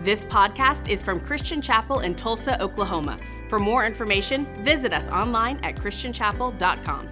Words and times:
This 0.00 0.26
podcast 0.26 0.90
is 0.90 1.02
from 1.02 1.18
Christian 1.18 1.62
Chapel 1.62 2.00
in 2.00 2.14
Tulsa, 2.14 2.60
Oklahoma. 2.62 3.18
For 3.48 3.58
more 3.58 3.86
information, 3.86 4.46
visit 4.62 4.92
us 4.92 5.08
online 5.08 5.58
at 5.64 5.76
christianchapel.com. 5.76 7.08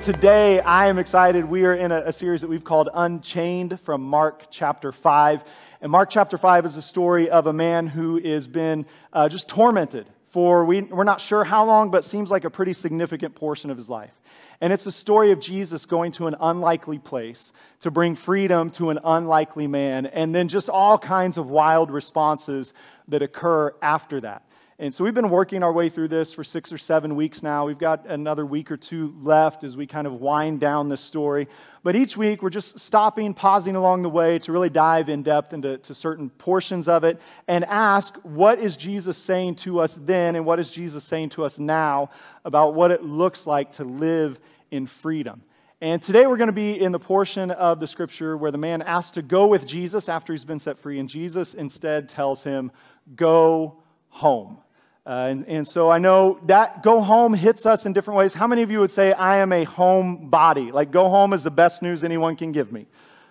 Today, 0.00 0.60
I 0.60 0.86
am 0.86 0.98
excited. 0.98 1.44
We 1.44 1.66
are 1.66 1.74
in 1.74 1.92
a, 1.92 2.04
a, 2.06 2.12
series 2.12 2.40
that 2.40 2.48
we've 2.48 2.64
called 2.64 2.88
Unchained 2.94 3.78
from 3.80 4.02
Mark 4.02 4.46
chapter 4.50 4.92
5. 4.92 5.44
And 5.82 5.92
Mark 5.92 6.08
chapter 6.08 6.38
5 6.38 6.64
is 6.64 6.76
a 6.78 6.82
story 6.82 7.28
of 7.28 7.46
a 7.46 7.52
man 7.52 7.86
who 7.86 8.18
has 8.18 8.48
been 8.48 8.86
uh, 9.12 9.28
just 9.28 9.46
tormented 9.46 10.06
for, 10.36 10.66
we, 10.66 10.82
we're 10.82 11.02
not 11.02 11.18
sure 11.18 11.44
how 11.44 11.64
long, 11.64 11.90
but 11.90 12.04
seems 12.04 12.30
like 12.30 12.44
a 12.44 12.50
pretty 12.50 12.74
significant 12.74 13.34
portion 13.34 13.70
of 13.70 13.78
his 13.78 13.88
life. 13.88 14.12
And 14.60 14.70
it's 14.70 14.84
a 14.84 14.92
story 14.92 15.30
of 15.30 15.40
Jesus 15.40 15.86
going 15.86 16.12
to 16.12 16.26
an 16.26 16.36
unlikely 16.38 16.98
place 16.98 17.54
to 17.80 17.90
bring 17.90 18.14
freedom 18.14 18.68
to 18.72 18.90
an 18.90 18.98
unlikely 19.02 19.66
man, 19.66 20.04
and 20.04 20.34
then 20.34 20.48
just 20.48 20.68
all 20.68 20.98
kinds 20.98 21.38
of 21.38 21.48
wild 21.48 21.90
responses 21.90 22.74
that 23.08 23.22
occur 23.22 23.74
after 23.80 24.20
that. 24.20 24.42
And 24.78 24.92
so 24.92 25.04
we've 25.04 25.14
been 25.14 25.30
working 25.30 25.62
our 25.62 25.72
way 25.72 25.88
through 25.88 26.08
this 26.08 26.34
for 26.34 26.44
six 26.44 26.70
or 26.70 26.76
seven 26.76 27.16
weeks 27.16 27.42
now. 27.42 27.64
We've 27.64 27.78
got 27.78 28.06
another 28.06 28.44
week 28.44 28.70
or 28.70 28.76
two 28.76 29.14
left 29.22 29.64
as 29.64 29.74
we 29.74 29.86
kind 29.86 30.06
of 30.06 30.20
wind 30.20 30.60
down 30.60 30.90
this 30.90 31.00
story. 31.00 31.48
But 31.82 31.96
each 31.96 32.14
week 32.18 32.42
we're 32.42 32.50
just 32.50 32.78
stopping, 32.78 33.32
pausing 33.32 33.74
along 33.74 34.02
the 34.02 34.10
way 34.10 34.38
to 34.40 34.52
really 34.52 34.68
dive 34.68 35.08
in 35.08 35.22
depth 35.22 35.54
into 35.54 35.94
certain 35.94 36.28
portions 36.28 36.88
of 36.88 37.04
it 37.04 37.18
and 37.48 37.64
ask 37.64 38.16
what 38.16 38.58
is 38.58 38.76
Jesus 38.76 39.16
saying 39.16 39.54
to 39.56 39.80
us 39.80 39.98
then 40.02 40.36
and 40.36 40.44
what 40.44 40.60
is 40.60 40.70
Jesus 40.70 41.04
saying 41.04 41.30
to 41.30 41.46
us 41.46 41.58
now 41.58 42.10
about 42.44 42.74
what 42.74 42.90
it 42.90 43.02
looks 43.02 43.46
like 43.46 43.72
to 43.72 43.84
live 43.84 44.38
in 44.70 44.86
freedom. 44.86 45.42
And 45.80 46.02
today 46.02 46.26
we're 46.26 46.36
going 46.36 46.48
to 46.48 46.52
be 46.52 46.78
in 46.78 46.92
the 46.92 46.98
portion 46.98 47.50
of 47.50 47.80
the 47.80 47.86
scripture 47.86 48.36
where 48.36 48.50
the 48.50 48.58
man 48.58 48.82
asks 48.82 49.12
to 49.12 49.22
go 49.22 49.46
with 49.46 49.66
Jesus 49.66 50.10
after 50.10 50.34
he's 50.34 50.44
been 50.44 50.58
set 50.58 50.78
free, 50.78 50.98
and 50.98 51.08
Jesus 51.08 51.54
instead 51.54 52.10
tells 52.10 52.42
him, 52.42 52.72
Go 53.14 53.78
home. 54.08 54.58
Uh, 55.06 55.28
and, 55.30 55.46
and, 55.46 55.68
so 55.68 55.88
I 55.88 55.98
know 55.98 56.40
that 56.46 56.82
go 56.82 57.00
home 57.00 57.32
hits 57.32 57.64
us 57.64 57.86
in 57.86 57.92
different 57.92 58.18
ways. 58.18 58.34
How 58.34 58.48
many 58.48 58.62
of 58.62 58.72
you 58.72 58.80
would 58.80 58.90
say, 58.90 59.12
I 59.12 59.36
am 59.36 59.52
a 59.52 59.62
home 59.62 60.30
body? 60.30 60.72
Like, 60.72 60.90
go 60.90 61.08
home 61.08 61.32
is 61.32 61.44
the 61.44 61.50
best 61.50 61.80
news 61.80 62.02
anyone 62.02 62.34
can 62.34 62.50
give 62.50 62.72
me. 62.72 62.88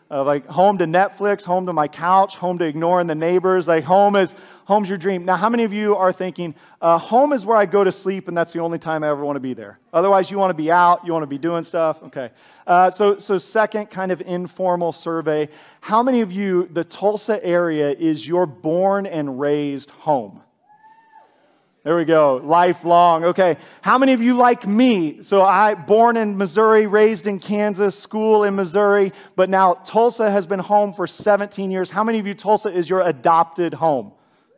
Uh, 0.10 0.24
like, 0.24 0.48
home 0.48 0.78
to 0.78 0.86
Netflix, 0.86 1.44
home 1.44 1.66
to 1.66 1.74
my 1.74 1.90
couch, 1.90 2.38
home 2.38 2.60
to 2.60 2.66
ignoring 2.66 3.08
the 3.08 3.16
neighbors. 3.16 3.68
Like, 3.68 3.84
home 3.84 4.16
is, 4.16 4.36
home's 4.64 4.88
your 4.88 4.98
dream. 4.98 5.26
Now, 5.26 5.36
how 5.36 5.50
many 5.50 5.66
of 5.66 5.74
you 5.74 5.98
are 5.98 6.14
thinking, 6.14 6.56
uh, 6.80 6.98
home 6.98 7.34
is 7.34 7.46
where 7.46 7.58
I 7.58 7.66
go 7.66 7.84
to 7.84 7.92
sleep 7.92 8.30
and 8.30 8.38
that's 8.38 8.54
the 8.54 8.60
only 8.60 8.80
time 8.80 9.04
I 9.04 9.10
ever 9.10 9.26
want 9.26 9.36
to 9.36 9.42
be 9.42 9.54
there? 9.54 9.78
Otherwise, 9.92 10.32
you 10.32 10.38
want 10.38 10.52
to 10.52 10.54
be 10.64 10.72
out, 10.72 11.06
you 11.06 11.12
want 11.12 11.24
to 11.24 11.28
be 11.28 11.38
doing 11.38 11.64
stuff. 11.64 12.02
Okay. 12.04 12.30
Uh, 12.66 12.90
so, 12.90 13.20
so, 13.20 13.38
second 13.38 13.88
kind 13.88 14.14
of 14.14 14.22
informal 14.22 14.94
survey. 14.94 15.50
How 15.82 16.02
many 16.02 16.22
of 16.22 16.32
you, 16.32 16.70
the 16.72 16.86
Tulsa 16.86 17.44
area 17.44 17.92
is 17.92 18.26
your 18.26 18.46
born 18.46 19.06
and 19.06 19.42
raised 19.42 19.90
home? 19.90 20.42
There 21.86 21.96
we 21.96 22.04
go. 22.04 22.42
Lifelong. 22.44 23.26
Okay. 23.26 23.58
How 23.84 24.00
many 24.00 24.14
of 24.14 24.20
you 24.20 24.36
like 24.36 24.66
me? 24.66 25.22
So 25.22 25.44
I 25.44 25.76
born 25.76 26.18
in 26.18 26.36
Missouri, 26.36 26.88
raised 26.88 27.28
in 27.28 27.38
Kansas, 27.38 27.98
school 27.98 28.44
in 28.44 28.56
Missouri, 28.56 29.14
but 29.36 29.52
now 29.52 29.76
Tulsa 29.76 30.32
has 30.32 30.48
been 30.48 30.58
home 30.58 30.96
for 30.96 31.06
17 31.06 31.70
years. 31.70 31.92
How 31.92 32.04
many 32.04 32.18
of 32.18 32.26
you 32.26 32.34
Tulsa 32.34 32.70
is 32.70 32.90
your 32.90 33.02
adopted 33.02 33.76
home? 33.76 34.14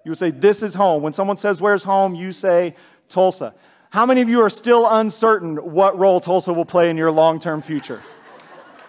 You 0.05 0.11
would 0.11 0.17
say 0.17 0.31
this 0.31 0.63
is 0.63 0.73
home. 0.73 1.03
When 1.03 1.11
someone 1.11 1.35
says 1.35 1.59
where's 1.59 1.83
home, 1.83 2.15
you 2.15 2.31
say 2.31 2.75
Tulsa. 3.09 3.53
How 3.89 4.05
many 4.05 4.21
of 4.21 4.29
you 4.29 4.39
are 4.39 4.49
still 4.49 4.87
uncertain 4.89 5.57
what 5.57 5.99
role 5.99 6.21
Tulsa 6.21 6.53
will 6.53 6.63
play 6.63 6.89
in 6.89 6.95
your 6.95 7.11
long-term 7.11 7.61
future? 7.61 8.01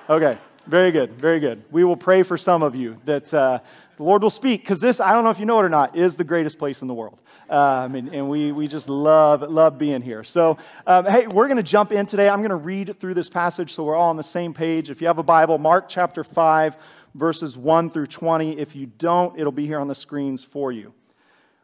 Okay. 0.09 0.39
Very 0.69 0.91
good, 0.93 1.15
very 1.15 1.41
good. 1.41 1.65
We 1.71 1.83
will 1.83 1.97
pray 1.97 2.23
for 2.23 2.37
some 2.37 2.63
of 2.63 2.75
you 2.77 2.99
that 3.07 3.33
uh, 3.33 3.61
the 3.99 4.05
Lord 4.05 4.23
will 4.23 4.31
speak 4.31 4.63
because 4.63 4.81
this, 4.81 5.01
I 5.01 5.13
don't 5.13 5.25
know 5.25 5.31
if 5.31 5.41
you 5.41 5.45
know 5.45 5.59
it 5.59 5.65
or 5.65 5.69
not, 5.69 5.97
is 5.97 6.15
the 6.15 6.23
greatest 6.23 6.57
place 6.57 6.83
in 6.83 6.89
the 6.89 6.95
world. 6.95 7.19
Um, 7.51 7.97
and, 7.97 8.15
and 8.15 8.29
we, 8.31 8.53
we 8.53 8.69
just 8.69 8.89
love, 8.89 9.43
love 9.43 9.77
being 9.77 10.03
here. 10.03 10.23
So, 10.23 10.57
um, 10.87 11.05
hey, 11.05 11.27
we're 11.27 11.49
going 11.49 11.57
to 11.57 11.65
jump 11.65 11.91
in 11.91 12.07
today. 12.07 12.29
I'm 12.29 12.39
going 12.39 12.51
to 12.51 12.57
read 12.57 13.01
through 13.01 13.15
this 13.15 13.29
passage 13.29 13.75
so 13.75 13.83
we're 13.83 13.97
all 13.97 14.11
on 14.11 14.17
the 14.17 14.23
same 14.23 14.55
page. 14.55 14.89
If 14.89 15.01
you 15.01 15.09
have 15.09 15.19
a 15.19 15.25
Bible, 15.25 15.59
Mark 15.59 15.89
chapter 15.89 16.23
5, 16.23 16.77
verses 17.17 17.57
1 17.57 17.91
through 17.91 18.07
20. 18.07 18.57
If 18.57 18.77
you 18.77 18.87
don't, 18.87 19.37
it'll 19.37 19.51
be 19.51 19.67
here 19.67 19.81
on 19.81 19.89
the 19.89 19.97
screens 19.97 20.45
for 20.45 20.71
you. 20.71 20.95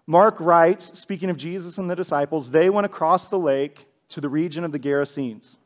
Mark 0.04 0.41
writes, 0.41 0.98
speaking 0.98 1.31
of 1.31 1.37
Jesus 1.37 1.78
and 1.78 1.88
the 1.88 1.94
disciples, 1.94 2.50
they 2.50 2.69
went 2.69 2.84
across 2.84 3.28
the 3.28 3.38
lake 3.38 3.87
to 4.08 4.20
the 4.20 4.28
region 4.28 4.64
of 4.64 4.72
the 4.72 4.81
Gerasenes. 4.81 5.56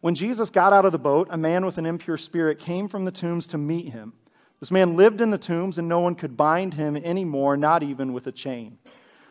When 0.00 0.16
Jesus 0.16 0.50
got 0.50 0.72
out 0.72 0.84
of 0.84 0.90
the 0.90 0.98
boat, 0.98 1.28
a 1.30 1.36
man 1.36 1.64
with 1.64 1.78
an 1.78 1.86
impure 1.86 2.18
spirit 2.18 2.58
came 2.58 2.88
from 2.88 3.04
the 3.04 3.12
tombs 3.12 3.46
to 3.48 3.58
meet 3.58 3.92
him. 3.92 4.14
This 4.60 4.70
man 4.70 4.96
lived 4.96 5.20
in 5.20 5.30
the 5.30 5.38
tombs, 5.38 5.78
and 5.78 5.88
no 5.88 6.00
one 6.00 6.14
could 6.14 6.36
bind 6.36 6.74
him 6.74 6.96
anymore, 6.96 7.56
not 7.56 7.82
even 7.82 8.12
with 8.12 8.26
a 8.26 8.32
chain. 8.32 8.78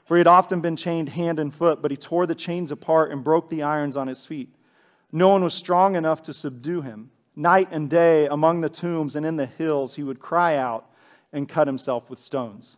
For 0.05 0.15
he 0.15 0.19
had 0.21 0.27
often 0.27 0.61
been 0.61 0.77
chained 0.77 1.09
hand 1.09 1.37
and 1.37 1.53
foot, 1.53 1.81
but 1.81 1.91
he 1.91 1.97
tore 1.97 2.25
the 2.25 2.35
chains 2.35 2.71
apart 2.71 3.11
and 3.11 3.23
broke 3.23 3.49
the 3.49 3.63
irons 3.63 3.97
on 3.97 4.07
his 4.07 4.25
feet. 4.25 4.55
No 5.11 5.29
one 5.29 5.43
was 5.43 5.53
strong 5.53 5.95
enough 5.95 6.21
to 6.23 6.33
subdue 6.33 6.81
him. 6.81 7.11
Night 7.35 7.67
and 7.71 7.89
day, 7.89 8.25
among 8.27 8.61
the 8.61 8.69
tombs 8.69 9.15
and 9.15 9.25
in 9.25 9.35
the 9.35 9.45
hills, 9.45 9.95
he 9.95 10.03
would 10.03 10.19
cry 10.19 10.55
out 10.55 10.89
and 11.33 11.49
cut 11.49 11.67
himself 11.67 12.09
with 12.09 12.19
stones. 12.19 12.77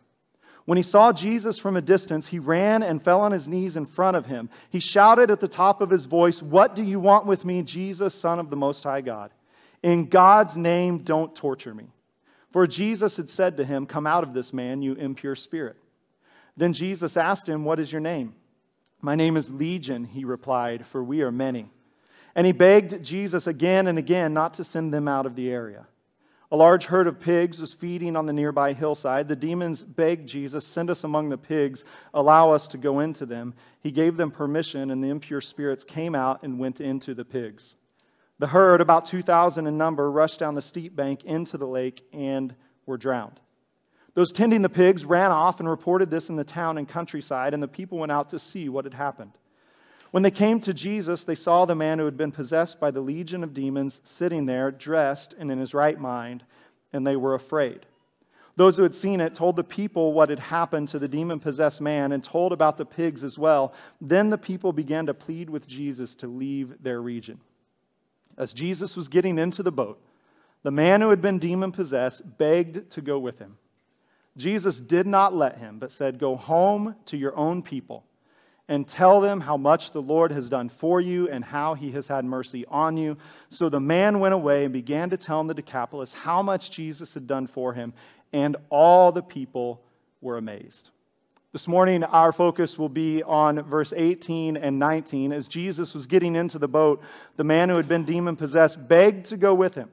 When 0.64 0.76
he 0.76 0.82
saw 0.82 1.12
Jesus 1.12 1.56
from 1.56 1.76
a 1.76 1.80
distance, 1.80 2.26
he 2.26 2.38
ran 2.38 2.82
and 2.82 3.02
fell 3.02 3.20
on 3.20 3.32
his 3.32 3.48
knees 3.48 3.76
in 3.76 3.86
front 3.86 4.16
of 4.16 4.26
him. 4.26 4.50
He 4.68 4.80
shouted 4.80 5.30
at 5.30 5.40
the 5.40 5.48
top 5.48 5.80
of 5.80 5.90
his 5.90 6.06
voice, 6.06 6.42
What 6.42 6.74
do 6.74 6.82
you 6.82 7.00
want 7.00 7.26
with 7.26 7.44
me, 7.44 7.62
Jesus, 7.62 8.14
Son 8.14 8.38
of 8.38 8.50
the 8.50 8.56
Most 8.56 8.82
High 8.84 9.00
God? 9.00 9.30
In 9.82 10.06
God's 10.06 10.56
name, 10.56 10.98
don't 10.98 11.34
torture 11.34 11.74
me. 11.74 11.86
For 12.50 12.66
Jesus 12.66 13.16
had 13.16 13.30
said 13.30 13.56
to 13.56 13.64
him, 13.64 13.86
Come 13.86 14.06
out 14.06 14.24
of 14.24 14.34
this 14.34 14.52
man, 14.52 14.82
you 14.82 14.94
impure 14.94 15.36
spirit. 15.36 15.76
Then 16.56 16.72
Jesus 16.72 17.16
asked 17.16 17.48
him, 17.48 17.64
What 17.64 17.80
is 17.80 17.92
your 17.92 18.00
name? 18.00 18.34
My 19.00 19.14
name 19.14 19.36
is 19.36 19.50
Legion, 19.50 20.04
he 20.04 20.24
replied, 20.24 20.84
for 20.84 21.02
we 21.02 21.22
are 21.22 21.32
many. 21.32 21.70
And 22.34 22.46
he 22.46 22.52
begged 22.52 23.02
Jesus 23.02 23.46
again 23.46 23.86
and 23.86 23.98
again 23.98 24.34
not 24.34 24.54
to 24.54 24.64
send 24.64 24.92
them 24.92 25.08
out 25.08 25.26
of 25.26 25.36
the 25.36 25.50
area. 25.50 25.86
A 26.52 26.56
large 26.56 26.86
herd 26.86 27.06
of 27.06 27.20
pigs 27.20 27.60
was 27.60 27.74
feeding 27.74 28.16
on 28.16 28.26
the 28.26 28.32
nearby 28.32 28.72
hillside. 28.72 29.28
The 29.28 29.36
demons 29.36 29.84
begged 29.84 30.28
Jesus, 30.28 30.66
Send 30.66 30.90
us 30.90 31.04
among 31.04 31.28
the 31.28 31.38
pigs, 31.38 31.84
allow 32.12 32.50
us 32.50 32.66
to 32.68 32.78
go 32.78 33.00
into 33.00 33.24
them. 33.24 33.54
He 33.80 33.92
gave 33.92 34.16
them 34.16 34.32
permission, 34.32 34.90
and 34.90 35.02
the 35.02 35.10
impure 35.10 35.40
spirits 35.40 35.84
came 35.84 36.16
out 36.16 36.42
and 36.42 36.58
went 36.58 36.80
into 36.80 37.14
the 37.14 37.24
pigs. 37.24 37.76
The 38.40 38.46
herd, 38.46 38.80
about 38.80 39.04
2,000 39.04 39.66
in 39.66 39.76
number, 39.76 40.10
rushed 40.10 40.40
down 40.40 40.54
the 40.54 40.62
steep 40.62 40.96
bank 40.96 41.24
into 41.24 41.58
the 41.58 41.66
lake 41.66 42.02
and 42.10 42.54
were 42.86 42.96
drowned. 42.96 43.38
Those 44.14 44.32
tending 44.32 44.62
the 44.62 44.70
pigs 44.70 45.04
ran 45.04 45.30
off 45.30 45.60
and 45.60 45.68
reported 45.68 46.10
this 46.10 46.30
in 46.30 46.36
the 46.36 46.42
town 46.42 46.78
and 46.78 46.88
countryside, 46.88 47.52
and 47.52 47.62
the 47.62 47.68
people 47.68 47.98
went 47.98 48.12
out 48.12 48.30
to 48.30 48.38
see 48.38 48.70
what 48.70 48.86
had 48.86 48.94
happened. 48.94 49.32
When 50.10 50.22
they 50.22 50.30
came 50.30 50.58
to 50.60 50.72
Jesus, 50.72 51.22
they 51.22 51.34
saw 51.34 51.66
the 51.66 51.74
man 51.74 51.98
who 51.98 52.06
had 52.06 52.16
been 52.16 52.32
possessed 52.32 52.80
by 52.80 52.90
the 52.90 53.02
legion 53.02 53.44
of 53.44 53.52
demons 53.52 54.00
sitting 54.04 54.46
there, 54.46 54.70
dressed 54.70 55.34
and 55.38 55.52
in 55.52 55.58
his 55.58 55.74
right 55.74 56.00
mind, 56.00 56.42
and 56.94 57.06
they 57.06 57.16
were 57.16 57.34
afraid. 57.34 57.84
Those 58.56 58.78
who 58.78 58.84
had 58.84 58.94
seen 58.94 59.20
it 59.20 59.34
told 59.34 59.56
the 59.56 59.64
people 59.64 60.14
what 60.14 60.30
had 60.30 60.38
happened 60.38 60.88
to 60.88 60.98
the 60.98 61.08
demon 61.08 61.40
possessed 61.40 61.82
man 61.82 62.10
and 62.10 62.24
told 62.24 62.54
about 62.54 62.78
the 62.78 62.86
pigs 62.86 63.22
as 63.22 63.38
well. 63.38 63.74
Then 64.00 64.30
the 64.30 64.38
people 64.38 64.72
began 64.72 65.04
to 65.04 65.14
plead 65.14 65.50
with 65.50 65.68
Jesus 65.68 66.14
to 66.16 66.26
leave 66.26 66.82
their 66.82 67.02
region. 67.02 67.38
As 68.40 68.54
Jesus 68.54 68.96
was 68.96 69.08
getting 69.08 69.38
into 69.38 69.62
the 69.62 69.70
boat, 69.70 70.02
the 70.62 70.70
man 70.70 71.02
who 71.02 71.10
had 71.10 71.20
been 71.20 71.38
demon 71.38 71.72
possessed 71.72 72.38
begged 72.38 72.90
to 72.92 73.02
go 73.02 73.18
with 73.18 73.38
him. 73.38 73.58
Jesus 74.34 74.80
did 74.80 75.06
not 75.06 75.34
let 75.36 75.58
him, 75.58 75.78
but 75.78 75.92
said, 75.92 76.18
Go 76.18 76.36
home 76.36 76.96
to 77.04 77.18
your 77.18 77.36
own 77.36 77.60
people 77.60 78.02
and 78.66 78.88
tell 78.88 79.20
them 79.20 79.42
how 79.42 79.58
much 79.58 79.90
the 79.90 80.00
Lord 80.00 80.32
has 80.32 80.48
done 80.48 80.70
for 80.70 81.02
you 81.02 81.28
and 81.28 81.44
how 81.44 81.74
he 81.74 81.90
has 81.90 82.08
had 82.08 82.24
mercy 82.24 82.64
on 82.68 82.96
you. 82.96 83.18
So 83.50 83.68
the 83.68 83.78
man 83.78 84.20
went 84.20 84.32
away 84.32 84.64
and 84.64 84.72
began 84.72 85.10
to 85.10 85.18
tell 85.18 85.44
the 85.44 85.52
Decapolis 85.52 86.14
how 86.14 86.40
much 86.40 86.70
Jesus 86.70 87.12
had 87.12 87.26
done 87.26 87.46
for 87.46 87.74
him, 87.74 87.92
and 88.32 88.56
all 88.70 89.12
the 89.12 89.22
people 89.22 89.82
were 90.22 90.38
amazed. 90.38 90.88
This 91.52 91.66
morning, 91.66 92.04
our 92.04 92.32
focus 92.32 92.78
will 92.78 92.88
be 92.88 93.24
on 93.24 93.62
verse 93.62 93.92
18 93.96 94.56
and 94.56 94.78
19. 94.78 95.32
As 95.32 95.48
Jesus 95.48 95.94
was 95.94 96.06
getting 96.06 96.36
into 96.36 96.60
the 96.60 96.68
boat, 96.68 97.02
the 97.36 97.42
man 97.42 97.68
who 97.68 97.76
had 97.76 97.88
been 97.88 98.04
demon 98.04 98.36
possessed 98.36 98.86
begged 98.86 99.26
to 99.26 99.36
go 99.36 99.52
with 99.52 99.74
him. 99.74 99.90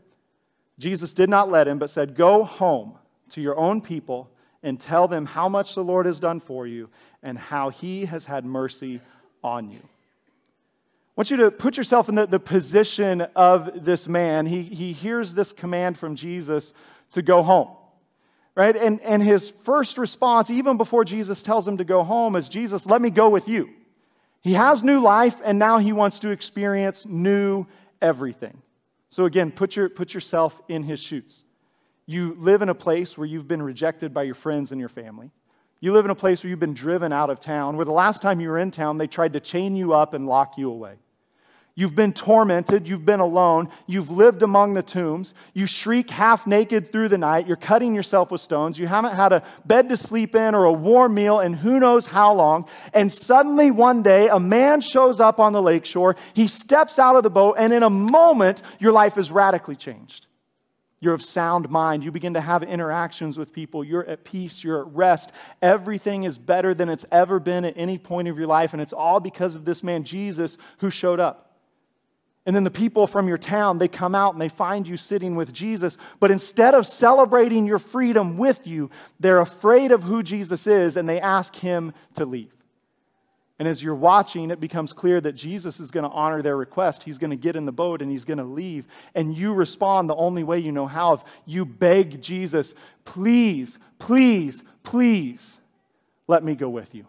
Jesus 0.77 1.15
did 1.15 1.31
not 1.31 1.50
let 1.50 1.68
him, 1.68 1.80
but 1.80 1.89
said, 1.89 2.15
Go 2.15 2.44
home 2.44 3.00
to 3.30 3.42
your 3.42 3.57
own 3.57 3.81
people 3.81 4.30
and 4.62 4.80
tell 4.80 5.07
them 5.07 5.25
how 5.25 5.50
much 5.50 5.74
the 5.74 5.83
Lord 5.83 6.06
has 6.06 6.19
done 6.19 6.39
for 6.39 6.68
you 6.68 6.89
and 7.24 7.39
how 7.39 7.69
he 7.69 8.06
has 8.06 8.25
had 8.25 8.45
mercy 8.45 9.01
on 9.44 9.71
you. 9.71 9.80
I 9.80 11.13
want 11.15 11.31
you 11.31 11.38
to 11.38 11.50
put 11.50 11.77
yourself 11.77 12.09
in 12.09 12.13
the, 12.13 12.27
the 12.27 12.39
position 12.39 13.21
of 13.36 13.83
this 13.83 14.07
man. 14.07 14.45
He, 14.45 14.62
he 14.62 14.94
hears 14.94 15.33
this 15.33 15.51
command 15.51 15.98
from 15.98 16.15
Jesus 16.15 16.74
to 17.13 17.24
go 17.24 17.42
home, 17.42 17.69
right? 18.57 18.75
And, 18.75 19.00
and 19.01 19.21
his 19.21 19.51
first 19.51 20.00
response, 20.00 20.50
even 20.50 20.77
before 20.77 21.06
Jesus 21.06 21.44
tells 21.44 21.68
him 21.68 21.77
to 21.77 21.83
go 21.83 22.01
home, 22.01 22.36
is 22.36 22.50
Jesus, 22.50 22.88
let 22.88 23.04
me 23.04 23.12
go 23.12 23.30
with 23.30 23.48
you. 23.48 23.69
He 24.42 24.54
has 24.54 24.83
new 24.83 25.00
life, 25.00 25.36
and 25.45 25.59
now 25.59 25.77
he 25.77 25.94
wants 25.94 26.18
to 26.19 26.31
experience 26.31 27.06
new 27.06 27.68
everything. 28.01 28.59
So, 29.09 29.25
again, 29.25 29.51
put, 29.51 29.75
your, 29.75 29.89
put 29.89 30.12
yourself 30.12 30.59
in 30.68 30.81
his 30.81 31.00
shoes. 31.00 31.44
You 32.07 32.36
live 32.39 32.63
in 32.63 32.69
a 32.69 32.75
place 32.75 33.15
where 33.15 33.27
you've 33.27 33.48
been 33.48 33.62
rejected 33.62 34.12
by 34.12 34.24
your 34.24 34.36
friends 34.36 34.71
and 34.71 34.80
your 34.80 34.89
family. 34.89 35.30
You 35.80 35.94
live 35.94 36.06
in 36.06 36.12
a 36.12 36.15
place 36.15 36.44
where 36.44 36.50
you've 36.50 36.59
been 36.59 36.74
driven 36.74 37.13
out 37.13 37.30
of 37.30 37.39
town, 37.39 37.75
where 37.75 37.86
the 37.86 37.92
last 37.92 38.24
time 38.24 38.39
you 38.39 38.50
were 38.50 38.57
in 38.57 38.71
town, 38.71 38.98
they 38.98 39.06
tried 39.06 39.33
to 39.33 39.39
chain 39.39 39.75
you 39.75 39.94
up 39.94 40.15
and 40.15 40.25
lock 40.25 40.57
you 40.57 40.71
away. 40.71 40.95
You've 41.77 41.94
been 41.94 42.12
tormented. 42.12 42.88
You've 42.88 43.06
been 43.06 43.19
alone. 43.19 43.69
You've 43.85 44.09
lived 44.09 44.41
among 44.41 44.74
the 44.74 44.81
tombs. 44.81 45.35
You 45.53 45.68
shriek 45.68 46.09
half 46.09 46.47
naked 46.47 46.91
through 46.91 47.09
the 47.09 47.19
night. 47.19 47.45
You're 47.45 47.56
cutting 47.56 47.94
yourself 47.94 48.31
with 48.31 48.41
stones. 48.41 48.79
You 48.79 48.88
haven't 48.88 49.13
had 49.13 49.31
a 49.31 49.44
bed 49.63 49.89
to 49.89 49.97
sleep 49.97 50.33
in 50.33 50.56
or 50.56 50.65
a 50.65 50.74
warm 50.74 51.13
meal 51.13 51.39
in 51.39 51.53
who 51.53 51.79
knows 51.79 52.07
how 52.07 52.33
long. 52.33 52.68
And 52.95 53.13
suddenly 53.13 53.69
one 53.69 54.01
day, 54.01 54.27
a 54.27 54.39
man 54.39 54.81
shows 54.81 55.19
up 55.19 55.39
on 55.39 55.53
the 55.53 55.62
lakeshore. 55.62 56.15
He 56.33 56.47
steps 56.47 56.97
out 56.97 57.15
of 57.15 57.21
the 57.21 57.29
boat, 57.29 57.57
and 57.59 57.71
in 57.71 57.83
a 57.83 57.91
moment, 57.91 58.63
your 58.80 58.91
life 58.91 59.15
is 59.19 59.30
radically 59.30 59.75
changed. 59.75 60.25
You're 61.00 61.13
of 61.13 61.21
sound 61.21 61.69
mind. 61.69 62.03
You 62.03 62.12
begin 62.12 62.33
to 62.33 62.41
have 62.41 62.63
interactions 62.63 63.38
with 63.38 63.53
people. 63.53 63.83
You're 63.83 64.07
at 64.09 64.23
peace. 64.23 64.63
You're 64.63 64.81
at 64.81 64.95
rest. 64.95 65.31
Everything 65.62 66.23
is 66.23 66.39
better 66.39 66.73
than 66.73 66.89
it's 66.89 67.06
ever 67.12 67.39
been 67.39 67.65
at 67.65 67.75
any 67.77 68.00
point 68.00 68.30
of 68.30 68.38
your 68.39 68.47
life. 68.47 68.73
And 68.73 68.81
it's 68.81 68.94
all 68.94 69.19
because 69.19 69.53
of 69.53 69.63
this 69.63 69.83
man, 69.83 70.06
Jesus, 70.06 70.57
who 70.80 70.89
showed 70.89 71.19
up. 71.19 71.46
And 72.47 72.55
then 72.55 72.63
the 72.63 72.71
people 72.71 73.07
from 73.07 73.27
your 73.27 73.38
town, 73.38 73.77
they 73.77 73.89
come 73.89 74.15
out 74.15 74.31
and 74.31 74.41
they 74.41 74.47
find 74.47 74.88
you 74.88 74.95
sitting 74.95 75.35
with 75.35 75.51
Jesus. 75.51 75.97
But 76.21 76.31
instead 76.31 76.75
of 76.75 76.88
celebrating 76.88 77.67
your 77.67 77.77
freedom 77.77 78.38
with 78.38 78.65
you, 78.65 78.89
they're 79.19 79.41
afraid 79.41 79.91
of 79.91 80.01
who 80.01 80.23
Jesus 80.23 80.65
is 80.65 80.95
and 80.95 81.09
they 81.09 81.19
ask 81.19 81.53
him 81.57 81.91
to 82.15 82.25
leave. 82.25 82.53
And 83.59 83.67
as 83.67 83.83
you're 83.83 83.95
watching, 83.95 84.49
it 84.49 84.61
becomes 84.61 84.94
clear 84.94 85.19
that 85.19 85.33
Jesus 85.33 85.81
is 85.81 85.91
going 85.91 86.05
to 86.05 86.09
honor 86.09 86.41
their 86.41 86.55
request. 86.55 87.03
He's 87.03 87.17
going 87.17 87.31
to 87.31 87.35
get 87.35 87.57
in 87.57 87.65
the 87.65 87.71
boat 87.73 88.01
and 88.01 88.09
he's 88.09 88.23
going 88.23 88.38
to 88.38 88.45
leave. 88.45 88.88
And 89.13 89.35
you 89.35 89.53
respond 89.53 90.09
the 90.09 90.15
only 90.15 90.44
way 90.44 90.59
you 90.59 90.71
know 90.71 90.88
how. 90.88 91.13
If 91.15 91.23
you 91.45 91.65
beg 91.65 92.21
Jesus, 92.21 92.75
please, 93.03 93.77
please, 93.99 94.63
please, 94.83 95.59
let 96.27 96.45
me 96.45 96.55
go 96.55 96.69
with 96.69 96.95
you. 96.95 97.07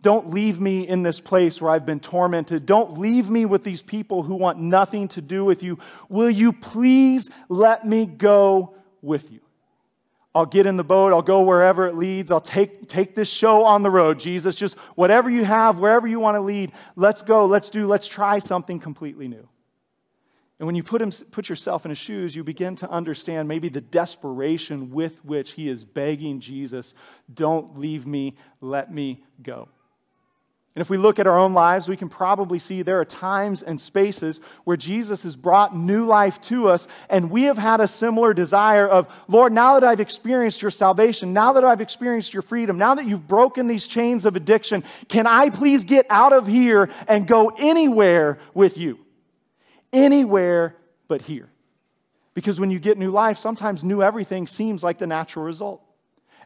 Don't 0.00 0.30
leave 0.30 0.60
me 0.60 0.86
in 0.86 1.02
this 1.02 1.20
place 1.20 1.60
where 1.60 1.72
I've 1.72 1.86
been 1.86 2.00
tormented. 2.00 2.66
Don't 2.66 2.98
leave 2.98 3.28
me 3.28 3.46
with 3.46 3.64
these 3.64 3.82
people 3.82 4.22
who 4.22 4.36
want 4.36 4.58
nothing 4.58 5.08
to 5.08 5.20
do 5.20 5.44
with 5.44 5.62
you. 5.62 5.78
Will 6.08 6.30
you 6.30 6.52
please 6.52 7.30
let 7.48 7.86
me 7.86 8.06
go 8.06 8.76
with 9.02 9.30
you? 9.32 9.40
I'll 10.34 10.46
get 10.46 10.66
in 10.66 10.76
the 10.76 10.84
boat. 10.84 11.12
I'll 11.12 11.20
go 11.20 11.42
wherever 11.42 11.86
it 11.86 11.96
leads. 11.96 12.30
I'll 12.30 12.40
take, 12.40 12.88
take 12.88 13.16
this 13.16 13.28
show 13.28 13.64
on 13.64 13.82
the 13.82 13.90
road, 13.90 14.20
Jesus. 14.20 14.54
Just 14.54 14.78
whatever 14.94 15.28
you 15.28 15.44
have, 15.44 15.80
wherever 15.80 16.06
you 16.06 16.20
want 16.20 16.36
to 16.36 16.42
lead, 16.42 16.72
let's 16.94 17.22
go, 17.22 17.46
let's 17.46 17.70
do, 17.70 17.86
let's 17.88 18.06
try 18.06 18.38
something 18.38 18.78
completely 18.78 19.26
new. 19.26 19.48
And 20.60 20.66
when 20.66 20.74
you 20.74 20.82
put, 20.82 21.00
him, 21.00 21.10
put 21.10 21.48
yourself 21.48 21.84
in 21.84 21.90
his 21.90 21.98
shoes, 21.98 22.36
you 22.36 22.44
begin 22.44 22.76
to 22.76 22.90
understand 22.90 23.48
maybe 23.48 23.68
the 23.68 23.80
desperation 23.80 24.90
with 24.90 25.24
which 25.24 25.52
he 25.52 25.68
is 25.68 25.84
begging 25.84 26.40
Jesus, 26.40 26.94
don't 27.32 27.78
leave 27.78 28.06
me, 28.06 28.36
let 28.60 28.92
me 28.92 29.24
go. 29.42 29.68
And 30.78 30.80
if 30.80 30.90
we 30.90 30.96
look 30.96 31.18
at 31.18 31.26
our 31.26 31.36
own 31.36 31.54
lives, 31.54 31.88
we 31.88 31.96
can 31.96 32.08
probably 32.08 32.60
see 32.60 32.82
there 32.82 33.00
are 33.00 33.04
times 33.04 33.62
and 33.62 33.80
spaces 33.80 34.40
where 34.62 34.76
Jesus 34.76 35.24
has 35.24 35.34
brought 35.34 35.76
new 35.76 36.04
life 36.04 36.40
to 36.42 36.68
us, 36.68 36.86
and 37.10 37.32
we 37.32 37.42
have 37.42 37.58
had 37.58 37.80
a 37.80 37.88
similar 37.88 38.32
desire 38.32 38.86
of, 38.86 39.08
Lord, 39.26 39.52
now 39.52 39.74
that 39.74 39.82
I've 39.82 39.98
experienced 39.98 40.62
your 40.62 40.70
salvation, 40.70 41.32
now 41.32 41.54
that 41.54 41.64
I've 41.64 41.80
experienced 41.80 42.32
your 42.32 42.42
freedom, 42.42 42.78
now 42.78 42.94
that 42.94 43.06
you've 43.06 43.26
broken 43.26 43.66
these 43.66 43.88
chains 43.88 44.24
of 44.24 44.36
addiction, 44.36 44.84
can 45.08 45.26
I 45.26 45.50
please 45.50 45.82
get 45.82 46.06
out 46.10 46.32
of 46.32 46.46
here 46.46 46.90
and 47.08 47.26
go 47.26 47.48
anywhere 47.58 48.38
with 48.54 48.78
you? 48.78 49.00
Anywhere 49.92 50.76
but 51.08 51.22
here. 51.22 51.48
Because 52.34 52.60
when 52.60 52.70
you 52.70 52.78
get 52.78 52.98
new 52.98 53.10
life, 53.10 53.38
sometimes 53.38 53.82
new 53.82 54.00
everything 54.00 54.46
seems 54.46 54.84
like 54.84 54.98
the 54.98 55.08
natural 55.08 55.44
result 55.44 55.82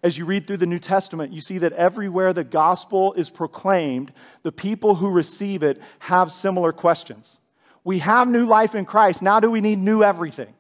as 0.02 0.19
you 0.19 0.25
read 0.25 0.46
through 0.46 0.56
the 0.56 0.66
New 0.66 0.78
Testament, 0.78 1.32
you 1.32 1.40
see 1.40 1.58
that 1.58 1.72
everywhere 1.75 2.32
the 2.32 2.44
gospel 2.44 3.12
is 3.14 3.31
proclaimed, 3.31 4.12
the 4.43 4.52
people 4.52 4.96
who 4.96 5.10
receive 5.10 5.62
it 5.62 5.81
have 6.00 6.32
similar 6.32 6.72
questions. 6.72 7.38
We 7.84 8.00
have 8.00 8.28
new 8.28 8.46
life 8.46 8.75
in 8.75 8.84
Christ. 8.84 9.22
Now, 9.22 9.40
do 9.40 9.50
we 9.50 9.60
need 9.60 9.78
new 9.78 10.02
everything? 10.02 10.54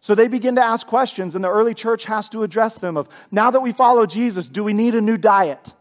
So 0.00 0.14
they 0.14 0.28
begin 0.28 0.56
to 0.56 0.64
ask 0.64 0.86
questions, 0.86 1.34
and 1.34 1.42
the 1.42 1.50
early 1.50 1.74
church 1.74 2.04
has 2.04 2.28
to 2.30 2.42
address 2.42 2.78
them 2.78 2.96
of 2.96 3.08
now 3.30 3.50
that 3.50 3.60
we 3.60 3.72
follow 3.72 4.06
Jesus, 4.06 4.48
do 4.48 4.62
we 4.62 4.72
need 4.72 4.94
a 4.94 5.00
new 5.00 5.16
diet? 5.16 5.72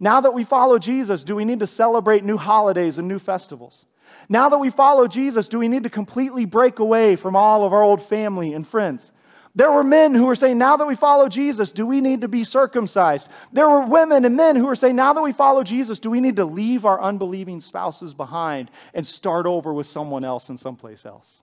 Now 0.00 0.20
that 0.22 0.34
we 0.34 0.44
follow 0.44 0.78
Jesus, 0.78 1.24
do 1.24 1.36
we 1.36 1.44
need 1.44 1.60
to 1.60 1.66
celebrate 1.66 2.24
new 2.24 2.36
holidays 2.36 2.98
and 2.98 3.08
new 3.08 3.18
festivals? 3.18 3.86
Now 4.28 4.48
that 4.50 4.58
we 4.58 4.70
follow 4.70 5.06
Jesus, 5.06 5.48
do 5.48 5.58
we 5.58 5.68
need 5.68 5.84
to 5.84 5.90
completely 5.90 6.44
break 6.44 6.78
away 6.78 7.16
from 7.16 7.36
all 7.36 7.64
of 7.64 7.72
our 7.72 7.82
old 7.82 8.02
family 8.02 8.52
and 8.52 8.66
friends? 8.66 9.12
There 9.56 9.70
were 9.70 9.84
men 9.84 10.14
who 10.14 10.26
were 10.26 10.34
saying, 10.34 10.58
now 10.58 10.76
that 10.76 10.86
we 10.86 10.96
follow 10.96 11.28
Jesus, 11.28 11.70
do 11.70 11.86
we 11.86 12.00
need 12.00 12.22
to 12.22 12.28
be 12.28 12.42
circumcised? 12.42 13.28
There 13.52 13.68
were 13.68 13.86
women 13.86 14.24
and 14.24 14.36
men 14.36 14.56
who 14.56 14.66
were 14.66 14.74
saying, 14.74 14.96
now 14.96 15.12
that 15.12 15.22
we 15.22 15.32
follow 15.32 15.62
Jesus, 15.62 16.00
do 16.00 16.10
we 16.10 16.20
need 16.20 16.36
to 16.36 16.44
leave 16.44 16.84
our 16.84 17.00
unbelieving 17.00 17.60
spouses 17.60 18.14
behind 18.14 18.70
and 18.94 19.06
start 19.06 19.46
over 19.46 19.72
with 19.72 19.86
someone 19.86 20.24
else 20.24 20.48
in 20.48 20.58
someplace 20.58 21.06
else? 21.06 21.42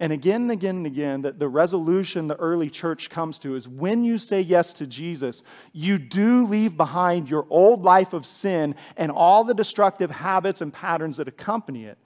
And 0.00 0.12
again 0.12 0.42
and 0.42 0.50
again 0.50 0.76
and 0.78 0.86
again, 0.86 1.22
that 1.22 1.38
the 1.38 1.46
resolution 1.46 2.26
the 2.26 2.36
early 2.36 2.70
church 2.70 3.10
comes 3.10 3.38
to 3.40 3.54
is 3.54 3.68
when 3.68 4.02
you 4.02 4.18
say 4.18 4.40
yes 4.40 4.72
to 4.74 4.86
Jesus, 4.86 5.42
you 5.72 5.98
do 5.98 6.46
leave 6.46 6.76
behind 6.76 7.30
your 7.30 7.46
old 7.50 7.82
life 7.82 8.12
of 8.12 8.26
sin 8.26 8.74
and 8.96 9.12
all 9.12 9.44
the 9.44 9.54
destructive 9.54 10.10
habits 10.10 10.62
and 10.62 10.72
patterns 10.72 11.18
that 11.18 11.28
accompany 11.28 11.84
it 11.84 11.98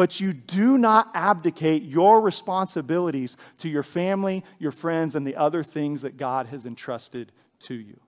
but 0.00 0.18
you 0.18 0.32
do 0.32 0.78
not 0.78 1.10
abdicate 1.12 1.82
your 1.82 2.22
responsibilities 2.22 3.36
to 3.58 3.68
your 3.68 3.82
family, 3.82 4.42
your 4.58 4.72
friends, 4.72 5.14
and 5.14 5.26
the 5.26 5.36
other 5.36 5.62
things 5.62 6.00
that 6.00 6.16
God 6.16 6.46
has 6.46 6.64
entrusted 6.64 7.30
to 7.58 7.74
you. 7.74 8.00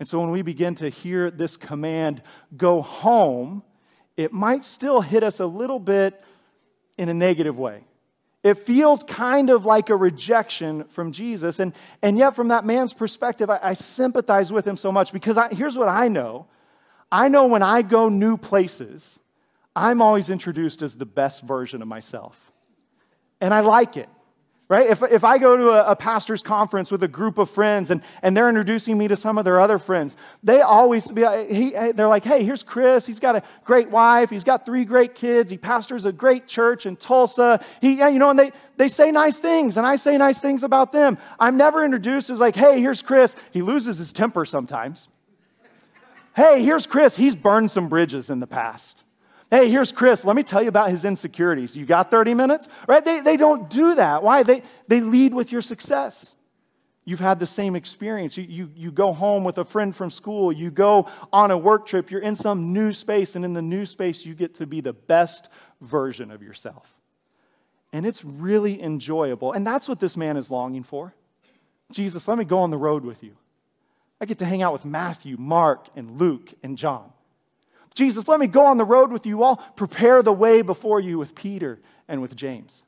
And 0.00 0.08
so 0.08 0.18
when 0.18 0.32
we 0.32 0.42
begin 0.42 0.74
to 0.74 0.88
hear 0.88 1.30
this 1.30 1.56
command, 1.56 2.22
go 2.56 2.82
home, 2.82 3.62
it 4.16 4.32
might 4.32 4.64
still 4.64 5.00
hit 5.00 5.22
us 5.22 5.38
a 5.38 5.46
little 5.46 5.78
bit 5.78 6.20
in 6.98 7.08
a 7.08 7.14
negative 7.14 7.56
way. 7.56 7.84
It 8.42 8.54
feels 8.54 9.04
kind 9.04 9.48
of 9.48 9.64
like 9.64 9.90
a 9.90 9.96
rejection 9.96 10.86
from 10.86 11.12
Jesus. 11.12 11.60
And, 11.60 11.72
and 12.02 12.18
yet, 12.18 12.34
from 12.34 12.48
that 12.48 12.64
man's 12.64 12.92
perspective, 12.92 13.48
I, 13.48 13.60
I 13.62 13.74
sympathize 13.74 14.52
with 14.52 14.66
him 14.66 14.76
so 14.76 14.90
much 14.90 15.12
because 15.12 15.38
I, 15.38 15.54
here's 15.54 15.78
what 15.78 15.88
I 15.88 16.08
know 16.08 16.48
I 17.12 17.28
know 17.28 17.46
when 17.46 17.62
I 17.62 17.82
go 17.82 18.08
new 18.08 18.36
places, 18.36 19.20
I'm 19.76 20.00
always 20.00 20.30
introduced 20.30 20.80
as 20.80 20.96
the 20.96 21.04
best 21.04 21.42
version 21.42 21.82
of 21.82 21.88
myself. 21.88 22.50
And 23.42 23.52
I 23.52 23.60
like 23.60 23.98
it, 23.98 24.08
right? 24.70 24.88
If, 24.88 25.02
if 25.02 25.22
I 25.22 25.36
go 25.36 25.54
to 25.54 25.68
a, 25.68 25.90
a, 25.90 25.96
pastor's 25.96 26.42
conference 26.42 26.90
with 26.90 27.02
a 27.02 27.08
group 27.08 27.36
of 27.36 27.50
friends 27.50 27.90
and, 27.90 28.00
and 28.22 28.34
they're 28.34 28.48
introducing 28.48 28.96
me 28.96 29.06
to 29.08 29.18
some 29.18 29.36
of 29.36 29.44
their 29.44 29.60
other 29.60 29.78
friends, 29.78 30.16
they 30.42 30.62
always 30.62 31.12
be 31.12 31.26
uh, 31.26 31.44
he, 31.44 31.76
uh, 31.76 31.92
they're 31.92 32.08
like, 32.08 32.24
hey, 32.24 32.42
here's 32.42 32.62
Chris. 32.62 33.04
He's 33.04 33.20
got 33.20 33.36
a 33.36 33.42
great 33.64 33.90
wife. 33.90 34.30
He's 34.30 34.44
got 34.44 34.64
three 34.64 34.86
great 34.86 35.14
kids. 35.14 35.50
He 35.50 35.58
pastors 35.58 36.06
a 36.06 36.12
great 36.12 36.46
church 36.46 36.86
in 36.86 36.96
Tulsa. 36.96 37.62
He, 37.82 37.98
you 37.98 38.18
know, 38.18 38.30
and 38.30 38.38
they, 38.38 38.52
they 38.78 38.88
say 38.88 39.12
nice 39.12 39.38
things 39.38 39.76
and 39.76 39.86
I 39.86 39.96
say 39.96 40.16
nice 40.16 40.40
things 40.40 40.62
about 40.62 40.90
them. 40.90 41.18
I'm 41.38 41.58
never 41.58 41.84
introduced 41.84 42.30
as 42.30 42.40
like, 42.40 42.56
hey, 42.56 42.80
here's 42.80 43.02
Chris. 43.02 43.36
He 43.50 43.60
loses 43.60 43.98
his 43.98 44.14
temper 44.14 44.46
sometimes. 44.46 45.10
hey, 46.34 46.64
here's 46.64 46.86
Chris. 46.86 47.14
He's 47.14 47.36
burned 47.36 47.70
some 47.70 47.90
bridges 47.90 48.30
in 48.30 48.40
the 48.40 48.46
past. 48.46 49.02
Hey, 49.50 49.70
here's 49.70 49.92
Chris. 49.92 50.24
Let 50.24 50.34
me 50.34 50.42
tell 50.42 50.62
you 50.62 50.68
about 50.68 50.90
his 50.90 51.04
insecurities. 51.04 51.76
You 51.76 51.86
got 51.86 52.10
30 52.10 52.34
minutes? 52.34 52.68
Right? 52.88 53.04
They, 53.04 53.20
they 53.20 53.36
don't 53.36 53.70
do 53.70 53.94
that. 53.94 54.22
Why? 54.22 54.42
They, 54.42 54.62
they 54.88 55.00
lead 55.00 55.34
with 55.34 55.52
your 55.52 55.62
success. 55.62 56.34
You've 57.04 57.20
had 57.20 57.38
the 57.38 57.46
same 57.46 57.76
experience. 57.76 58.36
You, 58.36 58.44
you, 58.48 58.70
you 58.74 58.90
go 58.90 59.12
home 59.12 59.44
with 59.44 59.58
a 59.58 59.64
friend 59.64 59.94
from 59.94 60.10
school. 60.10 60.52
You 60.52 60.72
go 60.72 61.08
on 61.32 61.52
a 61.52 61.58
work 61.58 61.86
trip. 61.86 62.10
You're 62.10 62.20
in 62.20 62.34
some 62.34 62.72
new 62.72 62.92
space. 62.92 63.36
And 63.36 63.44
in 63.44 63.52
the 63.52 63.62
new 63.62 63.86
space, 63.86 64.26
you 64.26 64.34
get 64.34 64.56
to 64.56 64.66
be 64.66 64.80
the 64.80 64.92
best 64.92 65.48
version 65.80 66.32
of 66.32 66.42
yourself. 66.42 66.92
And 67.92 68.04
it's 68.04 68.24
really 68.24 68.82
enjoyable. 68.82 69.52
And 69.52 69.64
that's 69.64 69.88
what 69.88 70.00
this 70.00 70.16
man 70.16 70.36
is 70.36 70.50
longing 70.50 70.82
for. 70.82 71.14
Jesus, 71.92 72.26
let 72.26 72.36
me 72.36 72.44
go 72.44 72.58
on 72.58 72.70
the 72.70 72.76
road 72.76 73.04
with 73.04 73.22
you. 73.22 73.36
I 74.20 74.24
get 74.24 74.38
to 74.38 74.44
hang 74.44 74.62
out 74.62 74.72
with 74.72 74.84
Matthew, 74.84 75.36
Mark, 75.38 75.86
and 75.94 76.18
Luke, 76.18 76.52
and 76.64 76.76
John. 76.76 77.12
Jesus, 77.96 78.28
let 78.28 78.38
me 78.38 78.46
go 78.46 78.66
on 78.66 78.76
the 78.76 78.84
road 78.84 79.10
with 79.10 79.24
you 79.24 79.42
all. 79.42 79.56
Prepare 79.74 80.22
the 80.22 80.32
way 80.32 80.60
before 80.60 81.00
you 81.00 81.18
with 81.18 81.34
Peter 81.34 81.80
and 82.06 82.20
with 82.20 82.36
James. 82.36 82.84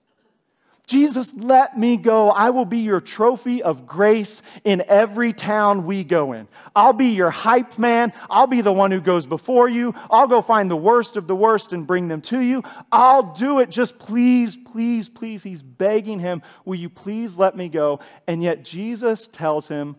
Jesus, 0.87 1.33
let 1.35 1.79
me 1.79 1.97
go. 1.97 2.31
I 2.31 2.50
will 2.50 2.67
be 2.67 2.79
your 2.79 3.00
trophy 3.00 3.62
of 3.62 3.87
grace 3.87 4.43
in 4.65 4.83
every 4.87 5.33
town 5.33 5.87
we 5.87 6.05
go 6.05 6.33
in. 6.33 6.47
I'll 6.77 6.93
be 6.93 7.09
your 7.09 7.31
hype 7.31 7.79
man. 7.79 8.12
I'll 8.29 8.47
be 8.47 8.61
the 8.61 8.73
one 8.73 8.91
who 8.91 9.00
goes 9.00 9.25
before 9.27 9.69
you. 9.69 9.95
I'll 10.11 10.27
go 10.27 10.43
find 10.43 10.71
the 10.71 10.77
worst 10.77 11.17
of 11.17 11.27
the 11.27 11.37
worst 11.37 11.73
and 11.73 11.87
bring 11.87 12.09
them 12.09 12.21
to 12.23 12.41
you. 12.41 12.62
I'll 12.93 13.35
do 13.35 13.61
it. 13.61 13.71
Just 13.71 13.99
please, 13.99 14.57
please, 14.57 15.09
please. 15.09 15.43
He's 15.43 15.62
begging 15.62 16.21
him, 16.21 16.43
Will 16.67 16.77
you 16.77 16.91
please 16.91 17.37
let 17.38 17.57
me 17.57 17.71
go? 17.71 18.00
And 18.27 18.43
yet 18.43 18.62
Jesus 18.62 19.27
tells 19.27 19.69
him, 19.69 19.97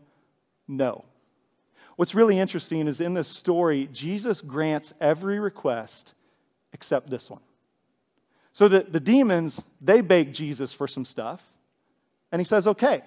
No. 0.67 1.05
What's 1.99 2.15
really 2.15 2.39
interesting 2.39 2.87
is 2.87 3.01
in 3.01 3.13
this 3.13 3.27
story, 3.27 3.89
Jesus 3.91 4.39
grants 4.39 4.93
every 5.01 5.37
request 5.37 6.13
except 6.71 7.09
this 7.09 7.29
one. 7.29 7.41
So 8.53 8.69
the, 8.69 8.85
the 8.89 9.01
demons, 9.01 9.61
they 9.81 9.99
beg 9.99 10.31
Jesus 10.31 10.73
for 10.73 10.87
some 10.87 11.03
stuff, 11.03 11.43
and 12.31 12.39
he 12.39 12.45
says, 12.45 12.67
okay. 12.67 13.01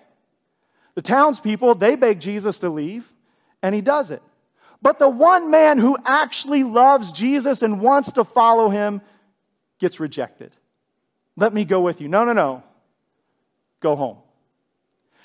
The 0.95 1.01
townspeople, 1.01 1.77
they 1.77 1.97
beg 1.97 2.21
Jesus 2.21 2.59
to 2.59 2.69
leave, 2.69 3.11
and 3.63 3.75
he 3.75 3.81
does 3.81 4.11
it. 4.11 4.23
But 4.83 4.99
the 4.99 5.09
one 5.09 5.51
man 5.51 5.79
who 5.79 5.97
actually 6.05 6.63
loves 6.63 7.15
Jesus 7.15 7.63
and 7.63 7.81
wants 7.81 8.13
to 8.13 8.25
follow 8.25 8.69
him 8.69 9.01
gets 9.79 10.01
rejected. 10.01 10.55
Let 11.35 11.55
me 11.55 11.65
go 11.65 11.81
with 11.81 12.03
you. 12.03 12.09
No, 12.09 12.27
no, 12.27 12.35
no. 12.35 12.63
Go 13.81 13.97
home. 13.97 14.19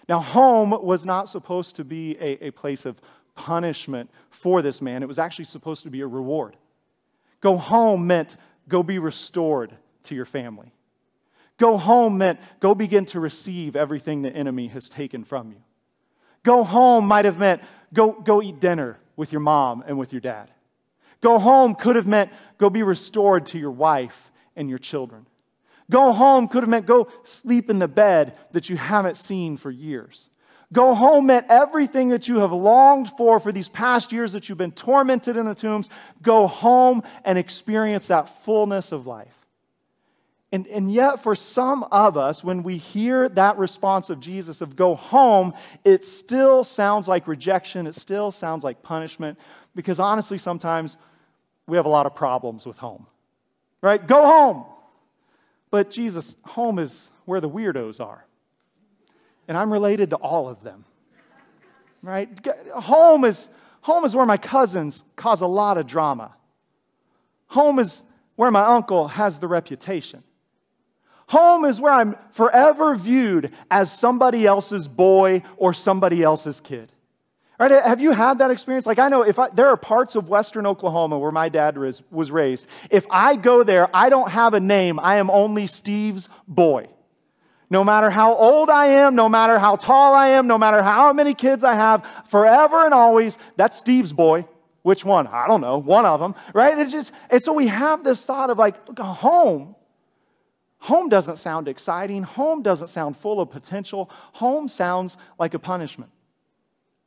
Now, 0.07 0.19
home 0.19 0.69
was 0.69 1.05
not 1.05 1.27
supposed 1.27 1.75
to 1.75 1.83
be 1.83 2.15
a, 2.17 2.45
a 2.45 2.51
place 2.51 2.85
of 2.85 3.01
punishment 3.37 4.09
for 4.29 4.61
this 4.61 4.81
man, 4.81 5.03
it 5.03 5.07
was 5.07 5.19
actually 5.19 5.45
supposed 5.45 5.83
to 5.83 5.89
be 5.89 6.01
a 6.01 6.07
reward. 6.07 6.57
Go 7.39 7.55
home 7.55 8.07
meant 8.07 8.35
go 8.67 8.83
be 8.83 8.99
restored 8.99 9.73
to 10.03 10.15
your 10.15 10.25
family. 10.25 10.73
Go 11.57 11.77
home 11.77 12.17
meant 12.17 12.39
go 12.59 12.75
begin 12.75 13.05
to 13.05 13.19
receive 13.19 13.75
everything 13.75 14.21
the 14.21 14.29
enemy 14.29 14.67
has 14.67 14.89
taken 14.89 15.23
from 15.23 15.51
you. 15.51 15.61
Go 16.43 16.63
home 16.63 17.07
might 17.07 17.25
have 17.25 17.37
meant 17.37 17.61
go, 17.93 18.11
go 18.11 18.41
eat 18.41 18.59
dinner 18.59 18.97
with 19.15 19.31
your 19.31 19.41
mom 19.41 19.83
and 19.87 19.97
with 19.97 20.11
your 20.11 20.21
dad. 20.21 20.51
Go 21.21 21.39
home 21.39 21.75
could 21.75 21.95
have 21.95 22.07
meant 22.07 22.31
go 22.57 22.69
be 22.69 22.83
restored 22.83 23.47
to 23.47 23.59
your 23.59 23.71
wife 23.71 24.31
and 24.55 24.69
your 24.69 24.79
children. 24.79 25.25
Go 25.89 26.11
home 26.11 26.47
could 26.47 26.63
have 26.63 26.69
meant 26.69 26.85
go 26.85 27.07
sleep 27.23 27.69
in 27.69 27.79
the 27.79 27.87
bed 27.87 28.35
that 28.51 28.69
you 28.69 28.77
haven't 28.77 29.17
seen 29.17 29.57
for 29.57 29.71
years. 29.71 30.29
Go 30.73 30.93
home 30.93 31.27
meant 31.27 31.45
everything 31.49 32.09
that 32.09 32.27
you 32.27 32.39
have 32.39 32.51
longed 32.51 33.09
for 33.17 33.39
for 33.39 33.51
these 33.53 33.69
past 33.69 34.11
years 34.11 34.33
that 34.33 34.49
you've 34.49 34.57
been 34.57 34.73
tormented 34.73 35.37
in 35.37 35.45
the 35.45 35.55
tombs. 35.55 35.89
Go 36.21 36.45
home 36.45 37.03
and 37.23 37.37
experience 37.37 38.07
that 38.07 38.43
fullness 38.43 38.91
of 38.91 39.07
life. 39.07 39.33
And, 40.51 40.67
and 40.67 40.91
yet, 40.91 41.23
for 41.23 41.35
some 41.35 41.83
of 41.83 42.15
us, 42.17 42.43
when 42.43 42.63
we 42.63 42.77
hear 42.77 43.27
that 43.29 43.57
response 43.57 44.09
of 44.09 44.19
Jesus 44.19 44.61
of 44.61 44.75
go 44.75 44.95
home, 44.95 45.53
it 45.83 46.05
still 46.05 46.63
sounds 46.63 47.07
like 47.07 47.27
rejection. 47.27 47.85
It 47.87 47.95
still 47.95 48.31
sounds 48.31 48.63
like 48.63 48.81
punishment. 48.81 49.37
Because 49.75 49.99
honestly, 49.99 50.37
sometimes 50.37 50.97
we 51.65 51.77
have 51.77 51.85
a 51.85 51.89
lot 51.89 52.05
of 52.05 52.15
problems 52.15 52.65
with 52.65 52.77
home. 52.77 53.07
Right? 53.81 54.05
Go 54.05 54.25
home. 54.25 54.65
But 55.69 55.91
Jesus, 55.91 56.35
home 56.43 56.79
is 56.79 57.11
where 57.25 57.41
the 57.41 57.49
weirdos 57.49 57.99
are. 57.99 58.26
And 59.47 59.57
I'm 59.57 59.71
related 59.71 60.09
to 60.11 60.15
all 60.17 60.49
of 60.49 60.63
them. 60.63 60.85
Right? 62.01 62.29
Home 62.73 63.25
is, 63.25 63.49
home 63.81 64.05
is 64.05 64.15
where 64.15 64.25
my 64.25 64.37
cousins 64.37 65.03
cause 65.15 65.41
a 65.41 65.47
lot 65.47 65.77
of 65.77 65.87
drama. 65.87 66.33
Home 67.47 67.79
is 67.79 68.03
where 68.35 68.51
my 68.51 68.65
uncle 68.65 69.07
has 69.07 69.39
the 69.39 69.47
reputation. 69.47 70.23
Home 71.27 71.65
is 71.65 71.81
where 71.81 71.91
I'm 71.91 72.15
forever 72.31 72.95
viewed 72.95 73.51
as 73.69 73.91
somebody 73.91 74.45
else's 74.45 74.87
boy 74.87 75.43
or 75.57 75.73
somebody 75.73 76.23
else's 76.23 76.61
kid. 76.61 76.91
Right? 77.59 77.71
Have 77.71 77.99
you 77.99 78.11
had 78.11 78.37
that 78.37 78.51
experience? 78.51 78.85
Like, 78.85 78.99
I 78.99 79.09
know 79.09 79.23
if 79.23 79.39
I, 79.39 79.49
there 79.49 79.67
are 79.67 79.77
parts 79.77 80.15
of 80.15 80.29
Western 80.29 80.67
Oklahoma 80.67 81.17
where 81.17 81.31
my 81.31 81.49
dad 81.49 81.77
was, 81.77 82.03
was 82.11 82.29
raised. 82.29 82.67
If 82.91 83.07
I 83.09 83.35
go 83.35 83.63
there, 83.63 83.89
I 83.93 84.09
don't 84.09 84.29
have 84.29 84.53
a 84.53 84.59
name. 84.59 84.99
I 84.99 85.15
am 85.15 85.31
only 85.31 85.65
Steve's 85.65 86.29
boy. 86.47 86.87
No 87.69 87.83
matter 87.83 88.09
how 88.09 88.33
old 88.35 88.69
I 88.69 88.87
am, 88.87 89.15
no 89.15 89.27
matter 89.27 89.59
how 89.59 89.75
tall 89.75 90.13
I 90.13 90.29
am, 90.29 90.47
no 90.47 90.57
matter 90.57 90.81
how 90.81 91.11
many 91.11 91.33
kids 91.33 91.63
I 91.63 91.73
have, 91.73 92.07
forever 92.29 92.85
and 92.85 92.93
always, 92.93 93.37
that's 93.57 93.77
Steve's 93.77 94.13
boy. 94.13 94.47
Which 94.83 95.03
one? 95.03 95.27
I 95.27 95.47
don't 95.47 95.59
know. 95.59 95.77
One 95.77 96.05
of 96.05 96.21
them, 96.21 96.33
right? 96.53 96.77
It's 96.77 96.93
just, 96.93 97.11
and 97.29 97.43
so 97.43 97.51
we 97.51 97.67
have 97.67 98.05
this 98.05 98.23
thought 98.23 98.49
of 98.49 98.57
like, 98.57 98.97
home 98.97 99.75
Home 100.79 101.09
doesn't 101.09 101.37
sound 101.37 101.67
exciting. 101.67 102.23
Home 102.23 102.61
doesn't 102.61 102.87
sound 102.87 103.17
full 103.17 103.41
of 103.41 103.49
potential. 103.49 104.09
Home 104.33 104.67
sounds 104.67 105.17
like 105.39 105.53
a 105.53 105.59
punishment. 105.59 106.11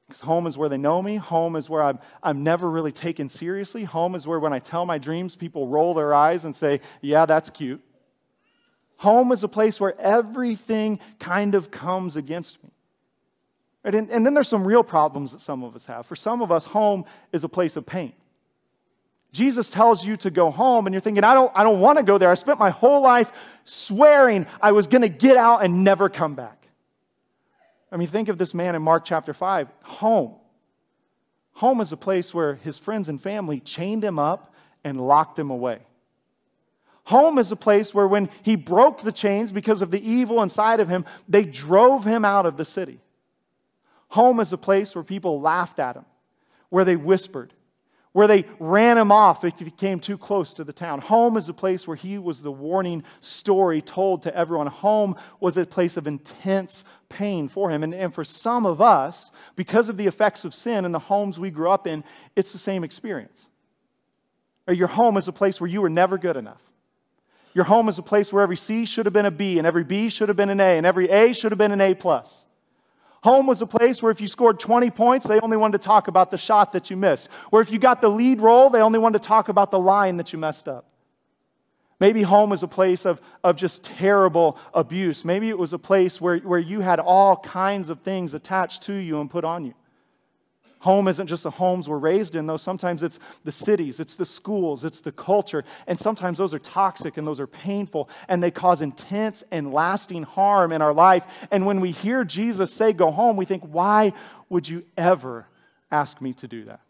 Because 0.06 0.20
home 0.20 0.46
is 0.48 0.58
where 0.58 0.68
they 0.68 0.76
know 0.76 1.00
me. 1.00 1.16
Home 1.16 1.54
is 1.54 1.70
where 1.70 1.82
I'm, 1.82 2.00
I'm 2.22 2.42
never 2.42 2.68
really 2.68 2.90
taken 2.90 3.28
seriously. 3.28 3.84
Home 3.84 4.16
is 4.16 4.26
where 4.26 4.40
when 4.40 4.52
I 4.52 4.58
tell 4.58 4.84
my 4.84 4.98
dreams, 4.98 5.36
people 5.36 5.68
roll 5.68 5.94
their 5.94 6.12
eyes 6.12 6.44
and 6.44 6.54
say, 6.54 6.80
Yeah, 7.00 7.26
that's 7.26 7.48
cute. 7.48 7.80
Home 9.00 9.32
is 9.32 9.42
a 9.42 9.48
place 9.48 9.80
where 9.80 9.98
everything 9.98 11.00
kind 11.18 11.54
of 11.54 11.70
comes 11.70 12.16
against 12.16 12.62
me. 12.62 12.68
Right? 13.82 13.94
And, 13.94 14.10
and 14.10 14.26
then 14.26 14.34
there's 14.34 14.46
some 14.46 14.66
real 14.66 14.84
problems 14.84 15.32
that 15.32 15.40
some 15.40 15.64
of 15.64 15.74
us 15.74 15.86
have. 15.86 16.04
For 16.04 16.16
some 16.16 16.42
of 16.42 16.52
us, 16.52 16.66
home 16.66 17.06
is 17.32 17.42
a 17.42 17.48
place 17.48 17.76
of 17.76 17.86
pain. 17.86 18.12
Jesus 19.32 19.70
tells 19.70 20.04
you 20.04 20.18
to 20.18 20.30
go 20.30 20.50
home, 20.50 20.86
and 20.86 20.92
you're 20.92 21.00
thinking, 21.00 21.24
I 21.24 21.32
don't, 21.32 21.50
I 21.54 21.62
don't 21.62 21.80
want 21.80 21.96
to 21.96 22.04
go 22.04 22.18
there. 22.18 22.28
I 22.28 22.34
spent 22.34 22.58
my 22.58 22.68
whole 22.68 23.00
life 23.00 23.32
swearing 23.64 24.44
I 24.60 24.72
was 24.72 24.86
going 24.86 25.00
to 25.00 25.08
get 25.08 25.38
out 25.38 25.64
and 25.64 25.82
never 25.82 26.10
come 26.10 26.34
back. 26.34 26.58
I 27.90 27.96
mean, 27.96 28.08
think 28.08 28.28
of 28.28 28.36
this 28.36 28.52
man 28.52 28.74
in 28.74 28.82
Mark 28.82 29.06
chapter 29.06 29.32
5 29.32 29.68
home. 29.82 30.34
Home 31.52 31.80
is 31.80 31.90
a 31.90 31.96
place 31.96 32.34
where 32.34 32.56
his 32.56 32.78
friends 32.78 33.08
and 33.08 33.18
family 33.18 33.60
chained 33.60 34.04
him 34.04 34.18
up 34.18 34.52
and 34.84 35.00
locked 35.00 35.38
him 35.38 35.48
away. 35.48 35.78
Home 37.04 37.38
is 37.38 37.50
a 37.50 37.56
place 37.56 37.94
where 37.94 38.06
when 38.06 38.28
he 38.42 38.56
broke 38.56 39.02
the 39.02 39.12
chains 39.12 39.52
because 39.52 39.82
of 39.82 39.90
the 39.90 40.08
evil 40.08 40.42
inside 40.42 40.80
of 40.80 40.88
him, 40.88 41.04
they 41.28 41.44
drove 41.44 42.04
him 42.04 42.24
out 42.24 42.46
of 42.46 42.56
the 42.56 42.64
city. 42.64 43.00
Home 44.08 44.40
is 44.40 44.52
a 44.52 44.58
place 44.58 44.94
where 44.94 45.04
people 45.04 45.40
laughed 45.40 45.78
at 45.78 45.96
him, 45.96 46.04
where 46.68 46.84
they 46.84 46.96
whispered, 46.96 47.52
where 48.12 48.26
they 48.26 48.44
ran 48.58 48.98
him 48.98 49.12
off 49.12 49.44
if 49.44 49.58
he 49.58 49.70
came 49.70 50.00
too 50.00 50.18
close 50.18 50.54
to 50.54 50.64
the 50.64 50.72
town. 50.72 51.00
Home 51.00 51.36
is 51.36 51.48
a 51.48 51.54
place 51.54 51.86
where 51.86 51.96
he 51.96 52.18
was 52.18 52.42
the 52.42 52.50
warning 52.50 53.04
story 53.20 53.80
told 53.80 54.24
to 54.24 54.36
everyone. 54.36 54.66
Home 54.66 55.14
was 55.38 55.56
a 55.56 55.64
place 55.64 55.96
of 55.96 56.08
intense 56.08 56.84
pain 57.08 57.46
for 57.48 57.70
him. 57.70 57.84
And, 57.84 57.94
and 57.94 58.12
for 58.12 58.24
some 58.24 58.66
of 58.66 58.80
us, 58.80 59.30
because 59.54 59.88
of 59.88 59.96
the 59.96 60.08
effects 60.08 60.44
of 60.44 60.54
sin 60.54 60.84
and 60.84 60.92
the 60.92 60.98
homes 60.98 61.38
we 61.38 61.50
grew 61.50 61.70
up 61.70 61.86
in, 61.86 62.02
it's 62.34 62.52
the 62.52 62.58
same 62.58 62.82
experience. 62.82 63.48
Your 64.68 64.88
home 64.88 65.16
is 65.16 65.28
a 65.28 65.32
place 65.32 65.60
where 65.60 65.70
you 65.70 65.80
were 65.80 65.90
never 65.90 66.18
good 66.18 66.36
enough. 66.36 66.60
Your 67.52 67.64
home 67.64 67.88
is 67.88 67.98
a 67.98 68.02
place 68.02 68.32
where 68.32 68.42
every 68.42 68.56
C 68.56 68.84
should 68.84 69.06
have 69.06 69.12
been 69.12 69.26
a 69.26 69.30
B, 69.30 69.58
and 69.58 69.66
every 69.66 69.84
B 69.84 70.08
should 70.08 70.28
have 70.28 70.36
been 70.36 70.50
an 70.50 70.60
A, 70.60 70.76
and 70.76 70.86
every 70.86 71.08
A 71.08 71.32
should 71.32 71.52
have 71.52 71.58
been 71.58 71.72
an 71.72 71.80
A 71.80 71.94
plus. 71.94 72.46
Home 73.22 73.46
was 73.46 73.60
a 73.60 73.66
place 73.66 74.02
where 74.02 74.10
if 74.10 74.20
you 74.20 74.28
scored 74.28 74.58
20 74.58 74.90
points, 74.90 75.26
they 75.26 75.40
only 75.40 75.56
wanted 75.56 75.80
to 75.80 75.86
talk 75.86 76.08
about 76.08 76.30
the 76.30 76.38
shot 76.38 76.72
that 76.72 76.88
you 76.88 76.96
missed. 76.96 77.28
Where 77.50 77.60
if 77.60 77.70
you 77.70 77.78
got 77.78 78.00
the 78.00 78.08
lead 78.08 78.40
role, 78.40 78.70
they 78.70 78.80
only 78.80 78.98
wanted 78.98 79.20
to 79.22 79.28
talk 79.28 79.48
about 79.48 79.70
the 79.70 79.78
line 79.78 80.16
that 80.16 80.32
you 80.32 80.38
messed 80.38 80.68
up. 80.68 80.86
Maybe 81.98 82.22
home 82.22 82.48
was 82.48 82.62
a 82.62 82.68
place 82.68 83.04
of, 83.04 83.20
of 83.44 83.56
just 83.56 83.84
terrible 83.84 84.58
abuse. 84.72 85.22
Maybe 85.22 85.50
it 85.50 85.58
was 85.58 85.74
a 85.74 85.78
place 85.78 86.18
where, 86.18 86.38
where 86.38 86.58
you 86.58 86.80
had 86.80 86.98
all 86.98 87.36
kinds 87.36 87.90
of 87.90 88.00
things 88.00 88.32
attached 88.32 88.84
to 88.84 88.94
you 88.94 89.20
and 89.20 89.30
put 89.30 89.44
on 89.44 89.66
you. 89.66 89.74
Home 90.80 91.08
isn't 91.08 91.26
just 91.26 91.42
the 91.42 91.50
homes 91.50 91.88
we're 91.88 91.98
raised 91.98 92.34
in, 92.34 92.46
though. 92.46 92.56
Sometimes 92.56 93.02
it's 93.02 93.18
the 93.44 93.52
cities, 93.52 94.00
it's 94.00 94.16
the 94.16 94.24
schools, 94.24 94.82
it's 94.82 95.00
the 95.00 95.12
culture. 95.12 95.62
And 95.86 95.98
sometimes 95.98 96.38
those 96.38 96.54
are 96.54 96.58
toxic 96.58 97.18
and 97.18 97.26
those 97.26 97.38
are 97.38 97.46
painful 97.46 98.08
and 98.28 98.42
they 98.42 98.50
cause 98.50 98.80
intense 98.80 99.44
and 99.50 99.74
lasting 99.74 100.22
harm 100.22 100.72
in 100.72 100.80
our 100.80 100.94
life. 100.94 101.24
And 101.50 101.66
when 101.66 101.82
we 101.82 101.92
hear 101.92 102.24
Jesus 102.24 102.72
say, 102.72 102.94
Go 102.94 103.10
home, 103.10 103.36
we 103.36 103.44
think, 103.44 103.62
Why 103.64 104.14
would 104.48 104.66
you 104.66 104.84
ever 104.96 105.46
ask 105.90 106.20
me 106.22 106.32
to 106.34 106.48
do 106.48 106.64
that? 106.64 106.80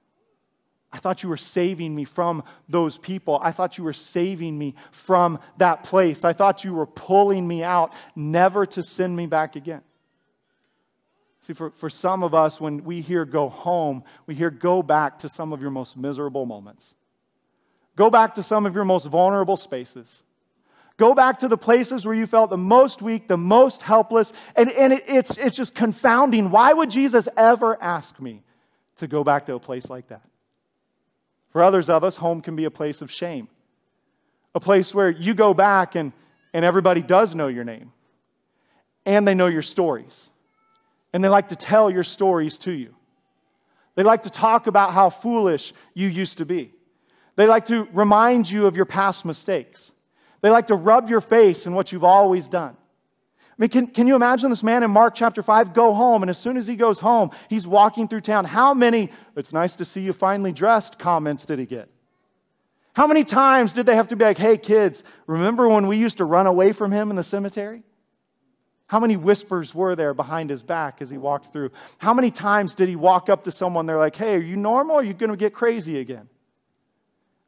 I 0.93 0.99
thought 0.99 1.25
you 1.25 1.29
were 1.29 1.37
saving 1.37 1.95
me 1.95 2.05
from 2.05 2.45
those 2.69 2.97
people. 2.97 3.41
I 3.43 3.51
thought 3.51 3.77
you 3.77 3.83
were 3.83 3.93
saving 3.93 4.57
me 4.57 4.77
from 4.93 5.41
that 5.59 5.83
place. 5.83 6.25
I 6.25 6.33
thought 6.33 6.63
you 6.63 6.75
were 6.75 6.87
pulling 6.87 7.47
me 7.47 7.65
out, 7.65 7.93
never 8.15 8.67
to 8.67 8.85
send 8.85 9.17
me 9.17 9.27
back 9.27 9.57
again. 9.57 9.83
See, 11.41 11.55
for, 11.55 11.71
for 11.71 11.89
some 11.89 12.23
of 12.23 12.35
us, 12.35 12.61
when 12.61 12.85
we 12.85 13.01
hear 13.01 13.25
go 13.25 13.49
home, 13.49 14.05
we 14.27 14.35
hear 14.35 14.51
go 14.51 14.83
back 14.83 15.21
to 15.21 15.29
some 15.29 15.53
of 15.53 15.63
your 15.63 15.71
most 15.71 15.97
miserable 15.97 16.45
moments. 16.45 16.95
Go 17.97 18.11
back 18.11 18.35
to 18.35 18.43
some 18.43 18.67
of 18.67 18.75
your 18.75 18.85
most 18.85 19.07
vulnerable 19.07 19.57
spaces. 19.57 20.23
Go 20.99 21.15
back 21.15 21.39
to 21.39 21.49
the 21.49 21.57
places 21.57 22.05
where 22.05 22.15
you 22.15 22.27
felt 22.27 22.51
the 22.51 22.59
most 22.59 23.01
weak, 23.01 23.27
the 23.27 23.39
most 23.39 23.81
helpless. 23.81 24.35
And, 24.55 24.71
and 24.73 24.93
it, 24.93 25.05
it's, 25.07 25.39
it's 25.39 25.57
just 25.57 25.75
confounding. 25.75 26.51
Why 26.51 26.75
would 26.75 26.91
Jesus 26.91 27.27
ever 27.39 27.83
ask 27.83 28.21
me 28.21 28.43
to 28.99 29.07
go 29.07 29.25
back 29.25 29.47
to 29.47 29.55
a 29.55 29.61
place 29.61 29.89
like 29.89 30.09
that? 30.09 30.23
For 31.53 31.63
others 31.63 31.89
of 31.89 32.05
us, 32.05 32.17
home 32.17 32.43
can 32.43 32.55
be 32.55 32.65
a 32.65 32.71
place 32.71 33.01
of 33.01 33.11
shame, 33.11 33.49
a 34.55 34.61
place 34.61 34.95
where 34.95 35.09
you 35.09 35.33
go 35.33 35.55
back 35.55 35.95
and, 35.95 36.13
and 36.53 36.67
everybody 36.67 37.01
does 37.01 37.35
know 37.35 37.49
your 37.49 37.65
name 37.65 37.93
and 39.07 39.27
they 39.27 39.35
know 39.35 39.47
your 39.47 39.63
stories 39.63 40.30
and 41.13 41.23
they 41.23 41.29
like 41.29 41.49
to 41.49 41.57
tell 41.57 41.91
your 41.91 42.05
stories 42.05 42.59
to 42.61 42.73
you. 42.73 42.95
They 43.95 44.03
like 44.03 44.23
to 44.23 44.31
talk 44.31 44.67
about 44.67 44.93
how 44.93 45.11
foolish 45.11 45.73
you 45.95 46.09
used 46.09 46.39
to 46.39 46.47
be. 46.47 46.73
They 47.37 47.47
like 47.47 47.67
to 47.67 47.89
remind 47.93 48.51
you 48.51 48.67
of 48.67 48.77
your 48.77 48.85
past 48.85 49.25
mistakes. 49.25 49.93
They 50.41 50.51
like 50.51 50.69
to 50.69 50.75
rub 50.75 51.11
your 51.11 51.21
face 51.21 51.67
in 51.67 51.75
what 51.75 51.93
you've 51.93 52.05
always 52.05 52.49
done. 52.49 52.77
I 53.43 53.55
mean, 53.59 53.69
can, 53.69 53.87
can 53.89 54.07
you 54.07 54.17
imagine 54.17 54.49
this 54.49 54.63
man 54.63 54.83
in 54.83 54.91
Mark 54.91 55.15
chapter 55.15 55.43
5 55.43 55.75
go 55.75 55.93
home, 55.93 56.23
and 56.23 56.31
as 56.31 56.39
soon 56.39 56.57
as 56.57 56.67
he 56.67 56.77
goes 56.77 56.99
home, 56.99 57.31
he's 57.49 57.67
walking 57.67 58.09
through 58.09 58.23
town? 58.23 58.47
How 58.47 58.73
many, 58.73 59.11
it's 59.37 59.53
nice 59.53 59.77
to 59.77 59.85
see 59.85 60.01
you 60.01 60.15
finally 60.15 60.53
dressed 60.53 60.99
comments 60.99 61.45
did 61.45 61.59
he 61.59 61.67
get? 61.67 61.89
How 62.95 63.07
many 63.07 63.23
times 63.23 63.73
did 63.73 63.87
they 63.87 63.97
have 63.97 64.09
to 64.09 64.17
be 64.17 64.25
like, 64.25 64.39
hey, 64.39 64.57
kids, 64.57 65.03
remember 65.27 65.69
when 65.69 65.87
we 65.87 65.97
used 65.99 66.19
to 66.19 66.25
run 66.25 66.47
away 66.47 66.73
from 66.73 66.91
him 66.91 67.11
in 67.11 67.17
the 67.17 67.23
cemetery? 67.23 67.83
How 68.91 68.99
many 68.99 69.17
whispers 69.17 69.73
were 69.73 69.95
there 69.95 70.13
behind 70.15 70.51
his 70.51 70.65
back 70.65 71.01
as 71.01 71.09
he 71.09 71.17
walked 71.17 71.53
through? 71.53 71.71
How 71.99 72.13
many 72.13 72.33
times 72.33 72.75
did 72.75 72.89
he 72.89 72.97
walk 72.97 73.29
up 73.29 73.45
to 73.45 73.53
someone, 73.53 73.87
they're 73.87 73.97
like, 73.97 74.17
hey, 74.17 74.35
are 74.35 74.41
you 74.41 74.57
normal? 74.57 74.97
Or 74.97 75.01
are 75.01 75.05
you 75.05 75.15
going 75.15 75.31
to 75.31 75.37
get 75.37 75.55
crazy 75.55 76.01
again? 76.01 76.29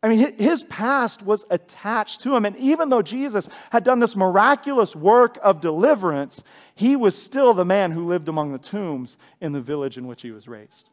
I 0.04 0.08
mean, 0.08 0.38
his 0.38 0.62
past 0.62 1.20
was 1.20 1.44
attached 1.50 2.20
to 2.20 2.36
him. 2.36 2.44
And 2.44 2.56
even 2.58 2.90
though 2.90 3.02
Jesus 3.02 3.48
had 3.70 3.82
done 3.82 3.98
this 3.98 4.14
miraculous 4.14 4.94
work 4.94 5.36
of 5.42 5.60
deliverance, 5.60 6.44
he 6.76 6.94
was 6.94 7.20
still 7.20 7.54
the 7.54 7.64
man 7.64 7.90
who 7.90 8.06
lived 8.06 8.28
among 8.28 8.52
the 8.52 8.58
tombs 8.58 9.16
in 9.40 9.50
the 9.50 9.60
village 9.60 9.98
in 9.98 10.06
which 10.06 10.22
he 10.22 10.30
was 10.30 10.46
raised. 10.46 10.90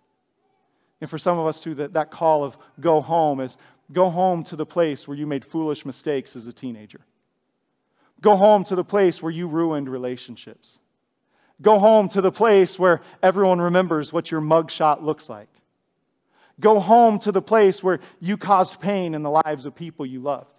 And 1.00 1.08
for 1.08 1.20
some 1.20 1.38
of 1.38 1.46
us, 1.46 1.62
too, 1.62 1.76
that, 1.76 1.94
that 1.94 2.10
call 2.10 2.44
of 2.44 2.58
go 2.80 3.02
home 3.02 3.40
is 3.40 3.56
go 3.92 4.10
home 4.10 4.44
to 4.46 4.56
the 4.56 4.66
place 4.66 5.08
where 5.08 5.16
you 5.16 5.28
made 5.28 5.46
foolish 5.46 5.86
mistakes 5.86 6.36
as 6.36 6.48
a 6.48 6.54
teenager. 6.54 7.02
Go 8.22 8.36
home 8.36 8.64
to 8.66 8.76
the 8.76 8.84
place 8.84 9.22
where 9.22 9.32
you 9.32 9.48
ruined 9.48 9.90
relationships. 9.90 10.80
Go 11.62 11.80
home 11.80 12.08
to 12.10 12.22
the 12.22 12.32
place 12.32 12.80
where 12.80 13.02
everyone 13.22 13.60
remembers 13.60 14.14
what 14.14 14.32
your 14.32 14.42
mugshot 14.42 15.02
looks 15.04 15.30
like. 15.30 15.50
Go 16.60 16.80
home 16.80 17.20
to 17.20 17.32
the 17.32 17.42
place 17.42 17.82
where 17.84 18.00
you 18.20 18.38
caused 18.38 18.82
pain 18.82 19.14
in 19.14 19.24
the 19.24 19.30
lives 19.30 19.66
of 19.66 19.76
people 19.76 20.06
you 20.06 20.20
loved. 20.20 20.58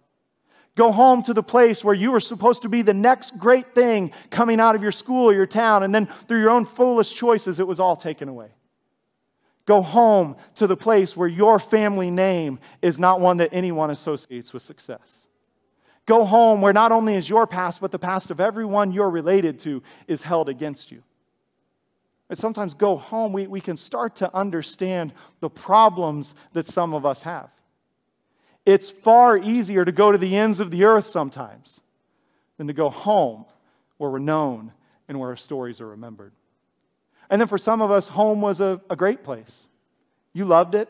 Go 0.76 0.92
home 0.92 1.22
to 1.24 1.34
the 1.34 1.42
place 1.42 1.84
where 1.84 1.94
you 1.94 2.10
were 2.10 2.20
supposed 2.20 2.62
to 2.62 2.68
be 2.68 2.82
the 2.82 2.94
next 2.94 3.36
great 3.36 3.74
thing 3.74 4.12
coming 4.30 4.60
out 4.60 4.74
of 4.74 4.82
your 4.82 4.92
school 4.92 5.28
or 5.28 5.34
your 5.34 5.46
town, 5.46 5.82
and 5.82 5.94
then 5.94 6.06
through 6.26 6.40
your 6.40 6.50
own 6.50 6.64
foolish 6.64 7.12
choices, 7.12 7.60
it 7.60 7.66
was 7.66 7.80
all 7.80 7.96
taken 7.96 8.28
away. 8.28 8.48
Go 9.66 9.82
home 9.82 10.36
to 10.56 10.66
the 10.66 10.76
place 10.76 11.16
where 11.16 11.28
your 11.28 11.58
family 11.58 12.10
name 12.10 12.60
is 12.80 12.98
not 12.98 13.20
one 13.20 13.38
that 13.38 13.50
anyone 13.52 13.90
associates 13.90 14.52
with 14.52 14.62
success. 14.62 15.26
Go 16.10 16.24
home 16.24 16.60
where 16.60 16.72
not 16.72 16.90
only 16.90 17.14
is 17.14 17.28
your 17.28 17.46
past, 17.46 17.80
but 17.80 17.92
the 17.92 17.98
past 18.00 18.32
of 18.32 18.40
everyone 18.40 18.90
you're 18.90 19.08
related 19.08 19.60
to 19.60 19.80
is 20.08 20.22
held 20.22 20.48
against 20.48 20.90
you. 20.90 21.04
And 22.28 22.36
sometimes 22.36 22.74
go 22.74 22.96
home, 22.96 23.32
we, 23.32 23.46
we 23.46 23.60
can 23.60 23.76
start 23.76 24.16
to 24.16 24.34
understand 24.34 25.12
the 25.38 25.48
problems 25.48 26.34
that 26.52 26.66
some 26.66 26.94
of 26.94 27.06
us 27.06 27.22
have. 27.22 27.48
It's 28.66 28.90
far 28.90 29.38
easier 29.38 29.84
to 29.84 29.92
go 29.92 30.10
to 30.10 30.18
the 30.18 30.36
ends 30.36 30.58
of 30.58 30.72
the 30.72 30.82
earth 30.82 31.06
sometimes 31.06 31.80
than 32.56 32.66
to 32.66 32.72
go 32.72 32.90
home 32.90 33.44
where 33.98 34.10
we're 34.10 34.18
known 34.18 34.72
and 35.06 35.20
where 35.20 35.28
our 35.28 35.36
stories 35.36 35.80
are 35.80 35.86
remembered. 35.86 36.32
And 37.30 37.40
then 37.40 37.46
for 37.46 37.56
some 37.56 37.80
of 37.80 37.92
us, 37.92 38.08
home 38.08 38.40
was 38.40 38.60
a, 38.60 38.80
a 38.90 38.96
great 38.96 39.22
place. 39.22 39.68
You 40.32 40.44
loved 40.44 40.74
it, 40.74 40.88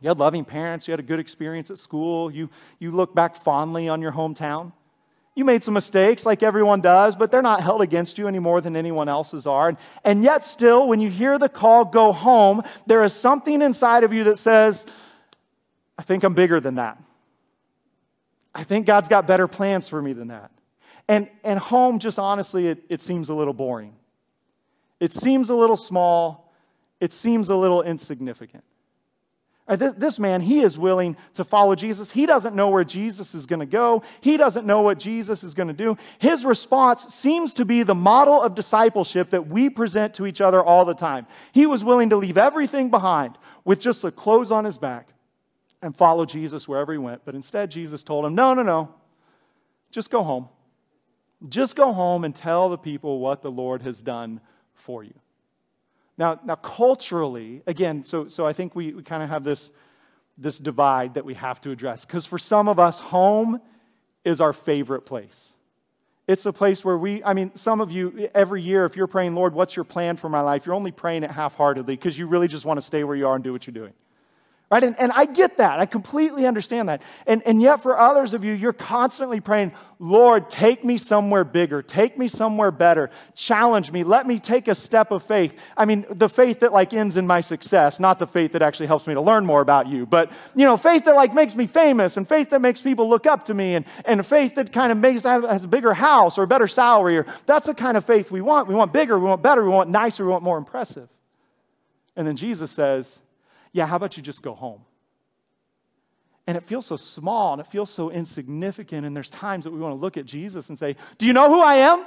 you 0.00 0.08
had 0.08 0.18
loving 0.18 0.44
parents, 0.44 0.86
you 0.86 0.92
had 0.92 1.00
a 1.00 1.04
good 1.04 1.18
experience 1.18 1.70
at 1.70 1.78
school, 1.78 2.30
you, 2.30 2.48
you 2.78 2.90
look 2.90 3.14
back 3.14 3.36
fondly 3.36 3.88
on 3.88 4.00
your 4.00 4.12
hometown. 4.12 4.72
You 5.34 5.44
made 5.44 5.62
some 5.62 5.74
mistakes 5.74 6.26
like 6.26 6.42
everyone 6.42 6.80
does, 6.80 7.14
but 7.14 7.30
they're 7.30 7.42
not 7.42 7.62
held 7.62 7.80
against 7.80 8.18
you 8.18 8.26
any 8.26 8.40
more 8.40 8.60
than 8.60 8.74
anyone 8.74 9.08
else's 9.08 9.46
are. 9.46 9.68
And, 9.68 9.78
and 10.02 10.24
yet, 10.24 10.44
still, 10.44 10.88
when 10.88 11.00
you 11.00 11.10
hear 11.10 11.38
the 11.38 11.48
call, 11.48 11.84
go 11.84 12.10
home, 12.10 12.62
there 12.86 13.04
is 13.04 13.12
something 13.12 13.62
inside 13.62 14.02
of 14.02 14.12
you 14.12 14.24
that 14.24 14.38
says, 14.38 14.84
I 15.96 16.02
think 16.02 16.24
I'm 16.24 16.34
bigger 16.34 16.60
than 16.60 16.74
that. 16.76 17.00
I 18.52 18.64
think 18.64 18.86
God's 18.86 19.06
got 19.06 19.28
better 19.28 19.46
plans 19.46 19.88
for 19.88 20.02
me 20.02 20.12
than 20.12 20.28
that. 20.28 20.50
And, 21.06 21.28
and 21.44 21.58
home, 21.58 22.00
just 22.00 22.18
honestly, 22.18 22.66
it, 22.66 22.84
it 22.88 23.00
seems 23.00 23.28
a 23.28 23.34
little 23.34 23.54
boring. 23.54 23.94
It 24.98 25.12
seems 25.12 25.50
a 25.50 25.54
little 25.54 25.76
small. 25.76 26.52
It 26.98 27.12
seems 27.12 27.48
a 27.48 27.54
little 27.54 27.82
insignificant. 27.82 28.64
Uh, 29.68 29.76
this 29.76 30.18
man, 30.18 30.40
he 30.40 30.60
is 30.60 30.78
willing 30.78 31.14
to 31.34 31.44
follow 31.44 31.74
Jesus. 31.74 32.10
He 32.10 32.24
doesn't 32.24 32.56
know 32.56 32.70
where 32.70 32.84
Jesus 32.84 33.34
is 33.34 33.44
going 33.44 33.60
to 33.60 33.66
go. 33.66 34.02
He 34.22 34.38
doesn't 34.38 34.66
know 34.66 34.80
what 34.80 34.98
Jesus 34.98 35.44
is 35.44 35.52
going 35.52 35.68
to 35.68 35.74
do. 35.74 35.96
His 36.18 36.44
response 36.46 37.14
seems 37.14 37.52
to 37.54 37.66
be 37.66 37.82
the 37.82 37.94
model 37.94 38.40
of 38.40 38.54
discipleship 38.54 39.30
that 39.30 39.46
we 39.46 39.68
present 39.68 40.14
to 40.14 40.26
each 40.26 40.40
other 40.40 40.62
all 40.62 40.86
the 40.86 40.94
time. 40.94 41.26
He 41.52 41.66
was 41.66 41.84
willing 41.84 42.08
to 42.10 42.16
leave 42.16 42.38
everything 42.38 42.88
behind 42.88 43.36
with 43.64 43.78
just 43.78 44.00
the 44.00 44.10
clothes 44.10 44.50
on 44.50 44.64
his 44.64 44.78
back 44.78 45.10
and 45.82 45.94
follow 45.94 46.24
Jesus 46.24 46.66
wherever 46.66 46.92
he 46.92 46.98
went. 46.98 47.22
But 47.26 47.34
instead, 47.34 47.70
Jesus 47.70 48.02
told 48.02 48.24
him, 48.24 48.34
No, 48.34 48.54
no, 48.54 48.62
no. 48.62 48.94
Just 49.90 50.10
go 50.10 50.22
home. 50.22 50.48
Just 51.48 51.76
go 51.76 51.92
home 51.92 52.24
and 52.24 52.34
tell 52.34 52.70
the 52.70 52.78
people 52.78 53.20
what 53.20 53.42
the 53.42 53.50
Lord 53.50 53.82
has 53.82 54.00
done 54.00 54.40
for 54.72 55.04
you. 55.04 55.14
Now, 56.18 56.40
now 56.44 56.56
culturally, 56.56 57.62
again, 57.66 58.02
so, 58.02 58.26
so 58.26 58.44
I 58.44 58.52
think 58.52 58.74
we, 58.74 58.92
we 58.92 59.02
kind 59.02 59.22
of 59.22 59.30
have 59.30 59.44
this, 59.44 59.70
this 60.36 60.58
divide 60.58 61.14
that 61.14 61.24
we 61.24 61.34
have 61.34 61.60
to 61.62 61.70
address. 61.70 62.04
Because 62.04 62.26
for 62.26 62.38
some 62.38 62.68
of 62.68 62.80
us, 62.80 62.98
home 62.98 63.60
is 64.24 64.40
our 64.40 64.52
favorite 64.52 65.02
place. 65.02 65.54
It's 66.26 66.44
a 66.44 66.52
place 66.52 66.84
where 66.84 66.98
we, 66.98 67.24
I 67.24 67.32
mean, 67.32 67.52
some 67.54 67.80
of 67.80 67.90
you, 67.90 68.28
every 68.34 68.60
year, 68.60 68.84
if 68.84 68.96
you're 68.96 69.06
praying, 69.06 69.34
Lord, 69.34 69.54
what's 69.54 69.76
your 69.76 69.84
plan 69.84 70.16
for 70.16 70.28
my 70.28 70.40
life? 70.40 70.66
You're 70.66 70.74
only 70.74 70.90
praying 70.90 71.22
it 71.22 71.30
half 71.30 71.54
heartedly 71.54 71.94
because 71.94 72.18
you 72.18 72.26
really 72.26 72.48
just 72.48 72.66
want 72.66 72.78
to 72.78 72.84
stay 72.84 73.04
where 73.04 73.16
you 73.16 73.26
are 73.26 73.36
and 73.36 73.42
do 73.42 73.52
what 73.52 73.66
you're 73.66 73.72
doing. 73.72 73.94
Right? 74.70 74.82
And, 74.82 75.00
and 75.00 75.10
I 75.12 75.24
get 75.24 75.56
that. 75.56 75.80
I 75.80 75.86
completely 75.86 76.46
understand 76.46 76.90
that. 76.90 77.00
And, 77.26 77.42
and 77.46 77.62
yet, 77.62 77.82
for 77.82 77.98
others 77.98 78.34
of 78.34 78.44
you, 78.44 78.52
you're 78.52 78.74
constantly 78.74 79.40
praying, 79.40 79.72
Lord, 79.98 80.50
take 80.50 80.84
me 80.84 80.98
somewhere 80.98 81.42
bigger, 81.42 81.80
take 81.80 82.18
me 82.18 82.28
somewhere 82.28 82.70
better, 82.70 83.08
challenge 83.34 83.90
me, 83.90 84.04
let 84.04 84.26
me 84.26 84.38
take 84.38 84.68
a 84.68 84.74
step 84.74 85.10
of 85.10 85.22
faith. 85.22 85.58
I 85.74 85.86
mean, 85.86 86.04
the 86.10 86.28
faith 86.28 86.60
that 86.60 86.74
like 86.74 86.92
ends 86.92 87.16
in 87.16 87.26
my 87.26 87.40
success, 87.40 87.98
not 87.98 88.18
the 88.18 88.26
faith 88.26 88.52
that 88.52 88.60
actually 88.60 88.88
helps 88.88 89.06
me 89.06 89.14
to 89.14 89.22
learn 89.22 89.46
more 89.46 89.62
about 89.62 89.88
you, 89.88 90.04
but 90.04 90.30
you 90.54 90.66
know, 90.66 90.76
faith 90.76 91.06
that 91.06 91.16
like 91.16 91.32
makes 91.32 91.54
me 91.54 91.66
famous 91.66 92.18
and 92.18 92.28
faith 92.28 92.50
that 92.50 92.60
makes 92.60 92.82
people 92.82 93.08
look 93.08 93.26
up 93.26 93.46
to 93.46 93.54
me 93.54 93.74
and, 93.74 93.86
and 94.04 94.24
faith 94.26 94.54
that 94.56 94.70
kind 94.70 94.92
of 94.92 94.98
makes 94.98 95.22
has 95.22 95.64
a 95.64 95.68
bigger 95.68 95.94
house 95.94 96.36
or 96.36 96.42
a 96.42 96.46
better 96.46 96.68
salary. 96.68 97.16
Or 97.16 97.26
that's 97.46 97.66
the 97.66 97.74
kind 97.74 97.96
of 97.96 98.04
faith 98.04 98.30
we 98.30 98.42
want. 98.42 98.68
We 98.68 98.74
want 98.74 98.92
bigger, 98.92 99.18
we 99.18 99.24
want 99.24 99.42
better, 99.42 99.64
we 99.64 99.70
want 99.70 99.88
nicer, 99.88 100.26
we 100.26 100.30
want 100.30 100.44
more 100.44 100.58
impressive. 100.58 101.08
And 102.16 102.28
then 102.28 102.36
Jesus 102.36 102.70
says, 102.70 103.22
yeah, 103.72 103.86
how 103.86 103.96
about 103.96 104.16
you 104.16 104.22
just 104.22 104.42
go 104.42 104.54
home? 104.54 104.82
And 106.46 106.56
it 106.56 106.64
feels 106.64 106.86
so 106.86 106.96
small 106.96 107.52
and 107.52 107.60
it 107.60 107.66
feels 107.66 107.90
so 107.90 108.10
insignificant. 108.10 109.04
And 109.04 109.14
there's 109.14 109.28
times 109.28 109.64
that 109.64 109.70
we 109.70 109.78
want 109.78 109.92
to 109.92 110.00
look 110.00 110.16
at 110.16 110.24
Jesus 110.24 110.70
and 110.70 110.78
say, 110.78 110.96
Do 111.18 111.26
you 111.26 111.32
know 111.32 111.48
who 111.48 111.60
I 111.60 111.74
am? 111.76 112.06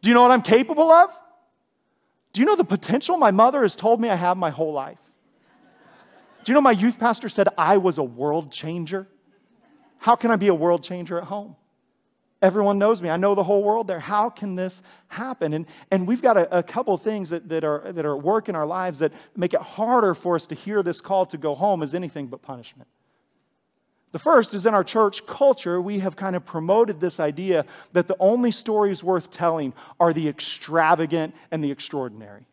Do 0.00 0.08
you 0.08 0.14
know 0.14 0.22
what 0.22 0.30
I'm 0.30 0.42
capable 0.42 0.90
of? 0.90 1.10
Do 2.32 2.40
you 2.40 2.46
know 2.46 2.56
the 2.56 2.64
potential 2.64 3.16
my 3.16 3.32
mother 3.32 3.62
has 3.62 3.76
told 3.76 4.00
me 4.00 4.08
I 4.08 4.14
have 4.14 4.36
my 4.36 4.50
whole 4.50 4.72
life? 4.72 4.98
Do 6.44 6.52
you 6.52 6.54
know 6.54 6.62
my 6.62 6.70
youth 6.70 6.98
pastor 6.98 7.28
said 7.28 7.48
I 7.58 7.76
was 7.76 7.98
a 7.98 8.02
world 8.02 8.50
changer? 8.50 9.06
How 9.98 10.16
can 10.16 10.30
I 10.30 10.36
be 10.36 10.48
a 10.48 10.54
world 10.54 10.82
changer 10.82 11.18
at 11.18 11.24
home? 11.24 11.56
Everyone 12.42 12.78
knows 12.78 13.02
me. 13.02 13.10
I 13.10 13.18
know 13.18 13.34
the 13.34 13.42
whole 13.42 13.62
world 13.62 13.86
there. 13.86 14.00
How 14.00 14.30
can 14.30 14.54
this 14.54 14.82
happen? 15.08 15.52
And, 15.52 15.66
and 15.90 16.06
we've 16.06 16.22
got 16.22 16.38
a, 16.38 16.58
a 16.58 16.62
couple 16.62 16.96
things 16.96 17.28
that, 17.30 17.48
that, 17.50 17.64
are, 17.64 17.92
that 17.92 18.06
are 18.06 18.16
at 18.16 18.22
work 18.22 18.48
in 18.48 18.56
our 18.56 18.66
lives 18.66 19.00
that 19.00 19.12
make 19.36 19.52
it 19.52 19.60
harder 19.60 20.14
for 20.14 20.36
us 20.36 20.46
to 20.46 20.54
hear 20.54 20.82
this 20.82 21.02
call 21.02 21.26
to 21.26 21.36
go 21.36 21.54
home 21.54 21.82
as 21.82 21.94
anything 21.94 22.28
but 22.28 22.40
punishment. 22.40 22.88
The 24.12 24.18
first 24.18 24.54
is 24.54 24.66
in 24.66 24.74
our 24.74 24.82
church 24.82 25.24
culture, 25.26 25.80
we 25.80 26.00
have 26.00 26.16
kind 26.16 26.34
of 26.34 26.44
promoted 26.44 26.98
this 26.98 27.20
idea 27.20 27.64
that 27.92 28.08
the 28.08 28.16
only 28.18 28.50
stories 28.50 29.04
worth 29.04 29.30
telling 29.30 29.72
are 30.00 30.12
the 30.12 30.28
extravagant 30.28 31.34
and 31.50 31.62
the 31.62 31.70
extraordinary. 31.70 32.46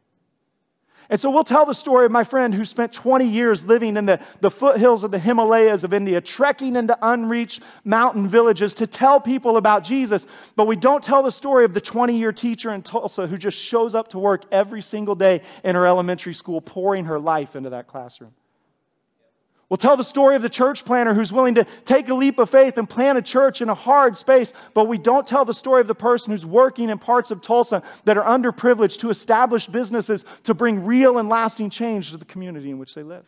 And 1.09 1.19
so 1.19 1.29
we'll 1.29 1.45
tell 1.45 1.65
the 1.65 1.73
story 1.73 2.05
of 2.05 2.11
my 2.11 2.25
friend 2.25 2.53
who 2.53 2.65
spent 2.65 2.91
20 2.91 3.27
years 3.27 3.65
living 3.65 3.95
in 3.95 4.05
the, 4.05 4.19
the 4.41 4.51
foothills 4.51 5.03
of 5.03 5.11
the 5.11 5.19
Himalayas 5.19 5.83
of 5.83 5.93
India, 5.93 6.19
trekking 6.19 6.75
into 6.75 6.97
unreached 7.01 7.61
mountain 7.85 8.27
villages 8.27 8.73
to 8.75 8.87
tell 8.87 9.21
people 9.21 9.55
about 9.55 9.83
Jesus. 9.83 10.25
But 10.55 10.67
we 10.67 10.75
don't 10.75 11.03
tell 11.03 11.23
the 11.23 11.31
story 11.31 11.63
of 11.63 11.73
the 11.73 11.81
20 11.81 12.17
year 12.17 12.33
teacher 12.33 12.71
in 12.71 12.81
Tulsa 12.81 13.25
who 13.25 13.37
just 13.37 13.57
shows 13.57 13.95
up 13.95 14.09
to 14.09 14.19
work 14.19 14.43
every 14.51 14.81
single 14.81 15.15
day 15.15 15.41
in 15.63 15.75
her 15.75 15.87
elementary 15.87 16.33
school, 16.33 16.59
pouring 16.59 17.05
her 17.05 17.19
life 17.19 17.55
into 17.55 17.69
that 17.69 17.87
classroom. 17.87 18.33
We'll 19.69 19.77
tell 19.77 19.97
the 19.97 20.03
story 20.03 20.37
of 20.37 20.41
the 20.41 20.49
church 20.49 20.85
planter 20.85 21.13
who's 21.13 21.33
willing 21.33 21.55
to 21.55 21.65
take 21.83 22.07
a 22.07 22.13
leap 22.13 22.39
of 22.39 22.49
faith 22.49 22.77
and 22.77 22.89
plant 22.89 23.17
a 23.17 23.21
church 23.21 23.61
in 23.61 23.67
a 23.67 23.73
hard 23.73 24.17
space, 24.17 24.53
but 24.73 24.87
we 24.87 24.97
don't 24.97 25.27
tell 25.27 25.43
the 25.43 25.53
story 25.53 25.81
of 25.81 25.87
the 25.87 25.95
person 25.95 26.31
who's 26.31 26.45
working 26.45 26.89
in 26.89 26.97
parts 26.97 27.31
of 27.31 27.41
Tulsa 27.41 27.83
that 28.05 28.17
are 28.17 28.23
underprivileged 28.23 28.99
to 28.99 29.09
establish 29.09 29.67
businesses 29.67 30.23
to 30.43 30.53
bring 30.53 30.85
real 30.85 31.17
and 31.17 31.27
lasting 31.27 31.69
change 31.69 32.11
to 32.11 32.17
the 32.17 32.25
community 32.25 32.69
in 32.69 32.79
which 32.79 32.95
they 32.95 33.03
live. 33.03 33.25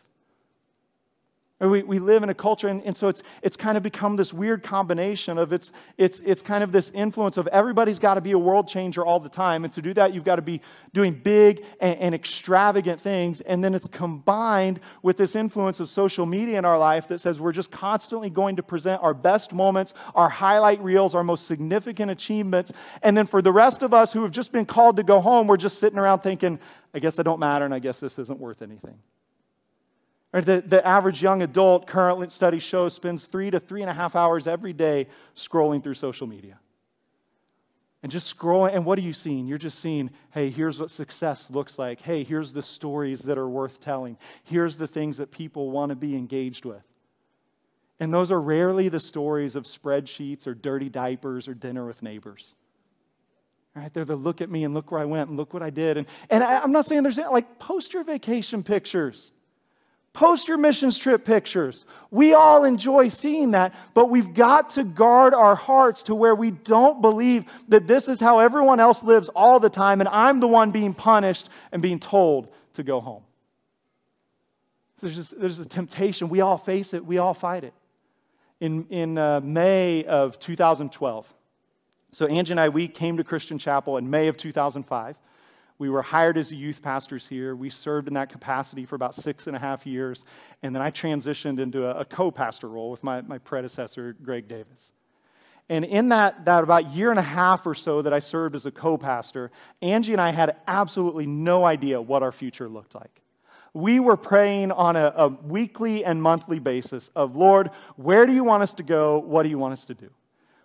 We, 1.60 1.82
we 1.82 1.98
live 1.98 2.22
in 2.22 2.30
a 2.30 2.34
culture, 2.34 2.68
and, 2.68 2.82
and 2.84 2.96
so 2.96 3.08
it's, 3.08 3.22
it's 3.42 3.54
kind 3.54 3.76
of 3.76 3.82
become 3.82 4.16
this 4.16 4.32
weird 4.32 4.62
combination 4.62 5.36
of 5.36 5.52
it's, 5.52 5.72
it's, 5.98 6.18
it's 6.20 6.40
kind 6.40 6.64
of 6.64 6.72
this 6.72 6.90
influence 6.94 7.36
of 7.36 7.46
everybody's 7.48 7.98
got 7.98 8.14
to 8.14 8.22
be 8.22 8.32
a 8.32 8.38
world 8.38 8.66
changer 8.66 9.04
all 9.04 9.20
the 9.20 9.28
time. 9.28 9.64
And 9.64 9.72
to 9.74 9.82
do 9.82 9.92
that, 9.92 10.14
you've 10.14 10.24
got 10.24 10.36
to 10.36 10.42
be 10.42 10.62
doing 10.94 11.12
big 11.12 11.62
and, 11.78 11.98
and 11.98 12.14
extravagant 12.14 12.98
things. 12.98 13.42
And 13.42 13.62
then 13.62 13.74
it's 13.74 13.86
combined 13.86 14.80
with 15.02 15.18
this 15.18 15.36
influence 15.36 15.80
of 15.80 15.90
social 15.90 16.24
media 16.24 16.56
in 16.58 16.64
our 16.64 16.78
life 16.78 17.08
that 17.08 17.20
says 17.20 17.38
we're 17.38 17.52
just 17.52 17.70
constantly 17.70 18.30
going 18.30 18.56
to 18.56 18.62
present 18.62 19.02
our 19.02 19.12
best 19.12 19.52
moments, 19.52 19.92
our 20.14 20.30
highlight 20.30 20.82
reels, 20.82 21.14
our 21.14 21.24
most 21.24 21.46
significant 21.46 22.10
achievements. 22.10 22.72
And 23.02 23.14
then 23.14 23.26
for 23.26 23.42
the 23.42 23.52
rest 23.52 23.82
of 23.82 23.92
us 23.92 24.14
who 24.14 24.22
have 24.22 24.32
just 24.32 24.50
been 24.50 24.64
called 24.64 24.96
to 24.96 25.02
go 25.02 25.20
home, 25.20 25.46
we're 25.46 25.58
just 25.58 25.78
sitting 25.78 25.98
around 25.98 26.20
thinking, 26.20 26.58
I 26.94 27.00
guess 27.00 27.18
I 27.18 27.22
don't 27.22 27.38
matter, 27.38 27.66
and 27.66 27.74
I 27.74 27.80
guess 27.80 28.00
this 28.00 28.18
isn't 28.18 28.40
worth 28.40 28.62
anything. 28.62 28.96
Or 30.32 30.40
the, 30.42 30.62
the 30.64 30.86
average 30.86 31.22
young 31.22 31.42
adult, 31.42 31.86
current 31.86 32.30
study 32.30 32.60
shows, 32.60 32.94
spends 32.94 33.26
three 33.26 33.50
to 33.50 33.58
three 33.58 33.80
and 33.80 33.90
a 33.90 33.94
half 33.94 34.14
hours 34.14 34.46
every 34.46 34.72
day 34.72 35.08
scrolling 35.34 35.82
through 35.82 35.94
social 35.94 36.26
media. 36.26 36.58
And 38.02 38.10
just 38.10 38.34
scrolling, 38.34 38.74
and 38.74 38.86
what 38.86 38.98
are 38.98 39.02
you 39.02 39.12
seeing? 39.12 39.46
You're 39.46 39.58
just 39.58 39.80
seeing, 39.80 40.10
hey, 40.30 40.48
here's 40.48 40.80
what 40.80 40.90
success 40.90 41.50
looks 41.50 41.78
like. 41.78 42.00
Hey, 42.00 42.24
here's 42.24 42.52
the 42.52 42.62
stories 42.62 43.22
that 43.22 43.36
are 43.36 43.48
worth 43.48 43.80
telling. 43.80 44.16
Here's 44.44 44.78
the 44.78 44.86
things 44.86 45.18
that 45.18 45.30
people 45.30 45.70
want 45.70 45.90
to 45.90 45.96
be 45.96 46.16
engaged 46.16 46.64
with. 46.64 46.82
And 47.98 48.14
those 48.14 48.32
are 48.32 48.40
rarely 48.40 48.88
the 48.88 49.00
stories 49.00 49.54
of 49.54 49.64
spreadsheets 49.64 50.46
or 50.46 50.54
dirty 50.54 50.88
diapers 50.88 51.46
or 51.46 51.54
dinner 51.54 51.84
with 51.84 52.02
neighbors. 52.02 52.54
Right? 53.74 53.92
They're 53.92 54.06
the 54.06 54.16
look 54.16 54.40
at 54.40 54.48
me 54.48 54.64
and 54.64 54.72
look 54.72 54.90
where 54.90 55.00
I 55.00 55.04
went 55.04 55.28
and 55.28 55.36
look 55.36 55.52
what 55.52 55.62
I 55.62 55.70
did. 55.70 55.98
And, 55.98 56.06
and 56.30 56.42
I, 56.42 56.60
I'm 56.60 56.72
not 56.72 56.86
saying 56.86 57.02
there's 57.02 57.18
like 57.18 57.58
post 57.58 57.92
your 57.92 58.04
vacation 58.04 58.62
pictures. 58.62 59.32
Post 60.12 60.48
your 60.48 60.58
missions 60.58 60.98
trip 60.98 61.24
pictures. 61.24 61.84
We 62.10 62.34
all 62.34 62.64
enjoy 62.64 63.08
seeing 63.08 63.52
that, 63.52 63.74
but 63.94 64.10
we've 64.10 64.34
got 64.34 64.70
to 64.70 64.82
guard 64.82 65.34
our 65.34 65.54
hearts 65.54 66.02
to 66.04 66.16
where 66.16 66.34
we 66.34 66.50
don't 66.50 67.00
believe 67.00 67.44
that 67.68 67.86
this 67.86 68.08
is 68.08 68.18
how 68.18 68.40
everyone 68.40 68.80
else 68.80 69.04
lives 69.04 69.28
all 69.28 69.60
the 69.60 69.70
time, 69.70 70.00
and 70.00 70.08
I'm 70.08 70.40
the 70.40 70.48
one 70.48 70.72
being 70.72 70.94
punished 70.94 71.48
and 71.70 71.80
being 71.80 72.00
told 72.00 72.48
to 72.74 72.82
go 72.82 73.00
home. 73.00 73.22
There's, 75.00 75.14
just, 75.14 75.40
there's 75.40 75.60
a 75.60 75.64
temptation. 75.64 76.28
We 76.28 76.40
all 76.40 76.58
face 76.58 76.92
it, 76.92 77.04
we 77.04 77.18
all 77.18 77.34
fight 77.34 77.64
it. 77.64 77.72
In, 78.58 78.86
in 78.90 79.16
uh, 79.16 79.40
May 79.40 80.04
of 80.04 80.38
2012, 80.38 81.34
so 82.12 82.26
Angie 82.26 82.52
and 82.52 82.60
I, 82.60 82.68
we 82.68 82.88
came 82.88 83.16
to 83.16 83.24
Christian 83.24 83.58
Chapel 83.58 83.96
in 83.96 84.10
May 84.10 84.26
of 84.26 84.36
2005. 84.36 85.16
We 85.80 85.88
were 85.88 86.02
hired 86.02 86.36
as 86.36 86.52
youth 86.52 86.82
pastors 86.82 87.26
here. 87.26 87.56
We 87.56 87.70
served 87.70 88.06
in 88.06 88.12
that 88.12 88.28
capacity 88.28 88.84
for 88.84 88.96
about 88.96 89.14
six 89.14 89.46
and 89.46 89.56
a 89.56 89.58
half 89.58 89.86
years. 89.86 90.26
And 90.62 90.74
then 90.74 90.82
I 90.82 90.90
transitioned 90.90 91.58
into 91.58 91.86
a, 91.86 92.00
a 92.00 92.04
co 92.04 92.30
pastor 92.30 92.68
role 92.68 92.90
with 92.90 93.02
my, 93.02 93.22
my 93.22 93.38
predecessor, 93.38 94.14
Greg 94.22 94.46
Davis. 94.46 94.92
And 95.70 95.86
in 95.86 96.10
that, 96.10 96.44
that 96.44 96.64
about 96.64 96.90
year 96.90 97.08
and 97.08 97.18
a 97.18 97.22
half 97.22 97.66
or 97.66 97.74
so 97.74 98.02
that 98.02 98.12
I 98.12 98.18
served 98.18 98.54
as 98.54 98.66
a 98.66 98.70
co 98.70 98.98
pastor, 98.98 99.50
Angie 99.80 100.12
and 100.12 100.20
I 100.20 100.32
had 100.32 100.56
absolutely 100.68 101.24
no 101.24 101.64
idea 101.64 101.98
what 101.98 102.22
our 102.22 102.32
future 102.32 102.68
looked 102.68 102.94
like. 102.94 103.22
We 103.72 104.00
were 104.00 104.18
praying 104.18 104.72
on 104.72 104.96
a, 104.96 105.14
a 105.16 105.28
weekly 105.28 106.04
and 106.04 106.20
monthly 106.20 106.58
basis 106.58 107.08
of, 107.16 107.36
Lord, 107.36 107.70
where 107.96 108.26
do 108.26 108.34
you 108.34 108.44
want 108.44 108.62
us 108.62 108.74
to 108.74 108.82
go? 108.82 109.18
What 109.18 109.44
do 109.44 109.48
you 109.48 109.56
want 109.56 109.72
us 109.72 109.86
to 109.86 109.94
do? 109.94 110.10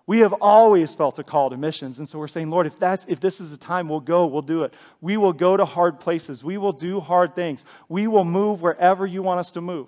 We 0.08 0.20
have 0.20 0.34
always 0.34 0.94
felt 0.94 1.18
a 1.18 1.24
call 1.24 1.50
to 1.50 1.58
missions. 1.58 1.98
And 1.98 2.08
so 2.08 2.20
we're 2.20 2.28
saying, 2.28 2.52
Lord, 2.52 2.68
if, 2.68 2.78
that's, 2.78 3.06
if 3.08 3.20
this 3.20 3.42
is 3.42 3.52
the 3.52 3.58
time, 3.58 3.90
we'll 3.90 4.00
go, 4.00 4.28
we'll 4.28 4.44
do 4.44 4.64
it. 4.64 4.74
We 5.02 5.18
will 5.18 5.34
go 5.34 5.58
to 5.58 5.66
hard 5.66 6.00
places. 6.00 6.44
We 6.44 6.58
will 6.58 6.74
do 6.74 7.00
hard 7.00 7.34
things. 7.34 7.66
We 7.90 8.06
will 8.06 8.26
move 8.26 8.62
wherever 8.62 9.08
you 9.08 9.24
want 9.24 9.40
us 9.40 9.52
to 9.52 9.62
move. 9.62 9.88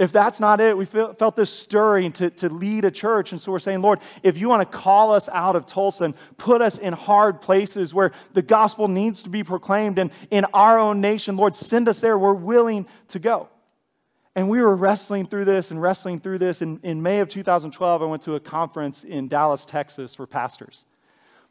If 0.00 0.10
that's 0.10 0.40
not 0.40 0.60
it, 0.60 0.76
we 0.76 0.84
feel, 0.84 1.14
felt 1.14 1.36
this 1.36 1.50
stirring 1.50 2.10
to, 2.12 2.30
to 2.30 2.48
lead 2.48 2.84
a 2.84 2.90
church. 2.90 3.30
And 3.30 3.40
so 3.40 3.52
we're 3.52 3.60
saying, 3.60 3.82
Lord, 3.82 4.00
if 4.24 4.36
you 4.36 4.48
want 4.48 4.68
to 4.68 4.78
call 4.78 5.12
us 5.12 5.28
out 5.28 5.54
of 5.54 5.66
Tulsa 5.66 6.06
and 6.06 6.14
put 6.38 6.60
us 6.60 6.78
in 6.78 6.92
hard 6.92 7.40
places 7.40 7.94
where 7.94 8.10
the 8.32 8.42
gospel 8.42 8.88
needs 8.88 9.22
to 9.22 9.30
be 9.30 9.44
proclaimed 9.44 10.00
and 10.00 10.10
in 10.32 10.44
our 10.46 10.80
own 10.80 11.00
nation, 11.00 11.36
Lord, 11.36 11.54
send 11.54 11.88
us 11.88 12.00
there. 12.00 12.18
We're 12.18 12.34
willing 12.34 12.88
to 13.08 13.20
go. 13.20 13.48
And 14.34 14.48
we 14.48 14.62
were 14.62 14.74
wrestling 14.74 15.26
through 15.26 15.44
this 15.44 15.70
and 15.70 15.80
wrestling 15.80 16.18
through 16.18 16.38
this. 16.38 16.62
In, 16.62 17.02
May 17.02 17.20
of 17.20 17.28
2012, 17.28 18.02
I 18.02 18.04
went 18.06 18.22
to 18.22 18.34
a 18.34 18.40
conference 18.40 19.04
in 19.04 19.28
Dallas, 19.28 19.66
Texas 19.66 20.14
for 20.14 20.26
pastors. 20.26 20.86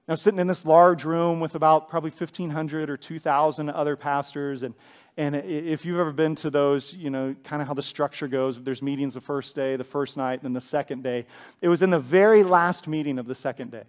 I 0.08 0.14
was 0.14 0.22
sitting 0.22 0.40
in 0.40 0.48
this 0.48 0.66
large 0.66 1.06
room 1.06 1.40
with 1.40 1.54
about 1.54 1.90
probably 1.90 2.10
1,500 2.10 2.90
or 2.90 2.98
2,000 2.98 3.70
other 3.70 3.96
pastors. 3.96 4.64
And, 4.64 4.74
and 5.16 5.36
if 5.36 5.86
you've 5.86 6.00
ever 6.00 6.12
been 6.12 6.34
to 6.36 6.50
those, 6.50 6.94
you 6.94 7.12
know, 7.12 7.36
kind 7.44 7.62
of 7.62 7.68
how 7.68 7.76
the 7.76 7.84
structure 7.84 8.28
goes, 8.28 8.60
there's 8.62 8.82
meetings 8.82 9.14
the 9.14 9.22
first 9.22 9.56
day, 9.56 9.76
the 9.76 9.84
first 9.84 10.18
night, 10.18 10.42
then 10.42 10.54
the 10.54 10.60
second 10.60 11.04
day. 11.04 11.28
It 11.62 11.70
was 11.70 11.84
in 11.84 11.92
the 11.92 12.00
very 12.00 12.44
last 12.44 12.88
meeting 12.88 13.20
of 13.20 13.28
the 13.28 13.36
second 13.36 13.72
day. 13.72 13.84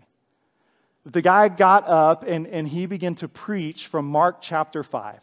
The 1.07 1.23
guy 1.23 1.49
got 1.49 1.89
up 1.89 2.25
and, 2.25 2.47
and 2.47 2.69
he 2.69 2.85
began 2.87 3.15
to 3.17 3.27
preach 3.27 3.87
from 3.87 4.07
Mark 4.07 4.43
chapter 4.43 4.85
5. 4.85 5.19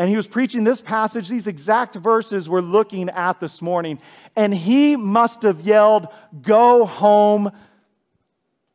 And 0.00 0.08
he 0.08 0.16
was 0.16 0.26
preaching 0.26 0.64
this 0.64 0.80
passage, 0.80 1.28
these 1.28 1.46
exact 1.46 1.94
verses 1.94 2.48
we're 2.48 2.62
looking 2.62 3.10
at 3.10 3.38
this 3.38 3.60
morning. 3.60 4.00
And 4.34 4.54
he 4.54 4.96
must 4.96 5.42
have 5.42 5.60
yelled, 5.60 6.08
Go 6.40 6.86
home, 6.86 7.52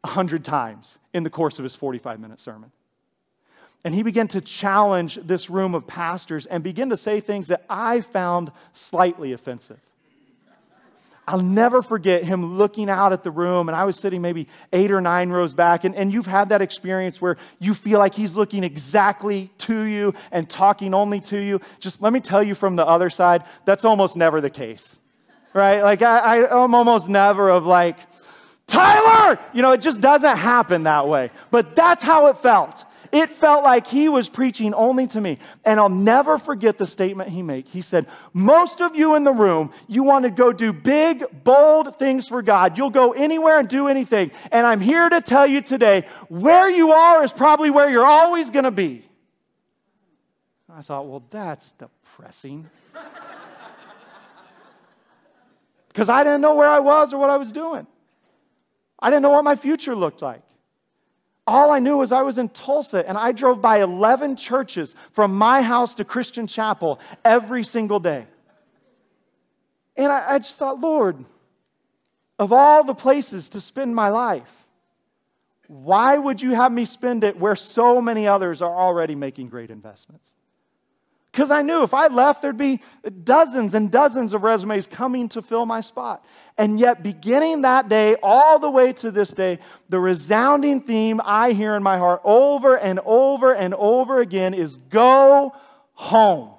a 0.03 0.07
hundred 0.07 0.45
times 0.45 0.99
in 1.15 1.23
the 1.23 1.31
course 1.31 1.57
of 1.57 1.63
his 1.63 1.73
45 1.73 2.19
minute 2.19 2.39
sermon. 2.39 2.71
And 3.83 3.95
he 3.95 4.03
began 4.03 4.27
to 4.29 4.39
challenge 4.39 5.15
this 5.15 5.49
room 5.49 5.73
of 5.73 5.87
pastors 5.87 6.45
and 6.45 6.63
begin 6.63 6.91
to 6.91 6.97
say 6.97 7.21
things 7.21 7.47
that 7.47 7.65
I 7.67 8.01
found 8.01 8.51
slightly 8.73 9.33
offensive. 9.33 9.79
I'll 11.27 11.41
never 11.41 11.81
forget 11.81 12.23
him 12.23 12.57
looking 12.57 12.89
out 12.89 13.11
at 13.11 13.23
the 13.23 13.31
room, 13.31 13.67
and 13.67 13.75
I 13.75 13.85
was 13.85 13.97
sitting 13.97 14.21
maybe 14.21 14.47
eight 14.71 14.91
or 14.91 15.01
nine 15.01 15.29
rows 15.29 15.53
back. 15.53 15.83
And, 15.83 15.95
and 15.95 16.13
you've 16.13 16.27
had 16.27 16.49
that 16.49 16.61
experience 16.61 17.19
where 17.19 17.37
you 17.59 17.73
feel 17.73 17.97
like 17.97 18.13
he's 18.13 18.35
looking 18.35 18.63
exactly 18.63 19.51
to 19.59 19.83
you 19.83 20.13
and 20.31 20.47
talking 20.47 20.93
only 20.93 21.19
to 21.21 21.37
you. 21.37 21.61
Just 21.79 22.01
let 22.01 22.13
me 22.13 22.19
tell 22.19 22.43
you 22.43 22.53
from 22.53 22.75
the 22.75 22.85
other 22.85 23.09
side, 23.09 23.43
that's 23.65 23.85
almost 23.85 24.15
never 24.15 24.39
the 24.39 24.51
case, 24.51 24.99
right? 25.53 25.81
Like, 25.81 26.03
I, 26.03 26.19
I, 26.19 26.63
I'm 26.63 26.75
almost 26.75 27.09
never 27.09 27.49
of 27.49 27.65
like, 27.65 27.97
Tyler! 28.67 29.39
You 29.53 29.61
know, 29.61 29.71
it 29.71 29.81
just 29.81 30.01
doesn't 30.01 30.37
happen 30.37 30.83
that 30.83 31.07
way. 31.07 31.31
But 31.51 31.75
that's 31.75 32.03
how 32.03 32.27
it 32.27 32.39
felt. 32.39 32.83
It 33.15 33.31
felt 33.31 33.63
like 33.63 33.87
he 33.87 34.09
was 34.09 34.27
preaching 34.27 34.73
only 34.73 35.07
to 35.07 35.21
me. 35.21 35.37
And 35.63 35.79
I'll 35.79 35.87
never 35.87 36.37
forget 36.37 36.77
the 36.77 36.85
statement 36.85 37.29
he 37.29 37.41
made. 37.41 37.65
He 37.65 37.81
said, 37.81 38.07
Most 38.33 38.81
of 38.81 38.93
you 38.93 39.15
in 39.15 39.23
the 39.23 39.31
room, 39.31 39.71
you 39.87 40.03
want 40.03 40.25
to 40.25 40.29
go 40.29 40.51
do 40.51 40.73
big, 40.73 41.23
bold 41.45 41.97
things 41.97 42.27
for 42.27 42.41
God. 42.41 42.77
You'll 42.77 42.89
go 42.89 43.13
anywhere 43.13 43.57
and 43.57 43.69
do 43.69 43.87
anything. 43.87 44.31
And 44.51 44.67
I'm 44.67 44.81
here 44.81 45.07
to 45.07 45.21
tell 45.21 45.47
you 45.47 45.61
today 45.61 46.05
where 46.27 46.69
you 46.69 46.91
are 46.91 47.23
is 47.23 47.31
probably 47.31 47.69
where 47.69 47.89
you're 47.89 48.05
always 48.05 48.49
going 48.49 48.65
to 48.65 48.71
be. 48.71 49.07
I 50.69 50.81
thought, 50.81 51.07
well, 51.07 51.23
that's 51.29 51.71
depressing. 51.71 52.69
Because 55.87 56.09
I 56.09 56.25
didn't 56.25 56.41
know 56.41 56.55
where 56.55 56.67
I 56.67 56.79
was 56.79 57.13
or 57.13 57.17
what 57.17 57.29
I 57.29 57.37
was 57.37 57.53
doing. 57.53 57.87
I 58.99 59.09
didn't 59.09 59.21
know 59.21 59.29
what 59.29 59.45
my 59.45 59.55
future 59.55 59.95
looked 59.95 60.21
like. 60.21 60.41
All 61.47 61.69
I 61.69 61.79
knew 61.79 61.97
was 61.97 62.11
I 62.11 62.23
was 62.23 62.37
in 62.37 62.49
Tulsa 62.49 63.07
and 63.07 63.17
I 63.17 63.31
drove 63.31 63.61
by 63.61 63.81
11 63.83 64.35
churches 64.35 64.95
from 65.11 65.35
my 65.35 65.61
house 65.61 65.95
to 65.95 66.05
Christian 66.05 66.47
Chapel 66.47 66.99
every 67.23 67.63
single 67.63 67.99
day. 67.99 68.25
And 69.95 70.11
I, 70.11 70.33
I, 70.33 70.39
just 70.39 70.57
thought, 70.57 70.79
Lord, 70.79 71.23
of 72.39 72.51
all 72.51 72.83
the 72.83 72.95
places 72.95 73.49
to 73.49 73.61
spend 73.61 73.95
my 73.95 74.09
life, 74.09 74.51
why 75.67 76.17
would 76.17 76.41
you 76.41 76.51
have 76.51 76.71
me 76.71 76.85
spend 76.85 77.23
it 77.23 77.39
where 77.39 77.55
so 77.55 78.01
many 78.01 78.27
others 78.27 78.61
are 78.61 78.75
already 78.75 79.15
making 79.15 79.47
great 79.47 79.69
investments? 79.69 80.33
Because 81.35 81.51
I 81.51 81.63
knew 81.63 81.83
if 81.83 81.93
I 81.93 82.07
left, 82.07 82.41
there'd 82.41 82.55
be 82.55 82.79
dozens 83.25 83.73
and 83.73 83.91
dozens 83.91 84.31
of 84.31 84.43
resumes 84.43 84.87
coming 84.87 85.27
to 85.29 85.41
fill 85.41 85.65
my 85.65 85.81
spot. 85.81 86.23
And 86.57 86.79
yet, 86.79 87.03
beginning 87.03 87.63
that 87.63 87.89
day 87.89 88.15
all 88.23 88.57
the 88.57 88.69
way 88.69 88.93
to 88.93 89.11
this 89.11 89.33
day, 89.33 89.59
the 89.89 89.99
resounding 89.99 90.79
theme 90.79 91.19
I 91.21 91.51
hear 91.51 91.75
in 91.75 91.83
my 91.83 91.97
heart 91.97 92.21
over 92.23 92.77
and 92.77 93.01
over 93.03 93.53
and 93.53 93.73
over 93.73 94.21
again 94.21 94.53
is 94.53 94.77
go 94.77 95.53
home. 95.91 96.51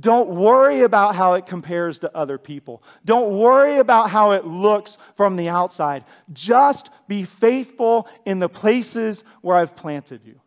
Don't 0.00 0.30
worry 0.30 0.80
about 0.80 1.14
how 1.14 1.34
it 1.34 1.46
compares 1.46 2.00
to 2.00 2.16
other 2.16 2.36
people. 2.36 2.82
Don't 3.04 3.38
worry 3.38 3.76
about 3.76 4.10
how 4.10 4.32
it 4.32 4.44
looks 4.44 4.98
from 5.16 5.36
the 5.36 5.50
outside. 5.50 6.04
Just 6.32 6.90
be 7.06 7.22
faithful 7.22 8.08
in 8.24 8.40
the 8.40 8.48
places 8.48 9.22
where 9.40 9.56
I've 9.56 9.76
planted 9.76 10.22
you. 10.24 10.40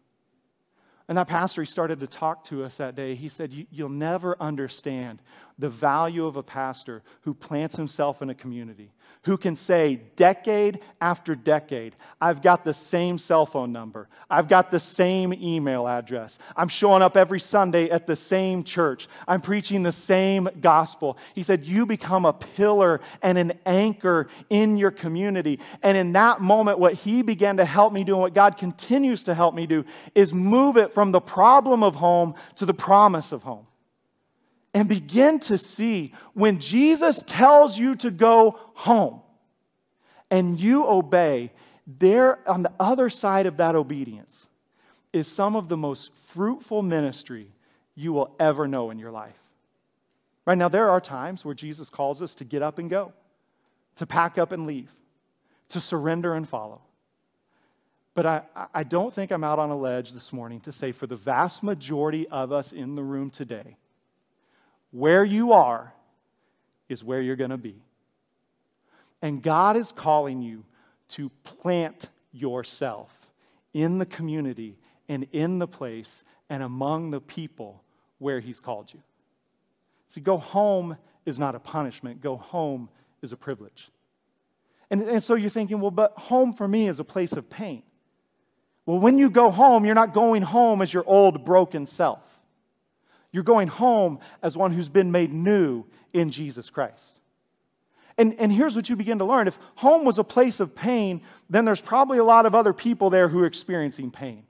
And 1.07 1.17
that 1.17 1.27
pastor, 1.27 1.61
he 1.61 1.65
started 1.65 2.01
to 2.01 2.07
talk 2.07 2.45
to 2.45 2.63
us 2.63 2.77
that 2.77 2.95
day. 2.95 3.15
He 3.15 3.29
said, 3.29 3.53
You'll 3.71 3.89
never 3.89 4.35
understand 4.41 5.21
the 5.59 5.69
value 5.69 6.25
of 6.25 6.35
a 6.35 6.43
pastor 6.43 7.01
who 7.21 7.33
plants 7.33 7.75
himself 7.75 8.21
in 8.21 8.29
a 8.29 8.35
community, 8.35 8.91
who 9.23 9.37
can 9.37 9.55
say 9.55 9.99
decade 10.15 10.79
after 11.01 11.35
decade, 11.35 11.95
I've 12.21 12.43
got 12.43 12.63
the 12.63 12.75
same 12.75 13.17
cell 13.17 13.47
phone 13.47 13.71
number, 13.71 14.07
I've 14.29 14.47
got 14.47 14.69
the 14.69 14.79
same 14.79 15.33
email 15.33 15.87
address, 15.87 16.37
I'm 16.55 16.67
showing 16.67 17.01
up 17.01 17.17
every 17.17 17.39
Sunday 17.39 17.89
at 17.89 18.05
the 18.05 18.15
same 18.15 18.63
church, 18.63 19.07
I'm 19.27 19.41
preaching 19.41 19.81
the 19.81 19.91
same 19.91 20.47
gospel. 20.61 21.17
He 21.33 21.41
said, 21.41 21.65
You 21.65 21.87
become 21.87 22.25
a 22.25 22.33
pillar 22.33 23.01
and 23.23 23.37
an 23.39 23.53
anchor 23.65 24.27
in 24.51 24.77
your 24.77 24.91
community. 24.91 25.59
And 25.81 25.97
in 25.97 26.11
that 26.13 26.39
moment, 26.39 26.77
what 26.77 26.93
he 26.93 27.23
began 27.23 27.57
to 27.57 27.65
help 27.65 27.93
me 27.93 28.03
do, 28.03 28.13
and 28.13 28.21
what 28.21 28.35
God 28.35 28.57
continues 28.57 29.23
to 29.23 29.33
help 29.33 29.55
me 29.55 29.65
do, 29.65 29.85
is 30.13 30.33
move 30.33 30.77
it 30.77 30.93
from 30.93 31.11
the 31.11 31.21
problem 31.21 31.81
of 31.81 31.95
home 31.95 32.35
to 32.57 32.65
the 32.65 32.73
promise 32.75 33.31
of 33.31 33.41
home 33.41 33.65
and 34.77 34.87
begin 34.87 35.39
to 35.39 35.57
see 35.57 36.13
when 36.35 36.59
Jesus 36.59 37.23
tells 37.25 37.79
you 37.79 37.95
to 37.95 38.11
go 38.11 38.59
home 38.75 39.21
and 40.29 40.59
you 40.59 40.85
obey, 40.85 41.51
there 41.87 42.47
on 42.47 42.61
the 42.61 42.71
other 42.79 43.09
side 43.09 43.47
of 43.47 43.57
that 43.57 43.73
obedience 43.73 44.47
is 45.11 45.27
some 45.27 45.55
of 45.55 45.67
the 45.67 45.75
most 45.75 46.13
fruitful 46.27 46.83
ministry 46.83 47.47
you 47.95 48.13
will 48.13 48.35
ever 48.39 48.67
know 48.67 48.91
in 48.91 48.99
your 48.99 49.09
life. 49.09 49.39
Right 50.45 50.59
now, 50.59 50.69
there 50.69 50.91
are 50.91 51.01
times 51.01 51.43
where 51.43 51.55
Jesus 51.55 51.89
calls 51.89 52.21
us 52.21 52.35
to 52.35 52.45
get 52.45 52.61
up 52.61 52.77
and 52.77 52.87
go, 52.87 53.13
to 53.95 54.05
pack 54.05 54.37
up 54.37 54.51
and 54.51 54.67
leave, 54.67 54.91
to 55.69 55.81
surrender 55.81 56.35
and 56.35 56.47
follow. 56.47 56.81
But 58.13 58.27
I, 58.27 58.41
I 58.75 58.83
don't 58.83 59.11
think 59.11 59.31
I'm 59.31 59.43
out 59.43 59.57
on 59.57 59.71
a 59.71 59.77
ledge 59.77 60.11
this 60.11 60.31
morning 60.31 60.59
to 60.61 60.71
say 60.71 60.91
for 60.91 61.07
the 61.07 61.15
vast 61.15 61.63
majority 61.63 62.27
of 62.27 62.51
us 62.51 62.73
in 62.73 62.93
the 62.93 63.01
room 63.01 63.31
today, 63.31 63.75
where 64.91 65.23
you 65.23 65.53
are 65.53 65.93
is 66.89 67.03
where 67.03 67.21
you're 67.21 67.35
going 67.35 67.49
to 67.49 67.57
be. 67.57 67.75
And 69.21 69.41
God 69.41 69.77
is 69.77 69.91
calling 69.91 70.41
you 70.41 70.63
to 71.09 71.29
plant 71.43 72.09
yourself 72.31 73.09
in 73.73 73.97
the 73.97 74.05
community 74.05 74.77
and 75.09 75.27
in 75.31 75.59
the 75.59 75.67
place 75.67 76.23
and 76.49 76.63
among 76.63 77.11
the 77.11 77.21
people 77.21 77.83
where 78.19 78.39
He's 78.39 78.61
called 78.61 78.93
you. 78.93 78.99
See, 80.09 80.21
go 80.21 80.37
home 80.37 80.97
is 81.25 81.37
not 81.37 81.55
a 81.55 81.59
punishment, 81.59 82.21
go 82.21 82.37
home 82.37 82.89
is 83.21 83.31
a 83.31 83.37
privilege. 83.37 83.89
And, 84.89 85.01
and 85.03 85.21
so 85.21 85.35
you're 85.35 85.49
thinking, 85.49 85.81
well, 85.81 85.91
but 85.91 86.13
home 86.13 86.53
for 86.53 86.67
me 86.67 86.87
is 86.87 86.99
a 86.99 87.03
place 87.03 87.33
of 87.33 87.49
pain. 87.49 87.83
Well, 88.85 88.99
when 88.99 89.17
you 89.17 89.29
go 89.29 89.49
home, 89.49 89.85
you're 89.85 89.95
not 89.95 90.13
going 90.13 90.43
home 90.43 90.81
as 90.81 90.93
your 90.93 91.03
old 91.05 91.43
broken 91.43 91.85
self. 91.85 92.21
You're 93.31 93.43
going 93.43 93.67
home 93.67 94.19
as 94.41 94.57
one 94.57 94.71
who's 94.71 94.89
been 94.89 95.11
made 95.11 95.33
new 95.33 95.85
in 96.13 96.29
Jesus 96.31 96.69
Christ. 96.69 97.19
And, 98.17 98.35
and 98.39 98.51
here's 98.51 98.75
what 98.75 98.89
you 98.89 98.95
begin 98.95 99.19
to 99.19 99.25
learn 99.25 99.47
if 99.47 99.59
home 99.75 100.03
was 100.03 100.17
a 100.17 100.23
place 100.23 100.59
of 100.59 100.73
pain, 100.73 101.21
then 101.49 101.65
there's 101.65 101.81
probably 101.81 102.17
a 102.17 102.23
lot 102.23 102.45
of 102.45 102.55
other 102.55 102.73
people 102.73 103.09
there 103.09 103.27
who 103.27 103.39
are 103.41 103.45
experiencing 103.45 104.09
pain. 104.09 104.43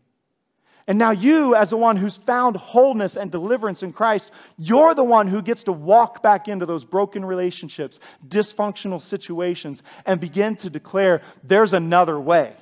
And 0.90 0.98
now, 0.98 1.12
you, 1.12 1.54
as 1.54 1.72
the 1.72 1.78
one 1.78 1.98
who's 1.98 2.16
found 2.16 2.56
wholeness 2.56 3.18
and 3.18 3.30
deliverance 3.30 3.84
in 3.84 3.92
Christ, 3.92 4.32
you're 4.58 4.96
the 4.96 5.04
one 5.04 5.28
who 5.28 5.42
gets 5.42 5.66
to 5.66 5.74
walk 5.74 6.24
back 6.24 6.48
into 6.48 6.66
those 6.66 6.86
broken 6.86 7.26
relationships, 7.26 8.00
dysfunctional 8.26 9.02
situations, 9.02 9.84
and 10.06 10.22
begin 10.22 10.56
to 10.58 10.70
declare 10.70 11.22
there's 11.44 11.74
another 11.74 12.18
way. 12.18 12.56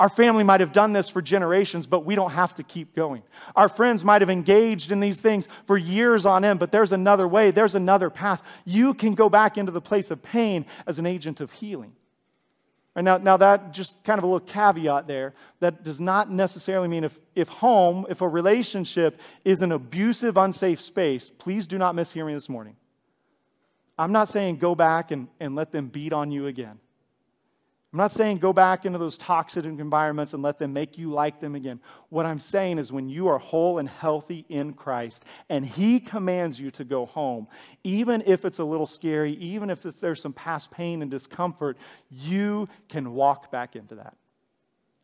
Our 0.00 0.08
family 0.08 0.44
might 0.44 0.60
have 0.60 0.72
done 0.72 0.94
this 0.94 1.10
for 1.10 1.20
generations, 1.20 1.86
but 1.86 2.06
we 2.06 2.14
don't 2.14 2.30
have 2.30 2.54
to 2.54 2.62
keep 2.62 2.96
going. 2.96 3.22
Our 3.54 3.68
friends 3.68 4.02
might 4.02 4.22
have 4.22 4.30
engaged 4.30 4.90
in 4.92 4.98
these 4.98 5.20
things 5.20 5.46
for 5.66 5.76
years 5.76 6.24
on 6.24 6.42
end, 6.42 6.58
but 6.58 6.72
there's 6.72 6.92
another 6.92 7.28
way, 7.28 7.50
there's 7.50 7.74
another 7.74 8.08
path. 8.08 8.40
You 8.64 8.94
can 8.94 9.14
go 9.14 9.28
back 9.28 9.58
into 9.58 9.72
the 9.72 9.80
place 9.82 10.10
of 10.10 10.22
pain 10.22 10.64
as 10.86 10.98
an 10.98 11.04
agent 11.04 11.42
of 11.42 11.52
healing. 11.52 11.92
And 12.96 13.04
now, 13.04 13.18
now, 13.18 13.36
that 13.36 13.72
just 13.72 14.02
kind 14.02 14.16
of 14.16 14.24
a 14.24 14.26
little 14.26 14.40
caveat 14.40 15.06
there. 15.06 15.34
That 15.60 15.84
does 15.84 16.00
not 16.00 16.30
necessarily 16.30 16.88
mean 16.88 17.04
if, 17.04 17.18
if 17.34 17.48
home, 17.48 18.06
if 18.08 18.22
a 18.22 18.28
relationship 18.28 19.20
is 19.44 19.60
an 19.60 19.70
abusive, 19.70 20.38
unsafe 20.38 20.80
space, 20.80 21.30
please 21.36 21.66
do 21.66 21.76
not 21.76 21.94
mishear 21.94 22.26
me 22.26 22.32
this 22.32 22.48
morning. 22.48 22.74
I'm 23.98 24.12
not 24.12 24.28
saying 24.28 24.56
go 24.56 24.74
back 24.74 25.10
and, 25.10 25.28
and 25.40 25.54
let 25.54 25.72
them 25.72 25.88
beat 25.88 26.14
on 26.14 26.30
you 26.30 26.46
again. 26.46 26.78
I'm 27.92 27.96
not 27.96 28.12
saying 28.12 28.36
go 28.36 28.52
back 28.52 28.84
into 28.84 28.98
those 28.98 29.18
toxic 29.18 29.64
environments 29.64 30.32
and 30.32 30.44
let 30.44 30.60
them 30.60 30.72
make 30.72 30.96
you 30.96 31.10
like 31.10 31.40
them 31.40 31.56
again. 31.56 31.80
What 32.08 32.24
I'm 32.24 32.38
saying 32.38 32.78
is 32.78 32.92
when 32.92 33.08
you 33.08 33.26
are 33.26 33.38
whole 33.38 33.78
and 33.78 33.88
healthy 33.88 34.46
in 34.48 34.74
Christ 34.74 35.24
and 35.48 35.66
He 35.66 35.98
commands 35.98 36.60
you 36.60 36.70
to 36.72 36.84
go 36.84 37.06
home, 37.06 37.48
even 37.82 38.22
if 38.26 38.44
it's 38.44 38.60
a 38.60 38.64
little 38.64 38.86
scary, 38.86 39.32
even 39.34 39.70
if 39.70 39.82
there's 39.82 40.22
some 40.22 40.32
past 40.32 40.70
pain 40.70 41.02
and 41.02 41.10
discomfort, 41.10 41.76
you 42.10 42.68
can 42.88 43.12
walk 43.12 43.50
back 43.50 43.74
into 43.74 43.96
that. 43.96 44.16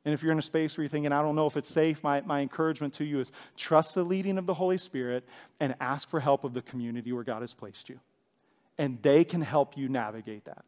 And 0.05 0.14
if 0.14 0.22
you're 0.22 0.31
in 0.31 0.38
a 0.38 0.42
space 0.42 0.77
where 0.77 0.85
you're 0.85 0.88
thinking, 0.88 1.11
I 1.11 1.22
don't 1.22 1.35
know 1.35 1.49
if 1.49 1.57
it's 1.57 1.68
safe, 1.68 2.05
my, 2.05 2.20
my 2.20 2.40
encouragement 2.40 2.94
to 2.94 3.05
you 3.05 3.18
is 3.18 3.33
trust 3.57 3.96
the 3.96 4.05
leading 4.05 4.38
of 4.38 4.46
the 4.46 4.55
Holy 4.55 4.79
Spirit 4.79 5.27
and 5.59 5.75
ask 5.81 6.09
for 6.09 6.20
help 6.20 6.44
of 6.44 6.55
the 6.55 6.62
community 6.62 7.12
where 7.12 7.25
God 7.25 7.40
has 7.40 7.53
placed 7.53 7.88
you. 7.88 7.99
And 8.79 9.03
they 9.03 9.25
can 9.25 9.40
help 9.40 9.77
you 9.77 9.88
navigate 9.88 10.44
that 10.44 10.64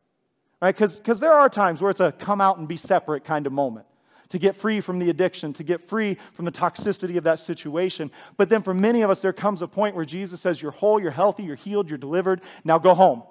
right? 0.61 0.77
Because 0.77 1.21
there 1.21 1.33
are 1.33 1.49
times 1.49 1.81
where 1.81 1.91
it's 1.91 2.01
a 2.01 2.13
come 2.13 2.41
out 2.41 2.59
and 2.59 2.67
be 2.67 2.77
separate 2.77 3.25
kind 3.25 3.47
of 3.47 3.53
moment 3.53 3.87
to 4.31 4.39
get 4.39 4.57
free 4.57 4.81
from 4.81 4.99
the 4.99 5.11
addiction, 5.11 5.53
to 5.55 5.63
get 5.63 5.89
free 5.89 6.19
from 6.35 6.45
the 6.45 6.53
toxicity 6.53 7.17
of 7.17 7.25
that 7.25 7.39
situation. 7.39 8.11
But 8.37 8.49
then 8.49 8.63
for 8.63 8.75
many 8.75 9.03
of 9.03 9.11
us, 9.11 9.21
there 9.21 9.33
comes 9.33 9.63
a 9.63 9.67
point 9.67 9.97
where 9.97 10.05
Jesus 10.05 10.41
says, 10.41 10.61
You're 10.61 10.71
whole, 10.71 11.01
you're 11.01 11.11
healthy, 11.11 11.45
you're 11.45 11.57
healed, 11.57 11.89
you're 11.89 11.99
delivered. 11.99 12.43
Now 12.65 12.79
go 12.79 12.95
home. 12.95 13.23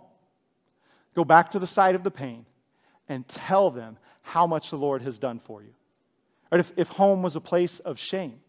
Go 1.15 1.23
back 1.23 1.51
to 1.51 1.59
the 1.59 1.67
side 1.67 1.95
of 1.95 2.03
the 2.03 2.11
pain 2.11 2.45
and 3.09 3.27
tell 3.27 3.71
them 3.71 3.97
how 4.21 4.47
much 4.47 4.69
the 4.69 4.75
Lord 4.75 5.01
has 5.01 5.17
done 5.17 5.39
for 5.39 5.61
you. 5.61 5.73
Right? 6.51 6.59
If, 6.59 6.71
if 6.75 6.87
home 6.89 7.23
was 7.23 7.35
a 7.35 7.41
place 7.41 7.79
of 7.79 7.99
shame, 7.99 8.39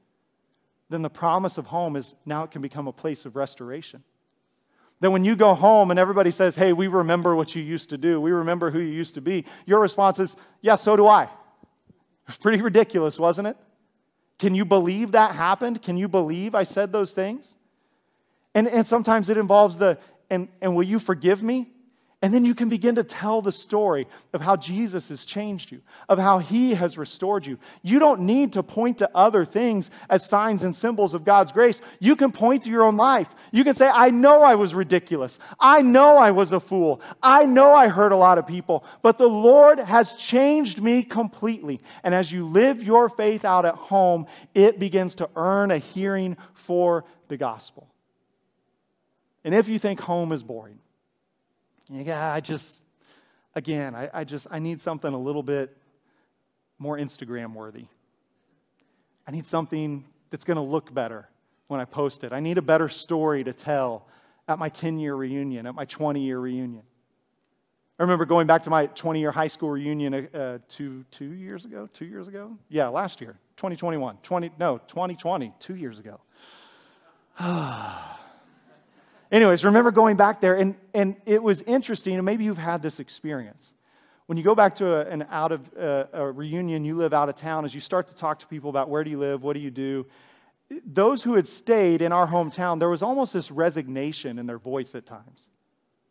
then 0.90 1.02
the 1.02 1.10
promise 1.10 1.58
of 1.58 1.66
home 1.66 1.96
is 1.96 2.14
now 2.24 2.44
it 2.44 2.50
can 2.50 2.62
become 2.62 2.88
a 2.88 2.92
place 2.92 3.26
of 3.26 3.36
restoration. 3.36 4.02
That 5.00 5.11
when 5.11 5.24
you 5.24 5.37
go 5.37 5.54
home 5.54 5.90
and 5.90 5.98
everybody 5.98 6.30
says, 6.30 6.56
hey, 6.56 6.72
we 6.72 6.88
remember 6.88 7.37
what 7.37 7.54
you 7.54 7.62
used 7.62 7.90
to 7.90 7.98
do, 7.98 8.20
we 8.20 8.32
remember 8.32 8.70
who 8.70 8.80
you 8.80 8.92
used 8.92 9.14
to 9.14 9.20
be, 9.20 9.44
your 9.64 9.80
response 9.80 10.18
is, 10.18 10.34
yeah, 10.61 10.74
so 10.74 10.96
do 10.96 11.06
I. 11.06 11.28
It's 12.26 12.37
pretty 12.37 12.61
ridiculous, 12.61 13.18
wasn't 13.18 13.48
it? 13.48 13.56
Can 14.38 14.54
you 14.54 14.64
believe 14.64 15.12
that 15.12 15.34
happened? 15.34 15.82
Can 15.82 15.96
you 15.96 16.08
believe 16.08 16.54
I 16.54 16.64
said 16.64 16.92
those 16.92 17.12
things? 17.12 17.56
And, 18.54 18.68
and 18.68 18.87
sometimes 18.87 19.28
it 19.28 19.37
involves 19.37 19.76
the, 19.76 19.98
and, 20.30 20.48
and 20.61 20.74
will 20.74 20.84
you 20.84 20.98
forgive 20.98 21.42
me? 21.42 21.70
And 22.20 22.35
then 22.35 22.44
you 22.44 22.57
can 22.57 22.68
begin 22.68 22.96
to 22.96 23.04
tell 23.04 23.42
the 23.42 23.52
story 23.52 24.09
of 24.33 24.40
how 24.40 24.57
Jesus 24.57 25.09
has 25.09 25.24
changed 25.24 25.70
you, 25.70 25.83
of 26.09 26.18
how 26.18 26.40
he 26.40 26.74
has 26.74 26.98
restored 26.98 27.46
you. 27.46 27.61
You 27.83 28.00
don't 28.00 28.22
need 28.22 28.54
to 28.54 28.64
point 28.64 28.98
to 28.98 29.11
other 29.14 29.44
things 29.44 29.88
as 30.11 30.28
signs 30.28 30.64
and 30.64 30.74
symbols 30.74 31.14
of 31.14 31.24
God's 31.24 31.52
grace. 31.52 31.81
You 32.00 32.16
can 32.16 32.33
point 32.33 32.64
to 32.64 32.70
your 32.70 32.83
own 32.83 32.96
life. 32.96 33.33
You 33.52 33.62
can 33.62 33.76
say, 33.76 33.87
I 33.87 34.11
know 34.11 34.42
I 34.42 34.57
was 34.57 34.74
ridiculous. 34.74 35.38
I 35.61 35.83
know 35.83 36.18
I 36.18 36.33
was 36.33 36.52
a 36.52 36.59
fool. 36.59 37.00
I 37.22 37.44
know 37.44 37.72
I 37.72 37.87
hurt 37.87 38.11
a 38.11 38.16
lot 38.16 38.38
of 38.38 38.48
people, 38.48 38.85
but 39.00 39.16
the 39.16 39.28
Lord 39.28 39.78
has 39.78 40.16
changed 40.16 40.83
me 40.83 41.04
completely. 41.04 41.81
And 42.02 42.16
as 42.16 42.33
you 42.33 42.48
live 42.48 42.83
your 42.83 43.09
faith 43.09 43.44
out 43.44 43.64
at 43.64 43.76
home, 43.76 44.26
it 44.54 44.81
begins 44.81 45.14
to 45.16 45.31
earn 45.37 45.70
a 45.70 45.78
hearing 45.78 46.37
for 46.54 47.04
the 47.28 47.37
gospel. 47.37 47.87
And 49.44 49.54
if 49.54 49.68
you 49.68 49.78
think 49.78 50.00
home 50.00 50.33
is 50.33 50.42
boring, 50.42 50.81
yeah, 51.90 52.33
I 52.33 52.40
just, 52.40 52.83
again, 53.55 53.94
I, 53.94 54.11
I 54.12 54.24
just, 54.24 54.46
I 54.51 54.59
need 54.59 54.81
something 54.81 55.12
a 55.12 55.18
little 55.18 55.42
bit 55.42 55.77
more 56.79 56.96
Instagram 56.96 57.55
worthy. 57.55 57.87
I 59.27 59.31
need 59.31 59.46
something 59.46 60.05
that's 60.31 60.44
going 60.44 60.57
to 60.57 60.62
look 60.62 60.92
better 60.92 61.29
when 61.66 61.81
I 61.81 61.85
post 61.85 62.24
it. 62.24 62.33
I 62.33 62.40
need 62.40 62.59
a 62.59 62.62
better 62.62 62.88
story 62.88 63.44
to 63.44 63.53
tell 63.53 64.07
at 64.46 64.59
my 64.59 64.68
10 64.68 64.98
year 64.98 65.14
reunion, 65.14 65.66
at 65.66 65.74
my 65.74 65.85
20 65.85 66.20
year 66.20 66.38
reunion. 66.38 66.83
I 67.98 68.03
remember 68.05 68.24
going 68.27 68.46
back 68.46 68.62
to 68.62 68.70
my 68.70 68.87
20 68.87 69.20
year 69.20 69.33
high 69.33 69.48
school 69.48 69.70
reunion 69.70 70.14
uh, 70.14 70.59
two, 70.68 71.05
two 71.11 71.33
years 71.33 71.64
ago, 71.64 71.88
two 71.92 72.05
years 72.05 72.29
ago? 72.29 72.57
Yeah, 72.68 72.88
last 72.88 73.20
year, 73.20 73.37
2021. 73.57 74.18
20, 74.22 74.51
no, 74.59 74.79
2020, 74.79 75.53
two 75.59 75.74
years 75.74 75.98
ago. 75.98 76.20
Anyways, 79.30 79.64
remember 79.64 79.90
going 79.90 80.16
back 80.16 80.40
there, 80.40 80.54
and, 80.54 80.74
and 80.94 81.16
it 81.26 81.42
was 81.42 81.60
interesting, 81.62 82.14
and 82.14 82.24
maybe 82.24 82.44
you've 82.44 82.56
had 82.58 82.82
this 82.82 82.98
experience. 82.98 83.74
When 84.26 84.38
you 84.38 84.44
go 84.44 84.54
back 84.54 84.74
to 84.76 84.94
a, 84.94 85.00
an 85.06 85.26
out 85.30 85.52
of 85.52 85.70
uh, 85.78 86.04
a 86.12 86.30
reunion, 86.30 86.84
you 86.84 86.96
live 86.96 87.12
out 87.12 87.28
of 87.28 87.34
town, 87.34 87.64
as 87.64 87.74
you 87.74 87.80
start 87.80 88.08
to 88.08 88.14
talk 88.14 88.38
to 88.40 88.46
people 88.46 88.70
about 88.70 88.88
where 88.88 89.04
do 89.04 89.10
you 89.10 89.18
live, 89.18 89.42
what 89.42 89.52
do 89.52 89.60
you 89.60 89.70
do, 89.70 90.06
those 90.86 91.22
who 91.22 91.34
had 91.34 91.46
stayed 91.46 92.02
in 92.02 92.12
our 92.12 92.26
hometown, 92.26 92.78
there 92.78 92.88
was 92.88 93.02
almost 93.02 93.32
this 93.32 93.50
resignation 93.50 94.38
in 94.38 94.46
their 94.46 94.58
voice 94.58 94.94
at 94.94 95.06
times. 95.06 95.48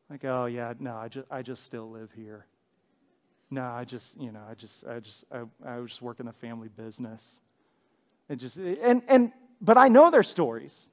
Like, 0.10 0.25
oh, 0.25 0.45
yeah, 0.45 0.73
no, 0.80 0.95
I 0.95 1.10
just, 1.10 1.27
I 1.30 1.41
just 1.41 1.63
still 1.63 1.89
live 1.91 2.12
here. 2.15 2.45
No, 3.49 3.63
I 3.63 3.84
just, 3.84 4.19
you 4.19 4.32
know, 4.32 4.41
I 4.49 4.56
just, 4.56 4.86
I 4.86 4.99
just, 4.99 5.25
I, 5.32 5.43
I 5.65 5.80
was 5.80 5.91
just 5.91 6.01
working 6.01 6.25
the 6.25 6.34
family 6.34 6.69
business. 6.69 7.39
It 8.30 8.38
just, 8.38 8.58
and, 8.58 9.01
and, 9.08 9.32
but 9.62 9.77
I 9.77 9.88
know 9.88 10.12
their 10.12 10.23
stories. 10.23 10.89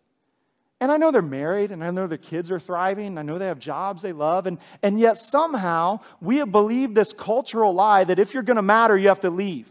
And 0.85 0.93
I 0.93 0.99
know 0.99 1.11
they're 1.11 1.23
married, 1.23 1.73
and 1.73 1.83
I 1.83 1.91
know 1.93 2.07
their 2.07 2.19
kids 2.19 2.51
are 2.51 2.61
thriving, 2.61 3.17
I 3.17 3.23
know 3.23 3.39
they 3.39 3.47
have 3.47 3.59
jobs 3.59 4.03
they 4.03 4.13
love, 4.13 4.47
and, 4.47 4.59
and 4.83 5.01
yet 5.01 5.17
somehow 5.17 6.01
we 6.21 6.37
have 6.37 6.53
believed 6.53 6.95
this 6.95 7.15
cultural 7.15 7.73
lie 7.73 8.05
that 8.05 8.19
if 8.19 8.35
you're 8.35 8.43
going 8.43 8.59
to 8.59 8.63
matter, 8.63 8.95
you 8.95 9.09
have 9.09 9.21
to 9.21 9.31
leave. 9.31 9.67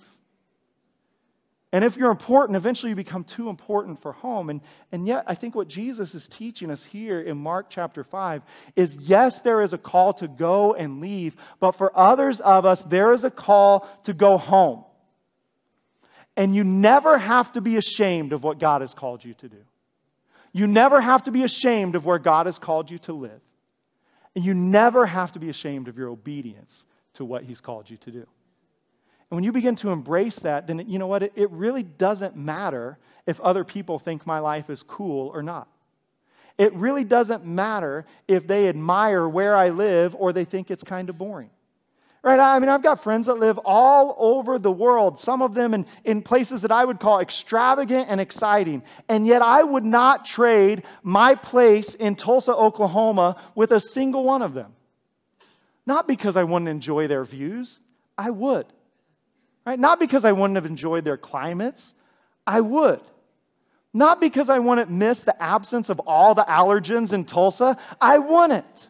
And 1.71 1.86
if 1.86 1.97
you're 1.97 2.10
important, 2.10 2.56
eventually 2.56 2.89
you 2.89 2.95
become 2.95 3.26
too 3.26 3.49
important 3.49 4.02
for 4.02 4.12
home. 4.12 4.49
And, 4.49 4.62
and 4.91 5.06
yet, 5.06 5.26
I 5.28 5.36
think 5.36 5.54
what 5.54 5.67
Jesus 5.67 6.15
is 6.15 6.28
teaching 6.28 6.71
us 6.71 6.84
here 6.84 7.21
in 7.21 7.38
Mark 7.38 7.67
chapter 7.69 8.04
5 8.04 8.41
is 8.76 8.95
yes, 8.99 9.41
there 9.41 9.62
is 9.62 9.73
a 9.73 9.78
call 9.78 10.13
to 10.13 10.28
go 10.28 10.73
and 10.73 10.99
leave, 10.99 11.36
but 11.60 11.73
for 11.73 11.95
others 11.95 12.41
of 12.41 12.65
us, 12.65 12.84
there 12.86 13.13
is 13.13 13.23
a 13.23 13.30
call 13.30 13.88
to 14.06 14.13
go 14.13 14.39
home. 14.39 14.84
And 16.36 16.56
you 16.56 16.63
never 16.63 17.19
have 17.19 17.52
to 17.52 17.62
be 17.62 17.78
ashamed 17.78 18.34
of 18.34 18.43
what 18.43 18.58
God 18.58 18.82
has 18.82 18.95
called 18.95 19.23
you 19.23 19.36
to 19.36 19.47
do. 19.47 19.63
You 20.53 20.67
never 20.67 21.01
have 21.01 21.23
to 21.23 21.31
be 21.31 21.43
ashamed 21.43 21.95
of 21.95 22.05
where 22.05 22.19
God 22.19 22.45
has 22.45 22.59
called 22.59 22.89
you 22.89 22.99
to 22.99 23.13
live. 23.13 23.41
And 24.35 24.45
you 24.45 24.53
never 24.53 25.05
have 25.05 25.31
to 25.33 25.39
be 25.39 25.49
ashamed 25.49 25.87
of 25.87 25.97
your 25.97 26.09
obedience 26.09 26.85
to 27.15 27.25
what 27.25 27.43
He's 27.43 27.59
called 27.59 27.89
you 27.89 27.97
to 27.97 28.11
do. 28.11 28.19
And 28.19 29.37
when 29.37 29.43
you 29.43 29.51
begin 29.51 29.75
to 29.77 29.89
embrace 29.89 30.37
that, 30.39 30.67
then 30.67 30.87
you 30.87 30.99
know 30.99 31.07
what? 31.07 31.23
It, 31.23 31.33
it 31.35 31.51
really 31.51 31.83
doesn't 31.83 32.35
matter 32.35 32.99
if 33.25 33.39
other 33.41 33.63
people 33.63 33.97
think 33.99 34.25
my 34.27 34.39
life 34.39 34.69
is 34.69 34.83
cool 34.83 35.29
or 35.33 35.41
not. 35.41 35.67
It 36.57 36.73
really 36.75 37.03
doesn't 37.03 37.45
matter 37.45 38.05
if 38.27 38.45
they 38.45 38.67
admire 38.67 39.27
where 39.27 39.55
I 39.55 39.69
live 39.69 40.15
or 40.15 40.33
they 40.33 40.45
think 40.45 40.69
it's 40.69 40.83
kind 40.83 41.09
of 41.09 41.17
boring. 41.17 41.49
Right? 42.23 42.39
I 42.39 42.57
mean, 42.59 42.69
I've 42.69 42.81
got 42.81 43.03
friends 43.03 43.27
that 43.27 43.38
live 43.38 43.59
all 43.65 44.15
over 44.17 44.57
the 44.57 44.71
world, 44.71 45.19
some 45.19 45.41
of 45.41 45.53
them 45.53 45.73
in, 45.73 45.86
in 46.05 46.21
places 46.21 46.62
that 46.62 46.71
I 46.71 46.86
would 46.86 47.01
call 47.01 47.19
extravagant 47.19 48.07
and 48.09 48.21
exciting. 48.21 48.81
And 49.09 49.27
yet, 49.27 49.41
I 49.41 49.62
would 49.62 49.83
not 49.83 50.23
trade 50.23 50.83
my 51.03 51.36
place 51.36 51.95
in 51.95 52.15
Tulsa, 52.15 52.55
Oklahoma 52.55 53.41
with 53.55 53.71
a 53.71 53.81
single 53.81 54.23
one 54.23 54.41
of 54.41 54.53
them. 54.53 54.73
Not 55.86 56.07
because 56.07 56.38
I 56.38 56.45
wouldn't 56.45 56.69
enjoy 56.69 57.09
their 57.09 57.25
views, 57.25 57.81
I 58.17 58.29
would. 58.29 58.67
Right? 59.65 59.77
Not 59.77 59.99
because 59.99 60.23
I 60.23 60.31
wouldn't 60.31 60.55
have 60.55 60.65
enjoyed 60.65 61.03
their 61.03 61.17
climates, 61.17 61.93
I 62.47 62.62
would. 62.62 63.01
Not 63.93 64.21
because 64.21 64.49
I 64.49 64.59
wouldn't 64.59 64.89
miss 64.89 65.23
the 65.23 65.43
absence 65.43 65.89
of 65.89 65.99
all 65.99 66.36
the 66.36 66.43
allergens 66.43 67.12
in 67.12 67.25
Tulsa, 67.25 67.77
I 67.99 68.17
wouldn't 68.19 68.89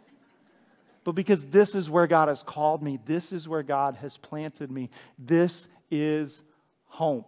but 1.04 1.14
because 1.14 1.44
this 1.46 1.76
is 1.76 1.90
where 1.90 2.08
God 2.08 2.28
has 2.28 2.44
called 2.44 2.82
me. 2.82 3.00
This 3.06 3.32
is 3.32 3.48
where 3.48 3.64
God 3.64 3.96
has 3.96 4.18
planted 4.18 4.72
me. 4.72 4.90
This 5.18 5.68
is 5.92 6.44
home. 6.86 7.26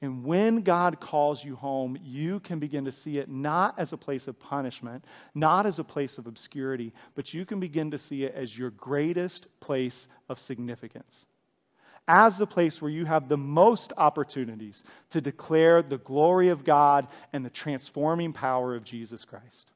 And 0.00 0.22
when 0.22 0.60
God 0.60 1.00
calls 1.00 1.42
you 1.42 1.56
home, 1.56 1.96
you 2.04 2.40
can 2.40 2.58
begin 2.58 2.84
to 2.84 2.92
see 2.92 3.16
it 3.18 3.30
not 3.30 3.78
as 3.78 3.94
a 3.94 3.96
place 3.96 4.28
of 4.28 4.38
punishment, 4.38 5.02
not 5.34 5.64
as 5.64 5.78
a 5.78 5.84
place 5.84 6.18
of 6.18 6.26
obscurity, 6.26 6.92
but 7.14 7.32
you 7.32 7.46
can 7.46 7.58
begin 7.58 7.90
to 7.92 7.98
see 7.98 8.24
it 8.24 8.34
as 8.34 8.56
your 8.56 8.70
greatest 8.70 9.46
place 9.60 10.06
of 10.28 10.38
significance. 10.38 11.24
As 12.06 12.36
the 12.36 12.46
place 12.46 12.82
where 12.82 12.90
you 12.90 13.06
have 13.06 13.30
the 13.30 13.38
most 13.38 13.94
opportunities 13.96 14.84
to 15.08 15.22
declare 15.22 15.80
the 15.80 15.96
glory 15.96 16.50
of 16.50 16.64
God 16.64 17.06
and 17.32 17.42
the 17.42 17.50
transforming 17.50 18.34
power 18.34 18.74
of 18.74 18.84
Jesus 18.84 19.24
Christ. 19.24 19.70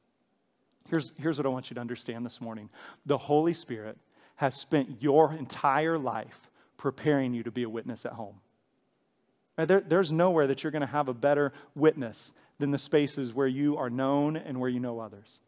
Here's, 0.89 1.13
here's 1.17 1.37
what 1.37 1.45
I 1.45 1.49
want 1.49 1.69
you 1.69 1.75
to 1.75 1.81
understand 1.81 2.25
this 2.25 2.41
morning 2.41 2.69
the 3.05 3.17
Holy 3.17 3.53
Spirit 3.53 3.97
has 4.35 4.55
spent 4.55 5.01
your 5.01 5.33
entire 5.33 5.97
life 5.97 6.49
preparing 6.77 7.33
you 7.33 7.43
to 7.43 7.51
be 7.51 7.63
a 7.63 7.69
witness 7.69 8.05
at 8.05 8.13
home. 8.13 8.35
There, 9.57 9.81
there's 9.81 10.11
nowhere 10.11 10.47
that 10.47 10.63
you're 10.63 10.71
going 10.71 10.81
to 10.81 10.87
have 10.87 11.09
a 11.09 11.13
better 11.13 11.51
witness 11.75 12.31
than 12.59 12.71
the 12.71 12.77
spaces 12.77 13.33
where 13.33 13.47
you 13.47 13.77
are 13.77 13.89
known 13.89 14.37
and 14.37 14.59
where 14.59 14.69
you 14.69 14.79
know 14.79 14.99
others. 14.99 15.41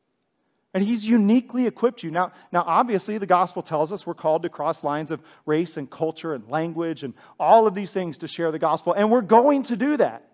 And 0.73 0.83
he's 0.83 1.05
uniquely 1.05 1.67
equipped 1.67 2.03
you. 2.03 2.11
Now, 2.11 2.31
now, 2.51 2.63
obviously, 2.65 3.17
the 3.17 3.25
gospel 3.25 3.61
tells 3.61 3.91
us 3.91 4.05
we're 4.05 4.13
called 4.13 4.43
to 4.43 4.49
cross 4.49 4.83
lines 4.83 5.11
of 5.11 5.21
race 5.45 5.75
and 5.77 5.89
culture 5.89 6.33
and 6.33 6.47
language 6.49 7.03
and 7.03 7.13
all 7.39 7.67
of 7.67 7.75
these 7.75 7.91
things 7.91 8.19
to 8.19 8.27
share 8.27 8.51
the 8.51 8.59
gospel. 8.59 8.93
And 8.93 9.11
we're 9.11 9.21
going 9.21 9.63
to 9.63 9.75
do 9.75 9.97
that. 9.97 10.30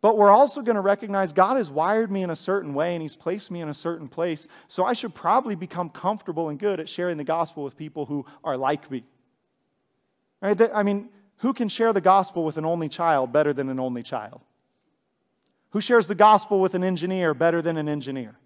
But 0.00 0.16
we're 0.16 0.30
also 0.30 0.62
going 0.62 0.76
to 0.76 0.80
recognize 0.80 1.32
God 1.32 1.56
has 1.56 1.70
wired 1.70 2.10
me 2.10 2.22
in 2.22 2.30
a 2.30 2.36
certain 2.36 2.72
way 2.72 2.94
and 2.94 3.02
He's 3.02 3.16
placed 3.16 3.50
me 3.50 3.60
in 3.60 3.68
a 3.68 3.74
certain 3.74 4.06
place. 4.06 4.46
So 4.68 4.84
I 4.84 4.92
should 4.92 5.14
probably 5.14 5.56
become 5.56 5.90
comfortable 5.90 6.48
and 6.48 6.58
good 6.58 6.78
at 6.78 6.88
sharing 6.88 7.16
the 7.16 7.24
gospel 7.24 7.64
with 7.64 7.76
people 7.76 8.06
who 8.06 8.24
are 8.44 8.56
like 8.56 8.90
me. 8.90 9.04
Right? 10.40 10.60
I 10.72 10.84
mean, 10.84 11.08
who 11.38 11.52
can 11.52 11.68
share 11.68 11.92
the 11.92 12.00
gospel 12.00 12.44
with 12.44 12.58
an 12.58 12.64
only 12.64 12.88
child 12.88 13.32
better 13.32 13.52
than 13.52 13.68
an 13.68 13.80
only 13.80 14.04
child? 14.04 14.40
Who 15.70 15.80
shares 15.80 16.06
the 16.06 16.14
gospel 16.14 16.60
with 16.60 16.74
an 16.74 16.84
engineer 16.84 17.34
better 17.34 17.60
than 17.60 17.76
an 17.76 17.88
engineer? 17.88 18.36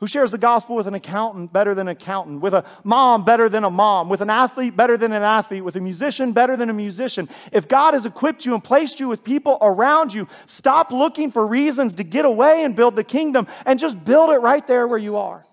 Who 0.00 0.06
shares 0.06 0.30
the 0.30 0.38
gospel 0.38 0.76
with 0.76 0.86
an 0.86 0.94
accountant 0.94 1.52
better 1.52 1.74
than 1.74 1.88
an 1.88 1.96
accountant, 1.96 2.40
with 2.40 2.54
a 2.54 2.64
mom 2.84 3.24
better 3.24 3.48
than 3.48 3.64
a 3.64 3.70
mom, 3.70 4.08
with 4.08 4.20
an 4.20 4.30
athlete 4.30 4.76
better 4.76 4.96
than 4.96 5.12
an 5.12 5.24
athlete, 5.24 5.64
with 5.64 5.74
a 5.74 5.80
musician 5.80 6.32
better 6.32 6.56
than 6.56 6.70
a 6.70 6.72
musician? 6.72 7.28
If 7.50 7.66
God 7.66 7.94
has 7.94 8.06
equipped 8.06 8.46
you 8.46 8.54
and 8.54 8.62
placed 8.62 9.00
you 9.00 9.08
with 9.08 9.24
people 9.24 9.58
around 9.60 10.14
you, 10.14 10.28
stop 10.46 10.92
looking 10.92 11.32
for 11.32 11.44
reasons 11.44 11.96
to 11.96 12.04
get 12.04 12.24
away 12.24 12.62
and 12.62 12.76
build 12.76 12.94
the 12.94 13.02
kingdom 13.02 13.48
and 13.66 13.80
just 13.80 14.04
build 14.04 14.30
it 14.30 14.38
right 14.38 14.64
there 14.68 14.86
where 14.86 14.98
you 14.98 15.16
are. 15.16 15.44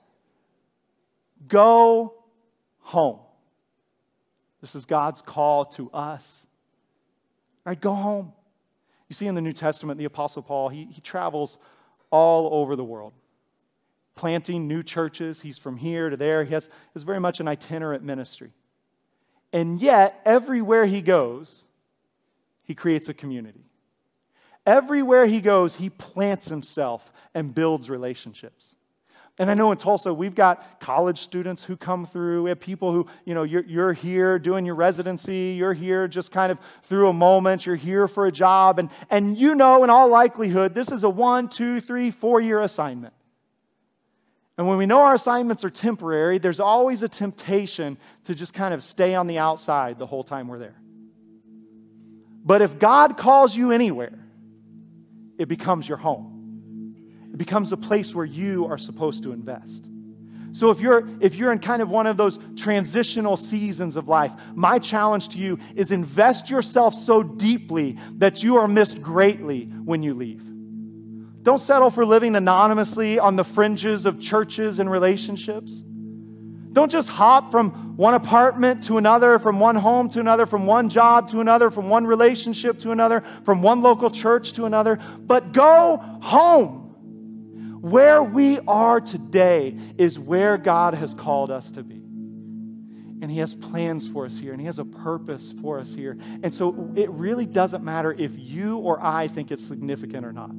Go 1.48 2.14
home. 2.82 3.20
This 4.62 4.76
is 4.76 4.86
God's 4.86 5.24
call 5.24 5.66
to 5.66 5.90
us. 5.90 6.46
All 7.66 7.72
right, 7.72 7.82
go 7.82 7.94
home. 7.94 8.32
You 9.10 9.16
see 9.16 9.26
in 9.26 9.34
the 9.34 9.42
New 9.42 9.54
Testament, 9.54 9.98
the 9.98 10.06
Apostle 10.06 10.44
Paul, 10.44 10.70
he, 10.70 10.86
he 10.86 11.02
travels 11.02 11.58
all 12.12 12.62
over 12.62 12.76
the 12.76 12.84
world 12.84 13.14
planting 14.16 14.68
new 14.68 14.82
churches. 14.82 15.42
He's 15.42 15.60
from 15.60 15.78
here 15.78 16.10
to 16.10 16.18
there. 16.18 16.44
He 16.44 16.54
has, 16.54 16.70
is 16.96 17.04
very 17.04 17.20
much 17.20 17.40
an 17.40 17.48
itinerant 17.48 18.04
ministry. 18.04 18.52
And 19.54 19.82
yet, 19.82 20.22
everywhere 20.26 20.86
he 20.86 21.02
goes, 21.02 21.66
he 22.64 22.74
creates 22.74 23.10
a 23.10 23.14
community. 23.14 23.64
Everywhere 24.66 25.28
he 25.28 25.42
goes, 25.42 25.76
he 25.76 25.90
plants 25.90 26.48
himself 26.48 27.12
and 27.34 27.54
builds 27.54 27.90
relationships. 27.90 28.76
And 29.38 29.52
I 29.52 29.54
know 29.54 29.72
in 29.74 29.78
Tulsa, 29.78 30.14
we've 30.14 30.34
got 30.34 30.80
college 30.80 31.20
students 31.20 31.62
who 31.62 31.76
come 31.76 32.06
through. 32.06 32.44
We 32.44 32.50
have 32.50 32.60
people 32.60 32.94
who, 32.94 33.06
you 33.26 33.34
know, 33.34 33.44
you're, 33.44 33.66
you're 33.66 33.94
here 33.94 34.40
doing 34.40 34.66
your 34.66 34.76
residency. 34.76 35.56
You're 35.58 35.74
here 35.74 36.08
just 36.08 36.32
kind 36.32 36.54
of 36.54 36.60
through 36.84 37.10
a 37.10 37.14
moment. 37.14 37.66
You're 37.66 37.76
here 37.76 38.08
for 38.08 38.28
a 38.28 38.32
job. 38.32 38.80
And, 38.80 38.90
and 39.10 39.38
you 39.38 39.54
know, 39.54 39.84
in 39.84 39.90
all 39.90 40.08
likelihood, 40.08 40.74
this 40.74 40.90
is 40.90 41.04
a 41.04 41.10
one, 41.10 41.50
two, 41.50 41.82
three, 41.82 42.12
four 42.12 42.40
year 42.40 42.62
assignment. 42.62 43.14
And 44.58 44.68
when 44.68 44.78
we 44.78 44.86
know 44.86 45.02
our 45.02 45.16
assignments 45.16 45.66
are 45.66 45.70
temporary, 45.70 46.38
there's 46.38 46.62
always 46.62 47.04
a 47.04 47.10
temptation 47.10 47.98
to 48.26 48.36
just 48.36 48.54
kind 48.54 48.74
of 48.74 48.84
stay 48.84 49.14
on 49.14 49.28
the 49.28 49.38
outside 49.38 50.00
the 50.00 50.06
whole 50.06 50.24
time 50.24 50.48
we're 50.48 50.60
there. 50.60 50.76
But 52.46 52.62
if 52.62 52.80
God 52.80 53.18
calls 53.18 53.56
you 53.56 53.72
anywhere, 53.72 54.18
it 55.38 55.48
becomes 55.48 55.90
your 55.90 55.98
home. 55.98 56.96
It 57.34 57.38
becomes 57.38 57.74
a 57.74 57.78
place 57.78 58.16
where 58.16 58.26
you 58.26 58.68
are 58.68 58.78
supposed 58.78 59.24
to 59.24 59.34
invest. 59.34 59.86
So 60.54 60.70
if 60.70 60.80
you're 60.80 61.06
if 61.20 61.36
you're 61.36 61.52
in 61.52 61.60
kind 61.60 61.82
of 61.82 61.90
one 61.90 62.08
of 62.08 62.16
those 62.16 62.40
transitional 62.56 63.36
seasons 63.36 63.98
of 63.98 64.08
life, 64.08 64.32
my 64.54 64.80
challenge 64.80 65.28
to 65.30 65.38
you 65.38 65.60
is 65.76 65.92
invest 65.92 66.50
yourself 66.50 66.94
so 66.94 67.24
deeply 67.24 67.98
that 68.20 68.42
you 68.42 68.56
are 68.56 68.68
missed 68.70 69.02
greatly 69.02 69.66
when 69.66 70.02
you 70.02 70.14
leave. 70.14 70.55
Don't 71.46 71.62
settle 71.62 71.92
for 71.92 72.08
living 72.08 72.36
anonymously 72.36 73.20
on 73.20 73.36
the 73.36 73.44
fringes 73.44 74.08
of 74.08 74.20
churches 74.20 74.80
and 74.80 74.90
relationships. 74.90 75.72
Don't 76.74 76.92
just 76.92 77.08
hop 77.08 77.52
from 77.52 77.96
one 77.98 78.16
apartment 78.16 78.86
to 78.86 78.98
another, 78.98 79.38
from 79.38 79.60
one 79.60 79.76
home 79.76 80.10
to 80.10 80.20
another, 80.20 80.48
from 80.48 80.66
one 80.66 80.90
job 80.90 81.30
to 81.30 81.42
another, 81.42 81.70
from 81.70 81.88
one 81.88 82.08
relationship 82.08 82.80
to 82.80 82.90
another, 82.90 83.24
from 83.44 83.62
one 83.62 83.84
local 83.84 84.10
church 84.10 84.54
to 84.54 84.66
another, 84.66 85.00
but 85.20 85.52
go 85.52 85.98
home. 86.24 87.78
Where 87.80 88.24
we 88.24 88.60
are 88.62 89.00
today 89.00 89.78
is 90.00 90.18
where 90.18 90.58
God 90.58 90.96
has 90.96 91.14
called 91.14 91.52
us 91.52 91.70
to 91.74 91.84
be. 91.84 92.02
And 93.22 93.30
He 93.30 93.38
has 93.38 93.54
plans 93.54 94.08
for 94.08 94.26
us 94.26 94.36
here, 94.36 94.52
and 94.52 94.60
He 94.60 94.66
has 94.66 94.80
a 94.80 94.86
purpose 94.86 95.54
for 95.62 95.80
us 95.80 95.94
here. 95.94 96.18
And 96.42 96.52
so 96.52 96.92
it 96.96 97.12
really 97.12 97.46
doesn't 97.46 97.84
matter 97.84 98.12
if 98.12 98.32
you 98.36 98.80
or 98.80 99.00
I 99.00 99.28
think 99.28 99.52
it's 99.52 99.64
significant 99.64 100.26
or 100.26 100.34
not. 100.34 100.50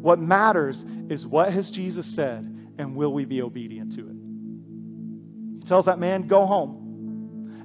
What 0.00 0.18
matters 0.18 0.84
is 1.08 1.26
what 1.26 1.52
has 1.52 1.70
Jesus 1.70 2.06
said, 2.06 2.72
and 2.78 2.96
will 2.96 3.12
we 3.12 3.24
be 3.24 3.42
obedient 3.42 3.92
to 3.96 4.08
it? 4.08 4.16
He 5.60 5.66
tells 5.66 5.86
that 5.86 5.98
man, 5.98 6.26
Go 6.26 6.46
home. 6.46 6.84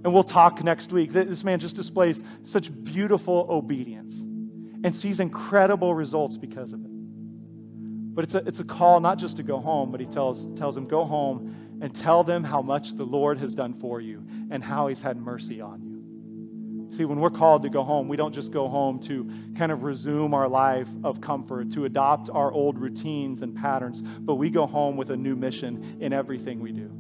And 0.04 0.14
we'll 0.14 0.24
talk 0.24 0.62
next 0.62 0.92
week. 0.92 1.14
This 1.14 1.46
man 1.46 1.60
just 1.60 1.78
displays 1.78 2.22
such 2.44 2.70
beautiful 2.84 3.48
obedience 3.50 4.20
and 4.84 4.94
sees 4.94 5.22
incredible 5.22 5.96
results 5.96 6.36
because 6.36 6.74
of 6.74 6.84
it. 6.84 6.92
But 8.14 8.26
it's 8.26 8.36
a, 8.36 8.40
it's 8.40 8.60
a 8.60 8.64
call 8.66 9.00
not 9.00 9.18
just 9.18 9.38
to 9.38 9.44
go 9.44 9.60
home, 9.60 9.92
but 9.92 10.00
he 10.00 10.06
tells, 10.06 10.46
tells 10.58 10.76
him, 10.76 10.88
Go 10.88 11.04
home 11.04 11.56
and 11.82 11.96
tell 11.96 12.24
them 12.24 12.44
how 12.44 12.62
much 12.62 12.94
the 12.94 13.06
Lord 13.06 13.38
has 13.40 13.56
done 13.56 13.74
for 13.74 14.02
you 14.02 14.26
and 14.52 14.64
how 14.64 14.88
he's 14.88 15.02
had 15.02 15.18
mercy 15.18 15.62
on 15.62 15.82
you. 15.82 15.93
See, 16.94 17.06
when 17.06 17.20
we're 17.20 17.32
called 17.32 17.64
to 17.64 17.70
go 17.70 17.84
home, 17.84 18.08
we 18.08 18.18
don't 18.18 18.34
just 18.34 18.52
go 18.52 18.68
home 18.68 19.00
to 19.02 19.28
kind 19.58 19.72
of 19.72 19.82
resume 19.82 20.36
our 20.36 20.48
life 20.48 20.88
of 21.04 21.22
comfort, 21.22 21.72
to 21.72 21.86
adopt 21.86 22.30
our 22.30 22.52
old 22.52 22.78
routines 22.78 23.42
and 23.42 23.56
patterns, 23.56 24.00
but 24.02 24.36
we 24.36 24.52
go 24.52 24.68
home 24.68 24.96
with 24.96 25.10
a 25.10 25.18
new 25.18 25.36
mission 25.36 25.98
in 26.00 26.14
everything 26.14 26.60
we 26.60 26.72
do. 26.72 26.92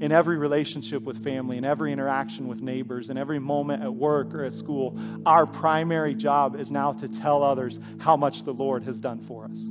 In 0.00 0.10
every 0.10 0.36
relationship 0.36 1.04
with 1.04 1.22
family, 1.22 1.56
in 1.56 1.64
every 1.64 1.92
interaction 1.92 2.48
with 2.48 2.60
neighbors, 2.60 3.08
in 3.08 3.16
every 3.16 3.38
moment 3.38 3.80
at 3.84 3.94
work 3.94 4.34
or 4.34 4.44
at 4.44 4.52
school, 4.52 4.98
our 5.24 5.46
primary 5.46 6.16
job 6.16 6.58
is 6.58 6.72
now 6.72 6.92
to 6.94 7.08
tell 7.08 7.44
others 7.44 7.78
how 8.00 8.16
much 8.16 8.42
the 8.42 8.52
Lord 8.52 8.82
has 8.82 8.98
done 8.98 9.20
for 9.20 9.44
us. 9.44 9.70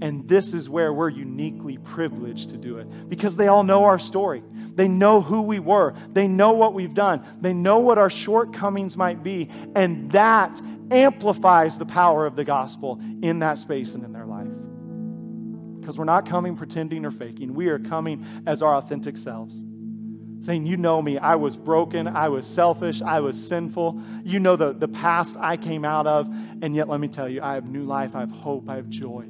And 0.00 0.28
this 0.28 0.54
is 0.54 0.68
where 0.68 0.92
we're 0.92 1.08
uniquely 1.08 1.78
privileged 1.78 2.50
to 2.50 2.56
do 2.56 2.78
it 2.78 3.08
because 3.08 3.36
they 3.36 3.48
all 3.48 3.64
know 3.64 3.84
our 3.84 3.98
story. 3.98 4.42
They 4.74 4.86
know 4.86 5.20
who 5.20 5.42
we 5.42 5.58
were. 5.58 5.94
They 6.10 6.28
know 6.28 6.52
what 6.52 6.72
we've 6.72 6.94
done. 6.94 7.24
They 7.40 7.52
know 7.52 7.80
what 7.80 7.98
our 7.98 8.10
shortcomings 8.10 8.96
might 8.96 9.24
be. 9.24 9.50
And 9.74 10.12
that 10.12 10.60
amplifies 10.90 11.78
the 11.78 11.84
power 11.84 12.26
of 12.26 12.36
the 12.36 12.44
gospel 12.44 13.00
in 13.22 13.40
that 13.40 13.58
space 13.58 13.94
and 13.94 14.04
in 14.04 14.12
their 14.12 14.26
life. 14.26 14.46
Because 15.80 15.98
we're 15.98 16.04
not 16.04 16.28
coming 16.28 16.56
pretending 16.56 17.04
or 17.04 17.10
faking, 17.10 17.54
we 17.54 17.68
are 17.68 17.78
coming 17.78 18.24
as 18.46 18.62
our 18.62 18.76
authentic 18.76 19.16
selves. 19.16 19.64
Saying, 20.42 20.66
You 20.66 20.76
know 20.76 21.02
me, 21.02 21.18
I 21.18 21.34
was 21.34 21.56
broken, 21.56 22.06
I 22.06 22.28
was 22.28 22.46
selfish, 22.46 23.02
I 23.02 23.18
was 23.18 23.48
sinful. 23.48 24.00
You 24.22 24.38
know 24.38 24.54
the, 24.54 24.72
the 24.72 24.86
past 24.86 25.36
I 25.38 25.56
came 25.56 25.84
out 25.84 26.06
of, 26.06 26.28
and 26.62 26.76
yet 26.76 26.88
let 26.88 27.00
me 27.00 27.08
tell 27.08 27.28
you, 27.28 27.42
I 27.42 27.54
have 27.54 27.68
new 27.68 27.82
life, 27.82 28.14
I 28.14 28.20
have 28.20 28.30
hope, 28.30 28.68
I 28.68 28.76
have 28.76 28.88
joy. 28.88 29.26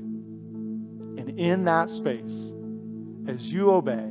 In 1.38 1.66
that 1.66 1.88
space, 1.88 2.52
as 3.28 3.52
you 3.52 3.70
obey, 3.70 4.10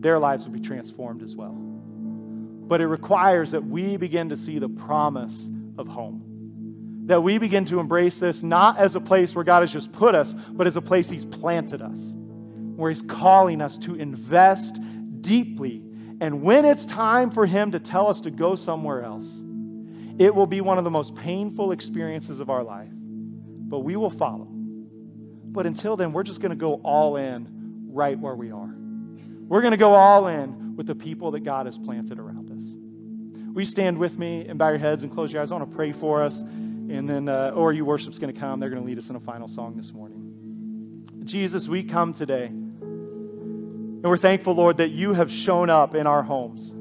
their 0.00 0.18
lives 0.18 0.44
will 0.44 0.52
be 0.52 0.60
transformed 0.60 1.22
as 1.22 1.36
well. 1.36 1.54
But 1.54 2.80
it 2.80 2.88
requires 2.88 3.52
that 3.52 3.64
we 3.64 3.96
begin 3.96 4.30
to 4.30 4.36
see 4.36 4.58
the 4.58 4.68
promise 4.68 5.48
of 5.78 5.86
home. 5.86 7.04
That 7.06 7.22
we 7.22 7.38
begin 7.38 7.66
to 7.66 7.78
embrace 7.78 8.18
this 8.18 8.42
not 8.42 8.78
as 8.78 8.96
a 8.96 9.00
place 9.00 9.32
where 9.32 9.44
God 9.44 9.60
has 9.60 9.72
just 9.72 9.92
put 9.92 10.16
us, 10.16 10.34
but 10.50 10.66
as 10.66 10.76
a 10.76 10.82
place 10.82 11.08
He's 11.08 11.24
planted 11.24 11.80
us, 11.80 12.00
where 12.74 12.90
He's 12.90 13.02
calling 13.02 13.60
us 13.60 13.78
to 13.78 13.94
invest 13.94 14.80
deeply. 15.20 15.84
And 16.20 16.42
when 16.42 16.64
it's 16.64 16.84
time 16.84 17.30
for 17.30 17.46
Him 17.46 17.70
to 17.70 17.78
tell 17.78 18.08
us 18.08 18.22
to 18.22 18.32
go 18.32 18.56
somewhere 18.56 19.04
else, 19.04 19.44
it 20.18 20.34
will 20.34 20.48
be 20.48 20.60
one 20.60 20.78
of 20.78 20.84
the 20.84 20.90
most 20.90 21.14
painful 21.14 21.70
experiences 21.70 22.40
of 22.40 22.50
our 22.50 22.64
life, 22.64 22.90
but 22.92 23.80
we 23.80 23.94
will 23.94 24.10
follow. 24.10 24.53
But 25.54 25.66
until 25.66 25.96
then, 25.96 26.12
we're 26.12 26.24
just 26.24 26.40
going 26.40 26.50
to 26.50 26.56
go 26.56 26.74
all 26.82 27.16
in 27.16 27.86
right 27.86 28.18
where 28.18 28.34
we 28.34 28.50
are. 28.50 28.74
We're 29.46 29.60
going 29.60 29.70
to 29.70 29.76
go 29.76 29.92
all 29.92 30.26
in 30.26 30.74
with 30.74 30.88
the 30.88 30.96
people 30.96 31.30
that 31.30 31.44
God 31.44 31.66
has 31.66 31.78
planted 31.78 32.18
around 32.18 32.50
us. 32.50 33.54
We 33.54 33.64
stand 33.64 33.96
with 33.96 34.18
me 34.18 34.46
and 34.48 34.58
bow 34.58 34.70
your 34.70 34.78
heads 34.78 35.04
and 35.04 35.12
close 35.12 35.32
your 35.32 35.40
eyes. 35.40 35.52
I 35.52 35.54
want 35.54 35.70
to 35.70 35.76
pray 35.76 35.92
for 35.92 36.22
us, 36.22 36.42
and 36.42 37.08
then 37.08 37.28
uh, 37.28 37.52
ORU 37.52 37.82
Worship's 37.82 38.18
going 38.18 38.34
to 38.34 38.38
come. 38.38 38.58
They're 38.58 38.68
going 38.68 38.82
to 38.82 38.86
lead 38.86 38.98
us 38.98 39.10
in 39.10 39.16
a 39.16 39.20
final 39.20 39.46
song 39.46 39.76
this 39.76 39.92
morning. 39.92 41.04
Jesus, 41.22 41.68
we 41.68 41.84
come 41.84 42.12
today, 42.12 42.46
and 42.46 44.02
we're 44.02 44.16
thankful, 44.16 44.54
Lord, 44.54 44.78
that 44.78 44.90
you 44.90 45.14
have 45.14 45.30
shown 45.30 45.70
up 45.70 45.94
in 45.94 46.08
our 46.08 46.24
homes 46.24 46.74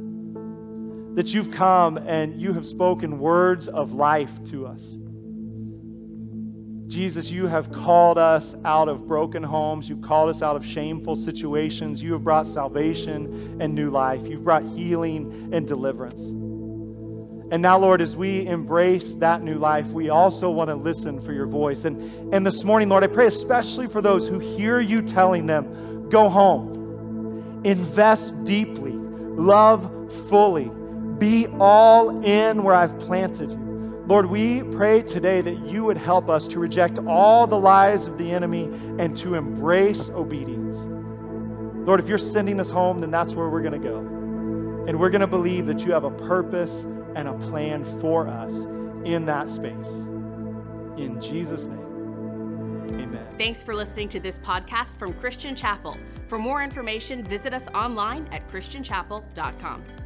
that 1.15 1.32
you've 1.32 1.51
come 1.51 1.97
and 1.97 2.41
you 2.41 2.53
have 2.53 2.65
spoken 2.65 3.19
words 3.19 3.67
of 3.67 3.93
life 3.93 4.32
to 4.45 4.65
us. 4.65 4.97
Jesus, 6.88 7.31
you 7.31 7.47
have 7.47 7.71
called 7.71 8.17
us 8.17 8.55
out 8.65 8.89
of 8.89 9.07
broken 9.07 9.41
homes. 9.41 9.89
You've 9.89 10.01
called 10.01 10.29
us 10.29 10.41
out 10.41 10.55
of 10.55 10.65
shameful 10.65 11.15
situations. 11.15 12.01
You 12.01 12.13
have 12.13 12.23
brought 12.23 12.45
salvation 12.45 13.57
and 13.61 13.73
new 13.73 13.89
life. 13.89 14.27
You've 14.27 14.43
brought 14.43 14.63
healing 14.63 15.49
and 15.53 15.67
deliverance. 15.67 16.21
And 17.51 17.61
now, 17.61 17.77
Lord, 17.77 18.01
as 18.01 18.15
we 18.15 18.45
embrace 18.47 19.13
that 19.13 19.43
new 19.43 19.59
life, 19.59 19.88
we 19.88 20.09
also 20.09 20.49
want 20.49 20.69
to 20.69 20.75
listen 20.75 21.21
for 21.21 21.34
your 21.34 21.45
voice. 21.45 21.86
And, 21.86 22.34
and 22.34 22.45
this 22.45 22.63
morning, 22.63 22.89
Lord, 22.89 23.03
I 23.03 23.07
pray 23.07 23.27
especially 23.27 23.88
for 23.88 24.01
those 24.01 24.27
who 24.27 24.39
hear 24.39 24.79
you 24.79 25.01
telling 25.01 25.45
them, 25.45 26.09
go 26.09 26.29
home, 26.29 27.61
invest 27.63 28.43
deeply, 28.43 28.93
love 28.93 29.89
fully 30.29 30.71
be 31.19 31.47
all 31.59 32.23
in 32.25 32.63
where 32.63 32.75
I've 32.75 32.99
planted 32.99 33.49
you. 33.49 33.62
Lord, 34.05 34.25
we 34.25 34.63
pray 34.63 35.01
today 35.01 35.39
that 35.39 35.65
you 35.65 35.85
would 35.85 35.97
help 35.97 36.29
us 36.29 36.47
to 36.49 36.59
reject 36.59 36.99
all 37.07 37.47
the 37.47 37.57
lies 37.57 38.05
of 38.05 38.17
the 38.17 38.31
enemy 38.31 38.65
and 38.99 39.15
to 39.17 39.35
embrace 39.35 40.09
obedience. 40.09 40.75
Lord, 41.87 42.01
if 42.01 42.09
you're 42.09 42.17
sending 42.17 42.59
us 42.59 42.69
home, 42.69 42.99
then 42.99 43.11
that's 43.11 43.33
where 43.33 43.47
we're 43.47 43.61
going 43.61 43.81
to 43.81 43.87
go. 43.89 43.99
And 44.87 44.99
we're 44.99 45.09
going 45.09 45.21
to 45.21 45.27
believe 45.27 45.67
that 45.67 45.85
you 45.85 45.93
have 45.93 46.03
a 46.03 46.11
purpose 46.11 46.85
and 47.15 47.29
a 47.29 47.33
plan 47.33 47.85
for 48.01 48.27
us 48.27 48.65
in 49.05 49.25
that 49.27 49.47
space. 49.47 49.87
In 50.97 51.19
Jesus' 51.21 51.63
name, 51.63 52.99
amen. 53.01 53.25
Thanks 53.37 53.63
for 53.63 53.73
listening 53.73 54.09
to 54.09 54.19
this 54.19 54.37
podcast 54.39 54.97
from 54.97 55.13
Christian 55.13 55.55
Chapel. 55.55 55.97
For 56.27 56.37
more 56.37 56.61
information, 56.61 57.23
visit 57.23 57.53
us 57.53 57.67
online 57.69 58.27
at 58.33 58.49
christianchapel.com. 58.49 60.02